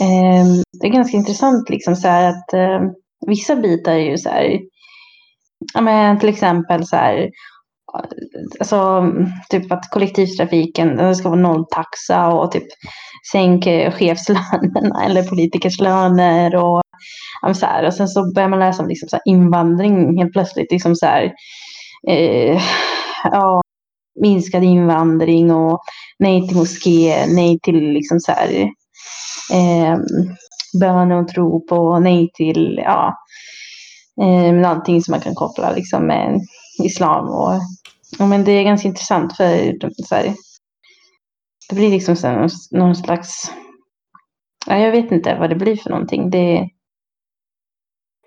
Eh, 0.00 0.46
det 0.80 0.86
är 0.86 0.92
ganska 0.92 1.16
intressant 1.16 1.70
liksom 1.70 1.96
så 1.96 2.08
här 2.08 2.28
att 2.28 2.52
eh, 2.52 2.90
vissa 3.26 3.56
bitar 3.56 3.92
är 3.92 4.10
ju 4.10 4.18
så 4.18 4.28
här, 4.28 4.58
ja 5.74 5.80
men 5.80 6.18
till 6.18 6.28
exempel 6.28 6.86
så 6.86 6.96
här, 6.96 7.30
alltså 8.60 9.12
typ 9.50 9.72
att 9.72 9.90
kollektivtrafiken 9.90 10.96
det 10.96 11.14
ska 11.14 11.28
vara 11.28 11.40
nolltaxa 11.40 12.28
och 12.28 12.52
typ 12.52 12.66
sänk 13.32 13.66
eh, 13.66 13.92
chefslönerna 13.92 15.04
eller 15.06 15.22
politikers 15.22 15.80
löner 15.80 16.56
och 16.56 16.82
så 17.54 17.66
här, 17.66 17.86
och 17.86 17.94
sen 17.94 18.08
så 18.08 18.32
börjar 18.34 18.48
man 18.48 18.58
läsa 18.58 18.82
om 18.82 18.88
liksom 18.88 19.08
så 19.08 19.18
invandring 19.24 20.18
helt 20.18 20.32
plötsligt. 20.32 20.72
Liksom 20.72 20.96
så 20.96 21.06
här, 21.06 21.32
eh, 22.08 22.60
ja, 23.24 23.62
minskad 24.20 24.64
invandring 24.64 25.50
och 25.50 25.80
nej 26.18 26.48
till 26.48 26.56
moské, 26.56 27.26
nej 27.26 27.58
till 27.62 27.92
liksom 27.92 28.20
så 28.20 28.32
här, 28.32 28.50
eh, 29.52 29.98
bön 30.80 31.12
och 31.12 31.28
tro 31.28 31.66
på, 31.66 31.98
nej 31.98 32.30
till 32.34 32.80
ja, 32.84 33.14
eh, 34.22 34.52
någonting 34.52 35.02
som 35.02 35.12
man 35.12 35.20
kan 35.20 35.34
koppla 35.34 35.72
liksom, 35.72 36.06
med 36.06 36.40
islam. 36.84 37.28
Och, 37.28 37.54
och, 38.20 38.28
men 38.28 38.44
det 38.44 38.52
är 38.52 38.62
ganska 38.62 38.88
intressant 38.88 39.36
för 39.36 39.74
så 40.08 40.14
här, 40.14 40.34
det 41.68 41.74
blir 41.74 41.90
liksom 41.90 42.16
så 42.16 42.26
här, 42.26 42.48
någon 42.70 42.96
slags, 42.96 43.52
ja, 44.66 44.78
jag 44.78 44.92
vet 44.92 45.12
inte 45.12 45.36
vad 45.38 45.50
det 45.50 45.56
blir 45.56 45.76
för 45.76 45.90
någonting. 45.90 46.30
Det, 46.30 46.68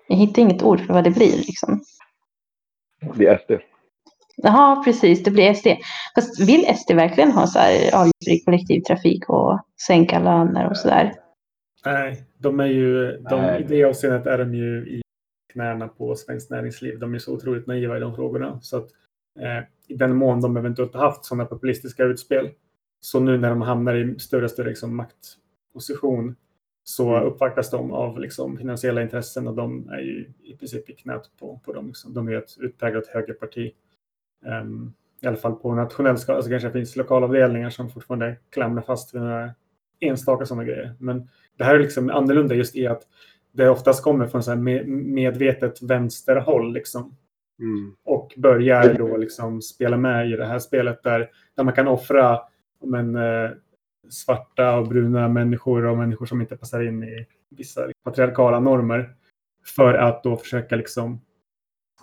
jag 0.08 0.16
hittar 0.16 0.42
inget 0.42 0.62
ord 0.62 0.80
för 0.80 0.94
vad 0.94 1.04
det 1.04 1.10
blir. 1.10 1.36
Liksom. 1.36 1.80
Det 3.00 3.12
blir 3.12 3.38
SD. 3.38 3.52
Jaha, 4.36 4.84
precis. 4.84 5.22
Det 5.22 5.30
blir 5.30 5.54
SD. 5.54 5.66
Fast 6.14 6.48
vill 6.48 6.76
SD 6.76 6.92
verkligen 6.92 7.32
ha 7.32 7.46
så 7.46 7.58
här 7.58 7.94
avgiftsfri 7.94 8.40
kollektivtrafik 8.44 9.28
och 9.28 9.60
sänka 9.86 10.18
löner 10.18 10.70
och 10.70 10.76
så 10.76 10.88
där? 10.88 11.12
Nej, 11.84 12.24
de 12.38 12.60
är 12.60 12.66
ju, 12.66 13.16
de, 13.30 13.44
i 13.44 13.62
det 13.68 13.84
avseendet 13.84 14.26
är 14.26 14.38
de 14.38 14.54
ju 14.54 14.88
i 14.88 15.02
knäna 15.52 15.88
på 15.88 16.16
svenskt 16.16 16.50
näringsliv. 16.50 16.98
De 16.98 17.14
är 17.14 17.18
så 17.18 17.34
otroligt 17.34 17.66
naiva 17.66 17.96
i 17.96 18.00
de 18.00 18.14
frågorna. 18.14 18.60
Så 18.60 18.76
att, 18.76 18.88
eh, 19.40 19.64
I 19.88 19.94
den 19.94 20.16
mån 20.16 20.40
de 20.40 20.56
eventuellt 20.56 20.94
har 20.94 21.00
haft 21.00 21.24
sådana 21.24 21.44
populistiska 21.44 22.04
utspel, 22.04 22.50
så 23.04 23.20
nu 23.20 23.38
när 23.38 23.48
de 23.48 23.62
hamnar 23.62 23.94
i 23.94 24.18
större 24.18 24.44
och 24.44 24.50
större 24.50 24.68
liksom, 24.68 24.96
maktposition 24.96 26.36
så 26.84 27.16
mm. 27.16 27.28
uppvaktas 27.28 27.70
de 27.70 27.92
av 27.92 28.20
liksom, 28.20 28.56
finansiella 28.56 29.02
intressen 29.02 29.48
och 29.48 29.54
de 29.54 29.88
är 29.88 29.98
ju 29.98 30.32
i 30.42 30.56
princip 30.56 30.90
i 30.90 30.92
knät 30.92 31.30
på, 31.40 31.60
på 31.64 31.72
dem. 31.72 31.86
Liksom. 31.86 32.14
De 32.14 32.28
är 32.28 32.32
ett 32.32 32.56
utpräglat 32.60 33.06
högerparti. 33.06 33.72
Um, 34.62 34.94
I 35.20 35.26
alla 35.26 35.36
fall 35.36 35.54
på 35.54 35.74
nationell 35.74 36.18
skala. 36.18 36.36
Alltså 36.36 36.50
kanske 36.50 36.70
finns 36.70 36.96
lokalavdelningar 36.96 37.70
som 37.70 37.90
fortfarande 37.90 38.36
klamrar 38.50 38.82
fast 38.82 39.14
vid 39.14 39.22
några 39.22 39.50
enstaka 40.00 40.46
sådana 40.46 40.64
grejer. 40.64 40.94
Men 40.98 41.28
det 41.58 41.64
här 41.64 41.74
är 41.74 41.78
liksom 41.80 42.10
annorlunda 42.10 42.54
just 42.54 42.76
i 42.76 42.86
att 42.86 43.02
det 43.52 43.68
oftast 43.68 44.04
kommer 44.04 44.26
från 44.26 44.42
så 44.42 44.56
medvetet 44.56 45.82
vänsterhåll. 45.82 46.72
Liksom. 46.72 47.16
Mm. 47.58 47.94
Och 48.04 48.34
börjar 48.36 48.94
då 48.94 49.16
liksom 49.16 49.62
spela 49.62 49.96
med 49.96 50.30
i 50.30 50.36
det 50.36 50.46
här 50.46 50.58
spelet 50.58 51.02
där, 51.02 51.30
där 51.56 51.64
man 51.64 51.74
kan 51.74 51.88
offra 51.88 52.40
men, 52.84 53.16
eh, 53.16 53.50
svarta 54.08 54.78
och 54.78 54.88
bruna 54.88 55.28
människor 55.28 55.84
och 55.84 55.98
människor 55.98 56.26
som 56.26 56.40
inte 56.40 56.56
passar 56.56 56.82
in 56.82 57.04
i 57.04 57.26
vissa 57.50 57.88
patriarkala 58.04 58.60
normer. 58.60 59.14
För 59.76 59.94
att 59.94 60.22
då 60.22 60.36
försöka 60.36 60.76
liksom, 60.76 61.20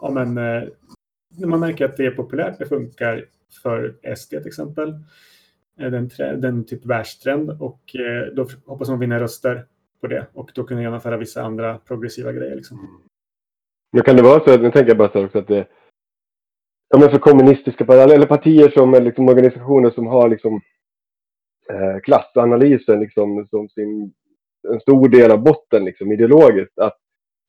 ja 0.01 0.11
men, 0.11 0.37
eh, 0.37 0.69
när 1.37 1.47
man 1.47 1.59
märker 1.59 1.85
att 1.85 1.97
det 1.97 2.05
är 2.05 2.11
populärt, 2.11 2.59
det 2.59 2.65
funkar 2.65 3.25
för 3.63 3.95
SD 4.15 4.29
till 4.29 4.47
exempel, 4.47 4.89
eh, 5.79 5.91
den, 5.91 6.09
den 6.17 6.65
typ 6.65 6.85
världstrend 6.85 7.49
och 7.49 7.95
eh, 7.95 8.33
då 8.33 8.47
hoppas 8.65 8.89
man 8.89 8.99
vinna 8.99 9.19
röster 9.19 9.65
på 10.01 10.07
det 10.07 10.27
och 10.33 10.51
då 10.53 10.63
kunna 10.63 10.81
genomföra 10.81 11.17
vissa 11.17 11.43
andra 11.43 11.77
progressiva 11.77 12.31
grejer. 12.31 12.55
Liksom. 12.55 13.03
Men 13.91 14.03
kan 14.03 14.15
det 14.15 14.21
vara 14.21 14.39
så, 14.39 14.57
nu 14.57 14.71
tänker 14.71 14.87
jag 14.87 14.97
bara 14.97 15.11
så 15.11 15.25
också 15.25 15.39
att 15.39 15.47
det, 15.47 15.67
ja 16.89 16.99
men 16.99 17.09
för 17.09 17.19
kommunistiska 17.19 17.85
eller 17.93 18.25
partier 18.25 18.69
som 18.69 18.93
är 18.93 19.01
liksom 19.01 19.29
organisationer 19.29 19.89
som 19.89 20.07
har 20.07 20.29
liksom 20.29 20.61
eh, 21.69 21.99
klassanalysen 22.03 22.99
liksom 22.99 23.47
som 23.49 23.69
sin, 23.69 24.13
en 24.67 24.79
stor 24.79 25.09
del 25.09 25.31
av 25.31 25.43
botten 25.43 25.85
liksom 25.85 26.11
ideologiskt. 26.11 26.79
Att 26.79 26.97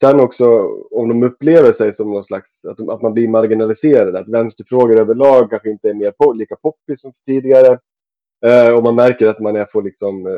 sen 0.04 0.20
också 0.20 0.44
om 0.90 1.08
de 1.08 1.22
upplever 1.22 1.72
sig 1.72 1.96
som 1.96 2.10
någon 2.10 2.24
slags, 2.24 2.48
att, 2.68 2.76
de, 2.76 2.88
att 2.88 3.02
man 3.02 3.14
blir 3.14 3.28
marginaliserad, 3.28 4.16
att 4.16 4.28
vänsterfrågor 4.28 5.00
överlag 5.00 5.50
kanske 5.50 5.70
inte 5.70 5.88
är 5.88 5.94
mer 5.94 6.10
på, 6.10 6.32
lika 6.32 6.56
poppis 6.56 7.00
som 7.00 7.12
tidigare. 7.26 7.78
Eh, 8.46 8.74
och 8.76 8.82
man 8.82 8.94
märker 8.94 9.26
att 9.26 9.40
man 9.40 9.56
är 9.56 9.68
får 9.72 9.82
liksom, 9.82 10.26
eh, 10.26 10.32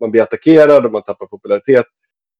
man 0.00 0.10
blir 0.10 0.22
attackerad 0.22 0.86
och 0.86 0.92
man 0.92 1.02
tappar 1.02 1.26
popularitet. 1.26 1.86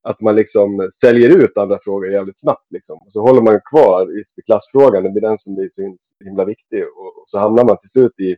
Att 0.02 0.20
man 0.20 0.36
liksom 0.36 0.90
säljer 1.04 1.38
ut 1.38 1.56
andra 1.56 1.78
frågor 1.82 2.10
jävligt 2.10 2.38
snabbt 2.38 2.66
liksom. 2.70 3.00
Så 3.12 3.20
håller 3.20 3.42
man 3.42 3.60
kvar 3.70 4.18
i 4.18 4.42
klassfrågan, 4.42 5.02
det 5.02 5.10
blir 5.10 5.22
den 5.22 5.38
som 5.38 5.54
blir 5.54 5.70
så 5.74 5.96
himla 6.24 6.44
viktig. 6.44 6.84
Och, 6.84 7.24
så 7.26 7.38
hamnar 7.38 7.64
man 7.64 7.78
till 7.78 7.90
slut 7.90 8.20
i 8.20 8.36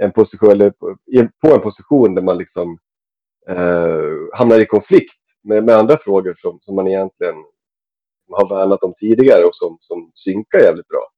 en 0.00 0.12
position, 0.12 0.50
eller 0.50 0.70
på 1.40 1.54
en 1.54 1.60
position 1.60 2.14
där 2.14 2.22
man 2.22 2.38
liksom 2.38 2.78
eh, 3.48 4.38
hamnar 4.38 4.60
i 4.60 4.66
konflikt 4.66 5.14
med, 5.42 5.64
med 5.64 5.74
andra 5.74 5.98
frågor 5.98 6.36
som, 6.40 6.60
som 6.62 6.74
man 6.74 6.88
egentligen 6.88 7.34
har 8.30 8.48
värnat 8.48 8.82
om 8.82 8.94
tidigare 9.00 9.44
och 9.44 9.54
som, 9.54 9.78
som 9.80 10.10
synkar 10.14 10.58
jävligt 10.58 10.88
bra. 10.88 11.08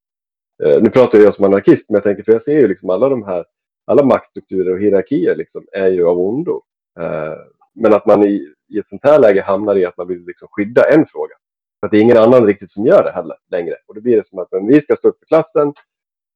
Eh, 0.65 0.83
nu 0.83 0.91
pratar 0.91 1.19
jag 1.19 1.35
som 1.35 1.45
anarkist, 1.45 1.85
men 1.89 1.95
jag 1.95 2.03
tänker 2.03 2.23
för 2.23 2.33
jag 2.33 2.45
ser 2.45 2.61
ju 2.61 2.69
liksom 2.69 2.91
alla 2.91 3.09
de 3.09 3.23
här, 3.23 3.45
alla 3.87 4.05
maktstrukturer 4.05 4.73
och 4.73 4.81
hierarkier 4.81 5.37
liksom 5.37 5.67
är 5.73 5.89
ju 5.89 6.07
av 6.07 6.19
ondo. 6.19 6.63
Eh, 7.01 7.39
men 7.75 7.95
att 7.95 8.07
man 8.07 8.25
i, 8.25 8.55
i 8.71 8.79
ett 8.79 8.89
sånt 8.89 9.05
här 9.05 9.19
läge 9.19 9.43
hamnar 9.43 9.77
i 9.77 9.85
att 9.87 9.97
man 9.97 10.09
vill 10.09 10.25
liksom 10.27 10.49
skydda 10.51 10.83
en 10.83 11.07
fråga. 11.07 11.35
För 11.81 11.87
att 11.87 11.91
det 11.91 11.99
är 11.99 12.03
ingen 12.03 12.17
annan 12.17 12.47
riktigt 12.47 12.73
som 12.73 12.87
gör 12.87 13.05
det 13.05 13.13
heller 13.13 13.37
längre. 13.51 13.75
Och 13.87 13.95
då 13.95 14.01
blir 14.01 14.17
det 14.17 14.29
som 14.29 14.39
att 14.39 14.53
men 14.53 14.67
vi 14.67 14.81
ska 14.81 14.97
stå 14.97 15.09
upp 15.09 15.19
för 15.19 15.27
klassen 15.27 15.75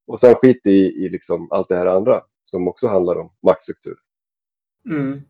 och 0.07 0.19
sen 0.19 0.35
skit 0.35 0.61
i, 0.65 1.05
i 1.05 1.09
liksom 1.09 1.51
allt 1.51 1.69
det 1.69 1.75
här 1.75 1.85
andra 1.85 2.21
som 2.45 2.67
också 2.67 2.87
handlar 2.87 3.15
om 3.15 3.31
maktstruktur. 3.43 3.95
Mm. 4.89 5.21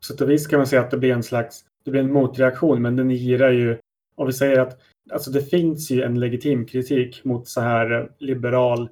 Så 0.00 0.14
att 0.14 0.20
vis 0.20 0.46
kan 0.46 0.58
man 0.58 0.66
säga 0.66 0.82
att 0.82 0.90
det 0.90 0.98
blir 0.98 1.12
en 1.12 1.22
slags 1.22 1.64
det 1.84 1.90
blir 1.90 2.00
en 2.00 2.12
motreaktion, 2.12 2.82
men 2.82 2.96
den 2.96 3.10
girar 3.10 3.50
ju 3.50 3.78
om 4.14 4.26
vi 4.26 4.32
säger 4.32 4.60
att 4.60 4.80
alltså 5.12 5.30
det 5.30 5.42
finns 5.42 5.90
ju 5.90 6.02
en 6.02 6.20
legitim 6.20 6.66
kritik 6.66 7.24
mot 7.24 7.48
så 7.48 7.60
här 7.60 8.12
liberal 8.18 8.88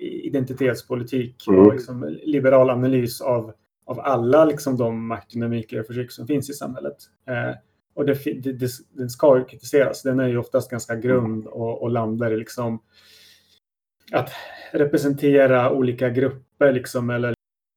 identitetspolitik 0.00 1.48
mm. 1.48 1.60
och 1.60 1.72
liksom 1.72 2.18
liberal 2.22 2.70
analys 2.70 3.20
av, 3.20 3.52
av 3.90 4.00
alla 4.00 4.44
liksom 4.44 4.76
de 4.76 5.06
maktdynamiker 5.06 5.80
och 5.80 5.86
förtryck 5.86 6.10
som 6.10 6.26
finns 6.26 6.50
i 6.50 6.52
samhället. 6.52 6.96
Eh, 7.26 7.56
och 7.94 8.06
det, 8.06 8.24
det, 8.24 8.52
det, 8.52 8.70
den 8.92 9.10
ska 9.10 9.38
ju 9.38 9.44
kritiseras. 9.44 10.02
Den 10.02 10.20
är 10.20 10.28
ju 10.28 10.38
oftast 10.38 10.70
ganska 10.70 10.96
grund 10.96 11.46
och, 11.46 11.82
och 11.82 11.90
landar 11.90 12.32
i 12.32 12.36
liksom 12.36 12.82
att 14.12 14.30
representera 14.72 15.72
olika 15.72 16.08
grupper 16.08 16.72
liksom, 16.72 17.10
eller 17.10 17.34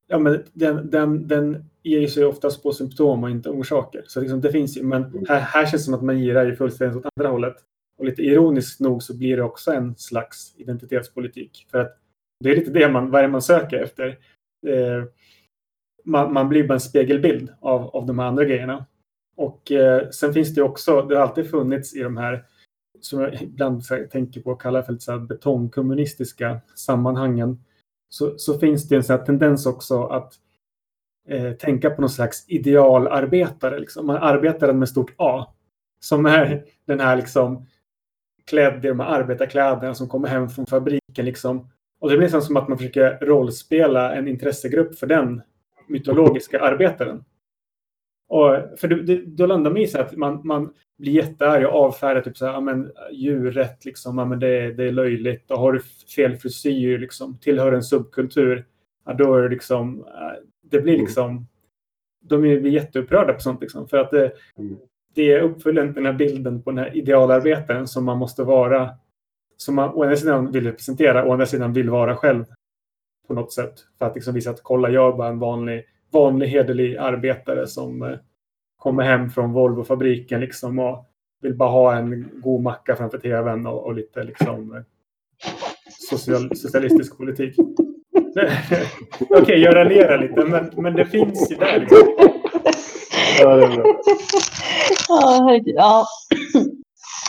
ja, 0.07 0.19
men 0.19 0.43
den, 0.53 0.89
den, 0.89 1.27
den 1.27 1.69
ger 1.83 2.07
sig 2.07 2.25
oftast 2.25 2.63
på 2.63 2.71
symptom 2.71 3.23
och 3.23 3.29
inte 3.29 3.49
orsaker. 3.49 4.03
Så 4.07 4.21
liksom, 4.21 4.41
det 4.41 4.51
finns 4.51 4.77
ju, 4.77 4.83
men 4.83 5.25
här, 5.29 5.39
här 5.39 5.65
känns 5.65 5.81
det 5.81 5.85
som 5.85 5.93
att 5.93 6.03
man 6.03 6.17
girar 6.17 6.45
ju 6.45 6.55
fullständigt 6.55 6.97
åt 6.97 7.11
andra 7.15 7.31
hållet. 7.31 7.55
Och 7.97 8.05
lite 8.05 8.21
ironiskt 8.21 8.79
nog 8.79 9.03
så 9.03 9.17
blir 9.17 9.37
det 9.37 9.43
också 9.43 9.71
en 9.71 9.95
slags 9.95 10.53
identitetspolitik. 10.57 11.67
För 11.71 11.79
att 11.79 11.97
det 12.39 12.49
är 12.49 12.55
lite 12.55 12.71
det 12.71 12.89
man, 12.89 13.11
vad 13.11 13.23
är 13.23 13.27
man 13.27 13.41
söker 13.41 13.83
efter. 13.83 14.07
Eh, 14.67 15.03
man, 16.03 16.33
man, 16.33 16.49
blir 16.49 16.67
bara 16.67 16.73
en 16.73 16.79
spegelbild 16.79 17.53
av, 17.59 17.89
av 17.95 18.05
de 18.05 18.19
här 18.19 18.25
andra 18.25 18.45
grejerna. 18.45 18.85
Och 19.35 19.71
eh, 19.71 20.09
sen 20.09 20.33
finns 20.33 20.55
det 20.55 20.61
också, 20.61 21.01
det 21.01 21.15
har 21.15 21.21
alltid 21.21 21.49
funnits 21.49 21.95
i 21.95 21.99
de 21.99 22.17
här 22.17 22.45
som 23.05 23.21
jag 23.21 23.41
ibland 23.41 23.83
tänker 24.11 24.41
på 24.41 24.51
och 24.51 24.61
kallar 24.61 24.81
för 24.81 24.91
lite 24.91 25.05
så 25.05 25.19
betongkommunistiska 25.19 26.61
sammanhangen, 26.75 27.63
så, 28.09 28.37
så 28.37 28.59
finns 28.59 28.87
det 28.87 28.95
en 28.95 29.03
sån 29.03 29.25
tendens 29.25 29.65
också 29.65 30.03
att 30.03 30.33
eh, 31.29 31.51
tänka 31.51 31.89
på 31.89 32.01
någon 32.01 32.09
slags 32.09 32.45
idealarbetare. 32.47 33.79
Liksom. 33.79 34.07
Man 34.07 34.15
arbetar 34.15 34.73
med 34.73 34.89
stort 34.89 35.13
A. 35.17 35.53
Som 35.99 36.25
är 36.25 36.65
den 36.85 36.99
här 36.99 37.15
liksom 37.15 37.65
klädd 38.45 38.85
i 38.85 38.87
de 38.87 38.99
här 38.99 39.07
arbetarkläderna 39.07 39.95
som 39.95 40.09
kommer 40.09 40.27
hem 40.27 40.49
från 40.49 40.65
fabriken. 40.65 41.25
Liksom. 41.25 41.69
Och 41.99 42.09
det 42.09 42.17
blir 42.17 42.27
liksom 42.27 42.41
som 42.41 42.57
att 42.57 42.67
man 42.67 42.77
försöker 42.77 43.17
rollspela 43.21 44.15
en 44.15 44.27
intressegrupp 44.27 44.95
för 44.95 45.07
den 45.07 45.41
mytologiska 45.87 46.59
arbetaren. 46.59 47.23
Och, 48.29 48.79
för 48.79 48.87
då, 48.87 49.21
då 49.25 49.45
landar 49.45 49.71
man 49.71 49.81
i 49.81 49.87
så 49.87 50.01
att 50.01 50.15
man, 50.15 50.41
man 50.43 50.73
blir 50.97 51.13
jättearg 51.13 51.65
och 51.65 51.73
avfärdar 51.73 52.21
typ 52.21 52.37
så 52.37 52.45
här, 52.45 52.61
men, 52.61 52.91
djurrätt, 53.11 53.85
liksom, 53.85 54.15
men 54.15 54.39
det, 54.39 54.73
det 54.73 54.83
är 54.83 54.91
löjligt. 54.91 55.51
Och 55.51 55.59
har 55.59 55.73
du 55.73 55.79
fel 56.15 56.35
frisyr, 56.35 56.97
liksom, 56.97 57.37
tillhör 57.37 57.71
en 57.71 57.83
subkultur, 57.83 58.65
ja, 59.05 59.13
då 59.13 59.35
är 59.35 59.41
det 59.41 59.49
liksom, 59.49 60.05
det 60.61 60.81
blir 60.81 60.93
mm. 60.93 61.05
liksom, 61.05 61.47
de 62.21 62.41
blir 62.41 62.67
jätteupprörda 62.67 63.33
på 63.33 63.39
sånt 63.39 63.61
liksom. 63.61 63.87
För 63.87 63.97
att 63.97 64.11
det, 64.11 64.31
mm. 64.57 64.77
det 65.13 65.41
uppfyller 65.41 65.83
inte 65.83 65.99
den 65.99 66.05
här 66.05 66.13
bilden 66.13 66.61
på 66.61 66.71
den 66.71 66.77
här 66.77 66.97
idealarbetaren 66.97 67.87
som 67.87 68.05
man 68.05 68.17
måste 68.17 68.43
vara, 68.43 68.89
som 69.57 69.75
man 69.75 69.89
å 69.93 70.05
ena 70.05 70.15
sidan 70.15 70.51
vill 70.51 70.65
representera, 70.65 71.25
å 71.25 71.31
andra 71.33 71.45
sidan 71.45 71.73
vill 71.73 71.89
vara 71.89 72.15
själv 72.15 72.45
på 73.27 73.33
något 73.33 73.53
sätt. 73.53 73.73
För 73.97 74.05
att 74.05 74.15
liksom 74.15 74.33
visa 74.33 74.49
att 74.49 74.63
kolla, 74.63 74.89
jag 74.89 75.13
är 75.13 75.17
bara 75.17 75.29
en 75.29 75.39
vanlig 75.39 75.83
vanlig 76.13 76.47
hederlig 76.47 76.97
arbetare 76.97 77.67
som 77.67 78.01
eh, 78.01 78.17
kommer 78.77 79.03
hem 79.03 79.29
från 79.29 79.53
Volvofabriken 79.53 80.41
liksom 80.41 80.79
och 80.79 81.05
vill 81.41 81.57
bara 81.57 81.69
ha 81.69 81.95
en 81.95 82.29
god 82.33 82.61
macka 82.61 82.95
framför 82.95 83.17
tvn 83.17 83.67
och, 83.67 83.85
och 83.85 83.95
lite 83.95 84.23
liksom 84.23 84.75
eh, 84.75 84.81
social, 86.09 86.55
socialistisk 86.55 87.17
politik. 87.17 87.55
Okej, 88.29 89.41
okay, 89.41 89.57
jag 89.57 89.75
raljerar 89.75 90.17
lite, 90.17 90.45
men, 90.45 90.71
men 90.75 90.93
det 90.93 91.05
finns 91.05 91.51
ju 91.51 91.55
där. 91.55 91.79
Liksom. 91.79 91.97
Ja, 93.39 93.55
det 93.55 93.65
är 93.65 93.75
bra. 93.75 94.01
Ja, 95.65 96.05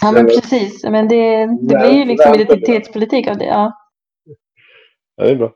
ja. 0.03 0.12
men 0.12 0.26
precis. 0.26 0.84
Men 0.84 1.09
det, 1.09 1.47
det 1.47 1.78
blir 1.78 1.92
ju 1.92 2.05
liksom 2.05 2.34
identitetspolitik 2.34 3.28
av 3.28 3.38
det. 3.38 3.45
Ja. 3.45 3.72
ja, 5.16 5.24
det 5.24 5.30
är 5.30 5.36
bra. 5.36 5.53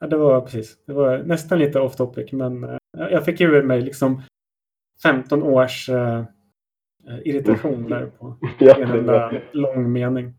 Ja, 0.00 0.06
det 0.06 0.16
var 0.16 0.40
precis. 0.40 0.76
Det 0.86 0.92
var 0.92 1.18
nästan 1.18 1.58
lite 1.58 1.80
off 1.80 1.96
topic, 1.96 2.32
men 2.32 2.64
uh, 2.64 2.78
jag 2.92 3.24
fick 3.24 3.40
ur 3.40 3.62
mig 3.62 3.80
liksom 3.80 4.22
15 5.02 5.42
års 5.42 5.88
uh, 5.88 6.24
irritation 7.24 7.88
där 7.88 8.06
på 8.06 8.36
Ja, 8.58 8.74
en 8.74 8.90
enda 8.90 9.32
lång 9.52 9.92
mening. 9.92 10.34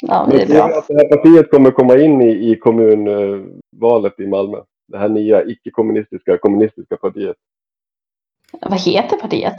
Ja, 0.00 0.28
det 0.30 0.42
är 0.42 0.46
bra. 0.46 0.78
att 0.78 0.88
det 0.88 0.94
här 0.94 1.16
partiet 1.16 1.50
kommer 1.50 1.70
komma 1.70 1.98
in 1.98 2.22
i, 2.22 2.50
i 2.50 2.56
kommunvalet 2.58 4.20
i 4.20 4.26
Malmö. 4.26 4.58
Det 4.88 4.98
här 4.98 5.08
nya 5.08 5.44
icke-kommunistiska 5.44 6.38
kommunistiska 6.38 6.96
partiet. 6.96 7.36
Vad 8.60 8.80
heter 8.80 9.16
partiet? 9.16 9.56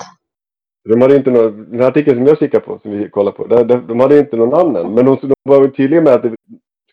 De 0.89 1.01
hade 1.01 1.15
inte 1.15 1.31
någon, 1.31 1.71
den 1.71 1.79
här 1.79 1.87
artikeln 1.87 2.17
som 2.17 2.25
jag 2.25 2.39
kikar 2.39 2.59
på, 2.59 2.79
som 2.81 2.91
vi 2.91 3.09
kollar 3.09 3.31
på, 3.31 3.47
de, 3.47 3.67
de, 3.67 3.87
de 3.87 3.99
hade 3.99 4.19
inte 4.19 4.35
någon 4.35 4.49
namn 4.49 4.75
än. 4.75 4.93
Men 4.93 5.05
de, 5.05 5.17
de 5.21 5.33
var 5.43 5.67
tydliga 5.67 6.01
med 6.01 6.13
att 6.13 6.23
det 6.23 6.35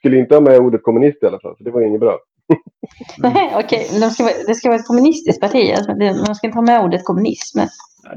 skulle 0.05 0.17
inte 0.19 0.35
ha 0.35 0.41
med 0.41 0.59
ordet 0.59 0.83
kommunist 0.83 1.23
i 1.23 1.27
alla 1.27 1.41
fall, 1.41 1.57
så 1.59 1.65
det 1.65 1.71
var 1.71 1.81
inget 1.81 2.01
bra. 2.01 2.19
Nej, 3.19 3.53
okej. 3.65 3.89
men 3.93 4.01
de 4.01 4.11
ska 4.11 4.23
vara- 4.25 4.35
Det 4.47 4.55
ska 4.55 4.69
vara 4.69 4.79
ett 4.79 4.87
kommunistiskt 4.87 5.41
parti. 5.41 5.73
alltså, 5.77 5.93
Man 6.27 6.35
ska 6.35 6.47
inte 6.47 6.57
ha 6.59 6.63
med 6.63 6.85
ordet 6.85 7.05
kommunism. 7.05 7.59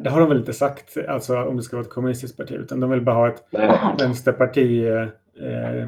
Det 0.04 0.10
har 0.10 0.20
de 0.20 0.30
väl 0.30 0.38
inte 0.38 0.54
sagt, 0.54 0.98
alltså 1.08 1.38
om 1.44 1.58
det 1.58 1.64
ska 1.64 1.76
vara 1.76 1.86
ett 1.86 1.92
kommunistiskt 1.94 2.38
parti, 2.38 2.52
utan 2.52 2.80
de 2.80 2.90
vill 2.90 3.02
bara 3.02 3.16
ha 3.16 3.28
ett 3.28 3.44
Nej. 3.52 3.80
Vänsterparti 4.00 4.88
eh, 4.88 5.88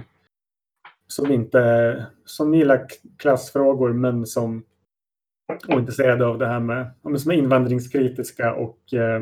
som 1.07 1.31
inte, 1.31 2.05
som 2.25 2.53
gillar 2.53 2.85
klassfrågor 3.17 3.93
men 3.93 4.25
som 4.25 4.63
ointresserade 5.67 6.25
av 6.25 6.37
det 6.37 6.47
här 6.47 6.59
med, 6.59 6.87
som 7.19 7.31
är 7.31 7.35
invandringskritiska 7.35 8.53
och 8.53 8.93
eh, 8.93 9.21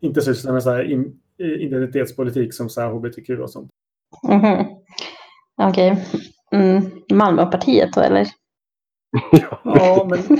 inte 0.00 0.20
sysslar 0.20 0.52
med 0.52 0.62
så 0.62 0.70
här 0.70 0.82
in, 0.92 1.20
identitetspolitik 1.38 2.54
som 2.54 2.68
så 2.68 2.80
här 2.80 2.88
hbtq 2.88 3.30
och 3.42 3.50
sånt. 3.50 3.70
Mhm. 4.28 4.64
Okej. 5.62 6.04
Mm. 6.52 6.90
Malmöpartiet 7.12 7.92
då, 7.92 8.00
eller? 8.00 8.26
Ja, 9.64 10.06
men 10.10 10.38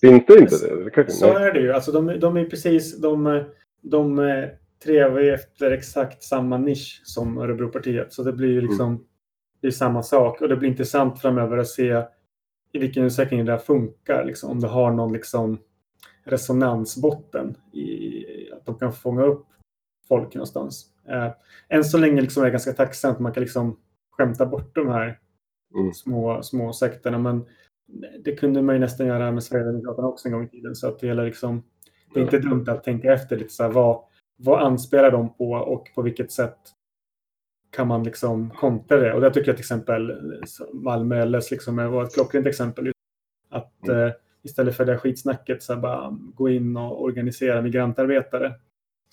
det 0.00 0.08
inte 0.08 0.34
det? 0.34 0.84
det 0.84 0.90
kanske, 0.90 1.12
så 1.12 1.38
är 1.38 1.52
det 1.52 1.60
ju. 1.60 1.72
Alltså 1.72 1.92
de, 1.92 2.20
de 2.20 2.36
är 2.36 2.44
precis, 2.44 3.00
de, 3.00 3.44
de 3.82 4.18
eh, 4.18 4.44
trevar 4.84 5.20
ju 5.20 5.34
efter 5.34 5.70
exakt 5.70 6.22
samma 6.22 6.58
nisch 6.58 7.00
som 7.04 7.38
Örebropartiet. 7.38 8.12
Så 8.12 8.22
det 8.22 8.32
blir 8.32 8.48
ju 8.48 8.60
liksom 8.60 9.04
det 9.60 9.66
är 9.66 9.72
samma 9.72 10.02
sak. 10.02 10.40
Och 10.40 10.48
det 10.48 10.56
blir 10.56 10.68
intressant 10.68 11.20
framöver 11.20 11.56
att 11.58 11.68
se 11.68 12.02
i 12.72 12.78
vilken 12.78 13.04
utsträckning 13.04 13.44
det 13.44 13.52
här 13.52 13.58
funkar. 13.58 14.24
Liksom, 14.24 14.50
om 14.50 14.60
det 14.60 14.68
har 14.68 14.92
någon 14.92 15.12
liksom 15.12 15.58
resonansbotten. 16.24 17.56
I, 17.72 18.52
att 18.52 18.66
de 18.66 18.78
kan 18.78 18.92
fånga 18.92 19.22
upp 19.22 19.46
folk 20.08 20.34
någonstans. 20.34 20.86
Eh, 21.08 21.30
än 21.68 21.84
så 21.84 21.98
länge 21.98 22.20
liksom 22.20 22.42
är 22.42 22.44
det 22.44 22.50
ganska 22.50 22.72
tacksamt. 22.72 23.18
Man 23.18 23.32
kan 23.32 23.42
liksom 23.42 23.76
skämta 24.16 24.46
bort 24.46 24.74
de 24.74 24.88
här 24.88 25.18
Mm. 25.74 25.92
små, 25.92 26.42
små 26.42 26.72
sekterna. 26.72 27.18
Men 27.18 27.44
det 28.24 28.36
kunde 28.36 28.62
man 28.62 28.74
ju 28.74 28.78
nästan 28.80 29.06
göra 29.06 29.32
med 29.32 29.42
Sverigedemokraterna 29.44 30.08
också 30.08 30.28
en 30.28 30.32
gång 30.32 30.44
i 30.44 30.48
tiden. 30.48 30.74
Så 30.74 30.88
att 30.88 30.98
det, 30.98 31.06
gäller 31.06 31.24
liksom, 31.24 31.62
det 32.14 32.20
är 32.20 32.24
inte 32.24 32.38
dumt 32.38 32.64
att 32.68 32.84
tänka 32.84 33.12
efter 33.12 33.36
lite 33.36 33.52
så 33.54 33.62
här, 33.62 33.70
vad, 33.70 34.04
vad 34.36 34.62
anspelar 34.62 35.10
de 35.10 35.34
på 35.34 35.50
och 35.52 35.88
på 35.94 36.02
vilket 36.02 36.32
sätt 36.32 36.58
kan 37.70 37.88
man 37.88 38.04
liksom 38.04 38.50
kontra 38.50 38.96
det? 39.00 39.14
Och 39.14 39.20
där 39.20 39.30
tycker 39.30 39.48
jag 39.48 39.56
till 39.56 39.62
exempel 39.62 40.12
Malmö 40.72 41.24
LS 41.24 41.50
liksom 41.50 41.76
var 41.76 42.04
ett 42.04 42.14
klockrent 42.14 42.46
exempel. 42.46 42.92
Att 43.50 43.88
eh, 43.88 44.10
istället 44.42 44.76
för 44.76 44.84
det 44.84 44.98
skitsnacket 44.98 45.62
så 45.62 45.74
här, 45.74 45.80
bara 45.80 46.18
gå 46.34 46.48
in 46.48 46.76
och 46.76 47.02
organisera 47.02 47.62
migrantarbetare. 47.62 48.54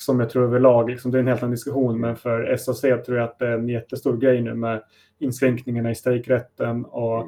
Som 0.02 0.20
jag 0.20 0.30
tror 0.30 0.44
överlag, 0.44 0.90
liksom, 0.90 1.12
det 1.12 1.18
är 1.18 1.20
en 1.20 1.28
helt 1.28 1.44
annan 1.44 1.52
diskussion, 1.52 2.00
men 2.00 2.16
för 2.16 2.58
SAC 2.58 2.82
tror 2.82 3.18
jag 3.18 3.24
att 3.24 3.40
det 3.40 3.48
är 3.48 3.52
en 3.52 3.70
jättestor 3.70 4.18
grej 4.18 4.42
nu 4.42 4.54
med 4.54 4.84
inskränkningarna 5.20 5.92
i 5.92 5.96
strejkrätten 5.96 6.86
och 6.86 7.28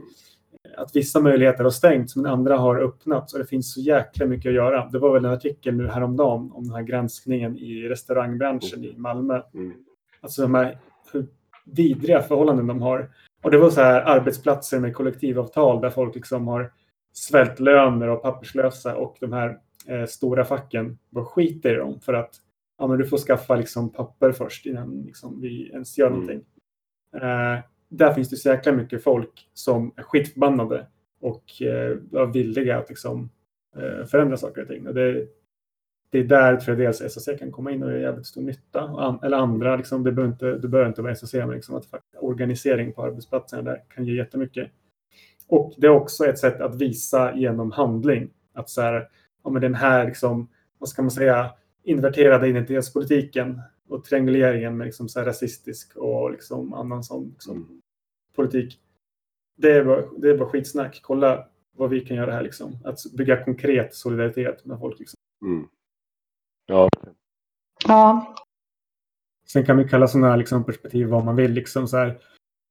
att 0.78 0.96
vissa 0.96 1.20
möjligheter 1.20 1.64
har 1.64 1.72
stängts 1.72 2.16
men 2.16 2.26
andra 2.26 2.58
har 2.58 2.80
öppnats 2.80 3.34
och 3.34 3.40
det 3.40 3.46
finns 3.46 3.74
så 3.74 3.82
jäkla 3.82 4.26
mycket 4.26 4.50
att 4.50 4.56
göra. 4.56 4.90
Det 4.92 5.00
var 5.00 5.14
väl 5.14 5.26
en 5.26 5.32
artikel 5.32 5.76
nu 5.76 5.88
häromdagen 5.88 6.52
om 6.54 6.64
den 6.64 6.74
här 6.74 6.84
granskningen 6.84 7.58
i 7.58 7.90
restaurangbranschen 7.90 8.84
i 8.84 8.94
Malmö. 8.98 9.42
Mm. 9.54 9.74
Alltså 10.22 10.42
de 10.42 10.56
här 10.56 10.78
hur 11.14 11.28
vidriga 11.66 12.22
förhållanden 12.22 12.68
de 12.68 12.82
har. 12.82 13.10
Och 13.44 13.52
det 13.52 13.58
var 13.58 13.70
så 13.70 13.82
här 13.82 14.02
arbetsplatser 14.02 14.80
med 14.80 14.96
kollektivavtal 14.96 15.82
där 15.82 15.90
folk 15.90 16.16
liksom 16.16 16.48
har 16.48 16.72
svältlöner 17.14 18.08
och 18.08 18.22
papperslösa 18.22 18.96
och 18.96 19.18
de 19.20 19.34
här 19.34 19.58
eh, 19.88 20.06
stora 20.06 20.46
facken 20.46 20.98
bara 21.10 21.26
skiter 21.26 21.74
i 21.74 21.78
dem 21.78 22.00
för 22.00 22.14
att 22.14 22.36
ja, 22.84 22.88
men 22.88 22.98
du 22.98 23.06
får 23.06 23.18
skaffa 23.18 23.56
liksom 23.56 23.90
papper 23.90 24.32
först 24.32 24.66
innan 24.66 25.02
liksom, 25.02 25.42
vi 25.42 25.70
ens 25.70 25.98
gör 25.98 26.08
Mm. 26.08 26.20
någonting. 26.20 26.46
Eh, 27.16 27.60
där 27.90 28.14
finns 28.14 28.30
det 28.30 28.36
så 28.36 28.50
jäkla 28.50 28.72
mycket 28.72 29.04
folk 29.04 29.50
som 29.54 29.94
är 29.96 30.04
skitförbannade 30.04 30.88
och 31.22 31.62
eh, 31.62 32.28
villiga 32.34 32.78
att 32.78 32.90
liksom, 32.90 33.30
eh, 33.76 34.06
förändra 34.06 34.38
saker 34.38 34.62
och 34.62 34.68
ting. 34.68 34.88
Och 34.88 34.94
det, 34.94 35.28
det 36.10 36.20
är 36.20 36.24
där 36.24 36.58
tror 36.58 36.80
jag 36.80 36.86
dels 36.86 37.14
SAC 37.14 37.40
kan 37.40 37.52
komma 37.52 37.72
in 37.72 37.84
och 37.84 37.92
göra 37.92 38.02
jävligt 38.02 38.26
stor 38.26 38.42
nytta. 38.42 38.82
An, 38.82 39.20
eller 39.24 39.38
andra, 39.38 39.76
liksom, 39.76 40.04
det, 40.04 40.12
behöver 40.12 40.34
inte, 40.34 40.58
det 40.58 40.68
behöver 40.68 40.90
inte 40.90 41.02
vara 41.02 41.16
SAC, 41.16 41.34
men 41.34 41.50
liksom 41.52 41.76
att 41.76 41.88
organisering 42.20 42.94
på 42.94 43.04
arbetsplatserna 43.04 43.62
där 43.62 43.84
kan 43.90 44.06
ge 44.06 44.16
jättemycket. 44.16 44.72
Och 45.48 45.74
det 45.78 45.88
är 45.88 45.92
också 45.92 46.26
ett 46.26 46.40
sätt 46.40 46.62
att 46.62 46.76
visa 46.76 47.36
genom 47.36 47.72
handling 47.72 48.30
att 48.54 48.70
så 48.70 48.82
här, 48.82 49.10
ja, 49.44 49.50
men 49.50 49.62
den 49.62 49.76
här, 49.76 50.06
liksom, 50.06 50.48
vad 50.80 50.90
ska 50.90 51.02
man 51.02 51.12
säga, 51.12 51.52
inverterade 51.84 52.48
identitetspolitiken 52.48 53.62
och 53.88 54.04
trianguleringen 54.04 54.78
med 54.78 54.86
liksom 54.86 55.10
så 55.10 55.20
här 55.20 55.26
rasistisk 55.26 55.96
och 55.98 56.32
liksom 56.32 56.74
annan 56.74 57.04
sån 57.04 57.30
liksom, 57.30 57.58
Mm. 57.58 57.82
politik. 58.36 58.80
Det 59.58 59.72
är, 59.72 59.86
bara, 59.86 60.02
det 60.18 60.30
är 60.30 60.38
bara 60.38 60.50
skitsnack. 60.50 61.00
Kolla 61.04 61.48
vad 61.76 61.90
vi 61.90 62.00
kan 62.02 62.18
göra 62.18 62.32
här. 62.32 62.44
Liksom. 62.44 62.78
Att 62.84 62.98
bygga 63.18 63.44
konkret 63.46 63.94
solidaritet 63.96 64.66
med 64.66 64.80
folk. 64.80 65.00
Liksom. 65.00 65.18
Mm. 65.46 65.68
Ja, 66.66 66.90
Ja, 67.88 68.36
Sen 69.48 69.66
kan 69.66 69.78
vi 69.78 69.90
kalla 69.90 70.08
sådana 70.08 70.30
här 70.30 70.38
liksom, 70.38 70.64
perspektiv 70.64 71.08
vad 71.08 71.26
man 71.26 71.36
vill. 71.36 71.52
Liksom, 71.52 71.88
så 71.88 71.98
här, 71.98 72.20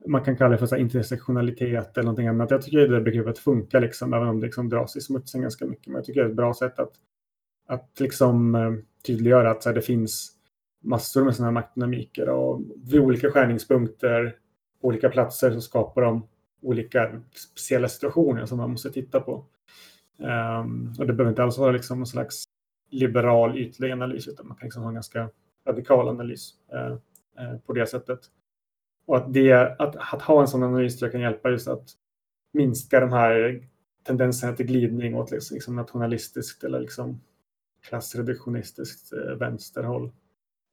man 0.07 0.25
kan 0.25 0.37
kalla 0.37 0.51
det 0.51 0.59
för 0.59 0.67
så 0.67 0.75
här, 0.75 0.83
intersektionalitet 0.83 1.97
eller 1.97 2.05
någonting 2.05 2.27
annat. 2.29 2.51
Jag 2.51 2.63
tycker 2.63 2.89
det 2.89 3.01
begreppet 3.01 3.39
funkar, 3.39 3.81
liksom, 3.81 4.13
även 4.13 4.29
om 4.29 4.41
det 4.41 4.47
liksom, 4.47 4.69
dras 4.69 4.97
i 4.97 5.01
smutsen 5.01 5.41
ganska 5.43 5.67
mycket. 5.67 5.87
Men 5.87 5.95
jag 5.95 6.05
tycker 6.05 6.21
det 6.21 6.27
är 6.27 6.31
ett 6.31 6.37
bra 6.37 6.55
sätt 6.55 6.79
att, 6.79 6.93
att 7.67 8.01
liksom, 8.01 8.55
eh, 8.55 8.73
tydliggöra 9.07 9.51
att 9.51 9.63
så 9.63 9.69
här, 9.69 9.75
det 9.75 9.83
finns 9.83 10.33
massor 10.83 11.25
med 11.25 11.37
sådana 11.37 11.51
här 11.51 11.55
maktdynamiker. 11.55 12.29
Och 12.29 12.61
vid 12.77 13.01
olika 13.01 13.31
skärningspunkter 13.31 14.37
på 14.81 14.89
olika 14.89 15.09
platser 15.09 15.51
så 15.51 15.61
skapar 15.61 16.03
de 16.03 16.29
olika 16.63 17.23
speciella 17.55 17.89
situationer 17.89 18.47
som 18.47 18.59
man 18.59 18.71
måste 18.71 18.91
titta 18.91 19.21
på. 19.21 19.45
Um, 20.19 20.95
och 20.99 21.07
det 21.07 21.13
behöver 21.13 21.31
inte 21.31 21.43
alls 21.43 21.59
vara 21.59 21.73
liksom 21.73 21.99
någon 21.99 22.07
slags 22.07 22.45
liberal 22.91 23.59
ytlig 23.59 23.91
analys 23.91 24.29
utan 24.29 24.49
man 24.49 24.57
kan 24.57 24.67
liksom 24.67 24.83
ha 24.83 24.89
en 24.89 24.95
ganska 24.95 25.31
radikal 25.67 26.09
analys 26.09 26.55
uh, 26.75 26.93
uh, 27.45 27.59
på 27.67 27.73
det 27.73 27.87
sättet. 27.87 28.21
Och 29.07 29.17
att, 29.17 29.33
det, 29.33 29.53
att, 29.53 29.97
att 30.15 30.23
ha 30.23 30.41
en 30.41 30.49
sån 30.49 30.63
analys 30.63 30.99
tror 30.99 31.07
jag 31.07 31.13
kan 31.13 31.21
hjälpa 31.21 31.51
just 31.51 31.69
att 31.69 31.89
minska 32.53 33.01
de 33.01 33.13
här 33.13 33.69
tendenserna 34.07 34.53
till 34.53 34.67
glidning 34.67 35.15
åt 35.15 35.31
liksom, 35.31 35.55
liksom 35.55 35.77
nationalistiskt 35.77 36.65
eller 36.65 36.81
liksom 36.81 37.21
klassreduktionistiskt 37.83 39.13
eh, 39.13 39.37
vänsterhåll. 39.39 40.13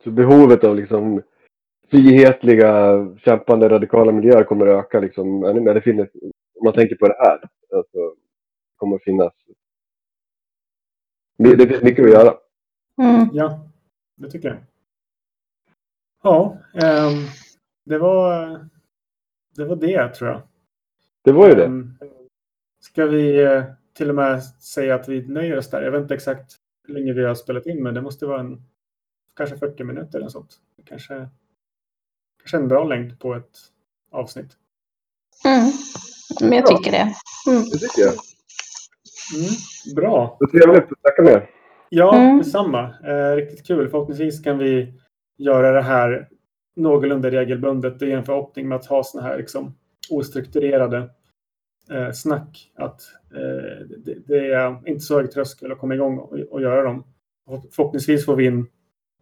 så 0.04 0.12
behovet 0.12 0.64
av 0.64 0.76
liksom 0.76 1.22
frihetliga, 1.90 2.96
kämpande, 3.18 3.70
radikala 3.70 4.12
miljöer 4.12 4.44
kommer 4.44 4.68
att 4.68 4.86
öka 4.86 5.00
liksom 5.00 5.44
ännu 5.44 5.62
mer. 5.62 5.74
Det 5.74 5.82
finns, 5.82 6.10
om 6.56 6.64
man 6.64 6.74
tänker 6.74 6.96
på 6.96 7.08
det 7.08 7.18
här, 7.18 7.40
alltså, 7.78 7.98
det 8.00 8.78
kommer 8.78 8.96
att 8.96 9.04
finnas. 9.04 9.34
Det, 11.38 11.56
det 11.56 11.68
finns 11.68 11.84
mycket 11.84 12.06
att 12.06 12.12
göra. 12.12 12.38
mm. 12.98 13.30
Ja, 13.34 13.70
det 14.16 14.32
tycker 14.32 14.48
jag. 14.48 14.58
Ja, 16.24 16.58
ehm, 16.74 17.26
det 17.86 17.98
var 17.98 18.48
det 19.56 19.66
var 19.66 19.76
det 19.76 20.10
tror 20.10 20.30
jag. 20.30 20.42
Det 21.22 21.32
var 21.32 21.50
ju 21.50 21.56
det. 21.56 21.66
Ehm, 21.66 21.94
Ska 22.80 23.06
vi 23.06 23.44
eh, 23.44 23.64
till 23.94 24.10
och 24.10 24.16
med 24.16 24.44
säga 24.44 24.96
att 24.96 25.10
vi 25.10 25.28
nöjer 25.28 25.58
oss 25.58 25.70
där? 25.70 25.82
Jag 25.82 25.92
vet 25.92 26.02
inte 26.02 26.14
exakt 26.14 26.56
hur 26.90 26.94
länge 27.00 27.14
vi 27.14 27.24
har 27.26 27.36
spelat 27.36 27.66
in, 27.66 27.84
men 27.84 27.94
det 27.94 28.02
måste 28.02 28.26
vara 28.26 28.40
en 28.40 28.62
kanske 29.36 29.58
40 29.58 29.84
minuter 29.84 30.18
eller 30.18 30.26
något 30.26 30.32
sånt. 30.32 30.56
Kanske, 30.86 31.28
kanske 32.40 32.58
en 32.58 32.68
bra 32.68 32.84
längd 32.84 33.20
på 33.20 33.34
ett 33.36 33.58
avsnitt. 34.12 34.58
Mm. 35.46 35.72
Men 36.42 36.58
jag 36.58 36.66
tycker 36.68 36.92
det. 36.92 37.14
Mm. 37.48 37.64
Det 37.72 37.78
tycker 37.78 38.02
jag. 38.02 38.14
Mm, 39.36 39.50
bra. 39.96 40.38
Det 40.40 40.58
är 40.58 40.62
trevligt 40.62 40.92
att 40.92 41.00
snacka 41.02 41.22
med. 41.22 41.48
Ja, 41.90 42.16
Mm. 42.16 42.38
detsamma. 42.38 42.94
Eh, 43.04 43.36
riktigt 43.36 43.68
kul. 43.68 43.90
Förhoppningsvis 43.90 44.44
kan 44.44 44.58
vi 44.58 44.94
göra 45.38 45.72
det 45.72 45.82
här 45.82 46.30
någorlunda 46.76 47.32
regelbundet. 47.32 48.00
Det 48.00 48.12
är 48.12 48.18
en 48.18 48.24
förhoppning 48.26 48.68
med 48.68 48.76
att 48.76 48.86
ha 48.86 49.04
såna 49.04 49.24
här 49.24 49.38
liksom, 49.38 49.76
ostrukturerade 50.10 51.10
eh, 51.92 52.12
snack. 52.12 52.72
Att 52.76 53.02
eh, 53.36 53.86
det, 53.98 54.16
det 54.28 54.54
är 54.54 54.90
inte 54.90 55.00
så 55.00 55.16
hög 55.20 55.32
tröskel 55.32 55.72
att 55.72 55.80
komma 55.80 55.94
igång 55.96 56.18
och, 56.18 56.34
och 56.34 56.62
göra 56.62 56.84
dem. 56.84 57.04
Förhoppningsvis 57.76 58.26
får 58.26 58.36
vi 58.36 58.46
in 58.46 58.68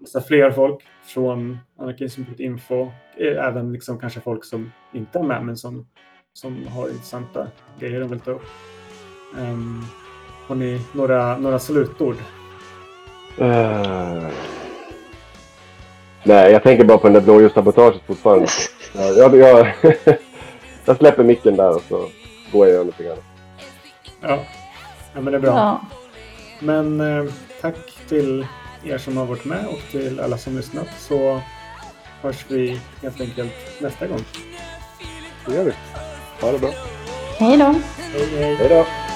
massa 0.02 0.22
fler 0.22 0.52
folk 0.52 0.84
från 1.06 1.58
anarkism.info. 1.80 2.82
Eh, 3.18 3.46
Även 3.46 3.74
liksom 3.74 4.00
kanske 4.00 4.20
folk 4.20 4.46
som 4.46 4.72
inte 4.94 5.20
är 5.20 5.24
med 5.24 5.46
men 5.46 5.58
som, 5.58 5.88
som 6.34 6.68
har 6.68 6.90
intressanta 6.90 7.48
grejer 7.80 8.00
de 8.00 8.10
vill 8.10 8.20
ta 8.20 8.32
upp. 8.32 8.46
Um, 9.40 9.84
har 10.48 10.56
ni 10.56 10.82
några, 10.94 11.38
några 11.38 11.60
slutord? 11.60 12.16
Eh, 13.38 14.28
Nej, 16.24 16.52
jag 16.52 16.64
tänker 16.64 16.86
bara 16.86 16.98
på 16.98 17.08
den 17.08 17.14
där 17.14 17.22
blåljussabotaget 17.22 18.02
fortfarande. 18.08 18.48
Ja, 18.96 19.04
Jag, 19.04 19.36
jag, 19.36 19.74
jag 20.86 20.98
släpper 20.98 21.24
micken 21.24 21.56
där 21.56 21.76
och 21.76 21.82
så 21.82 22.08
går 22.52 22.68
jag 22.68 22.78
någonting 22.78 23.08
annat. 23.08 23.24
Ja. 24.22 24.46
ja, 25.14 25.22
men 25.22 25.26
det 25.26 25.38
är 25.38 25.42
bra. 25.42 25.52
Ja. 25.52 25.82
Men 26.60 27.02
eh, 27.02 27.34
tack 27.62 27.76
till 28.08 28.48
er 28.84 28.98
som 28.98 29.18
har 29.18 29.26
varit 29.26 29.46
med 29.46 29.66
och 29.68 29.80
till 29.92 30.20
alla 30.20 30.38
som 30.38 30.56
lyssnat 30.56 30.88
så 31.00 31.42
hörs 32.22 32.46
vi 32.48 32.80
helt 33.02 33.22
enkelt 33.22 33.82
nästa 33.82 34.08
gång. 34.08 34.24
Det 35.46 35.56
gör 35.56 35.64
vi. 35.64 35.74
Ha 36.42 36.52
det 36.52 36.60
bra. 36.60 36.70
Hej 37.38 37.58
då. 37.58 37.66
Hej 38.14 38.26
hej! 38.36 38.56
Hej 38.56 38.70
då! 38.70 39.07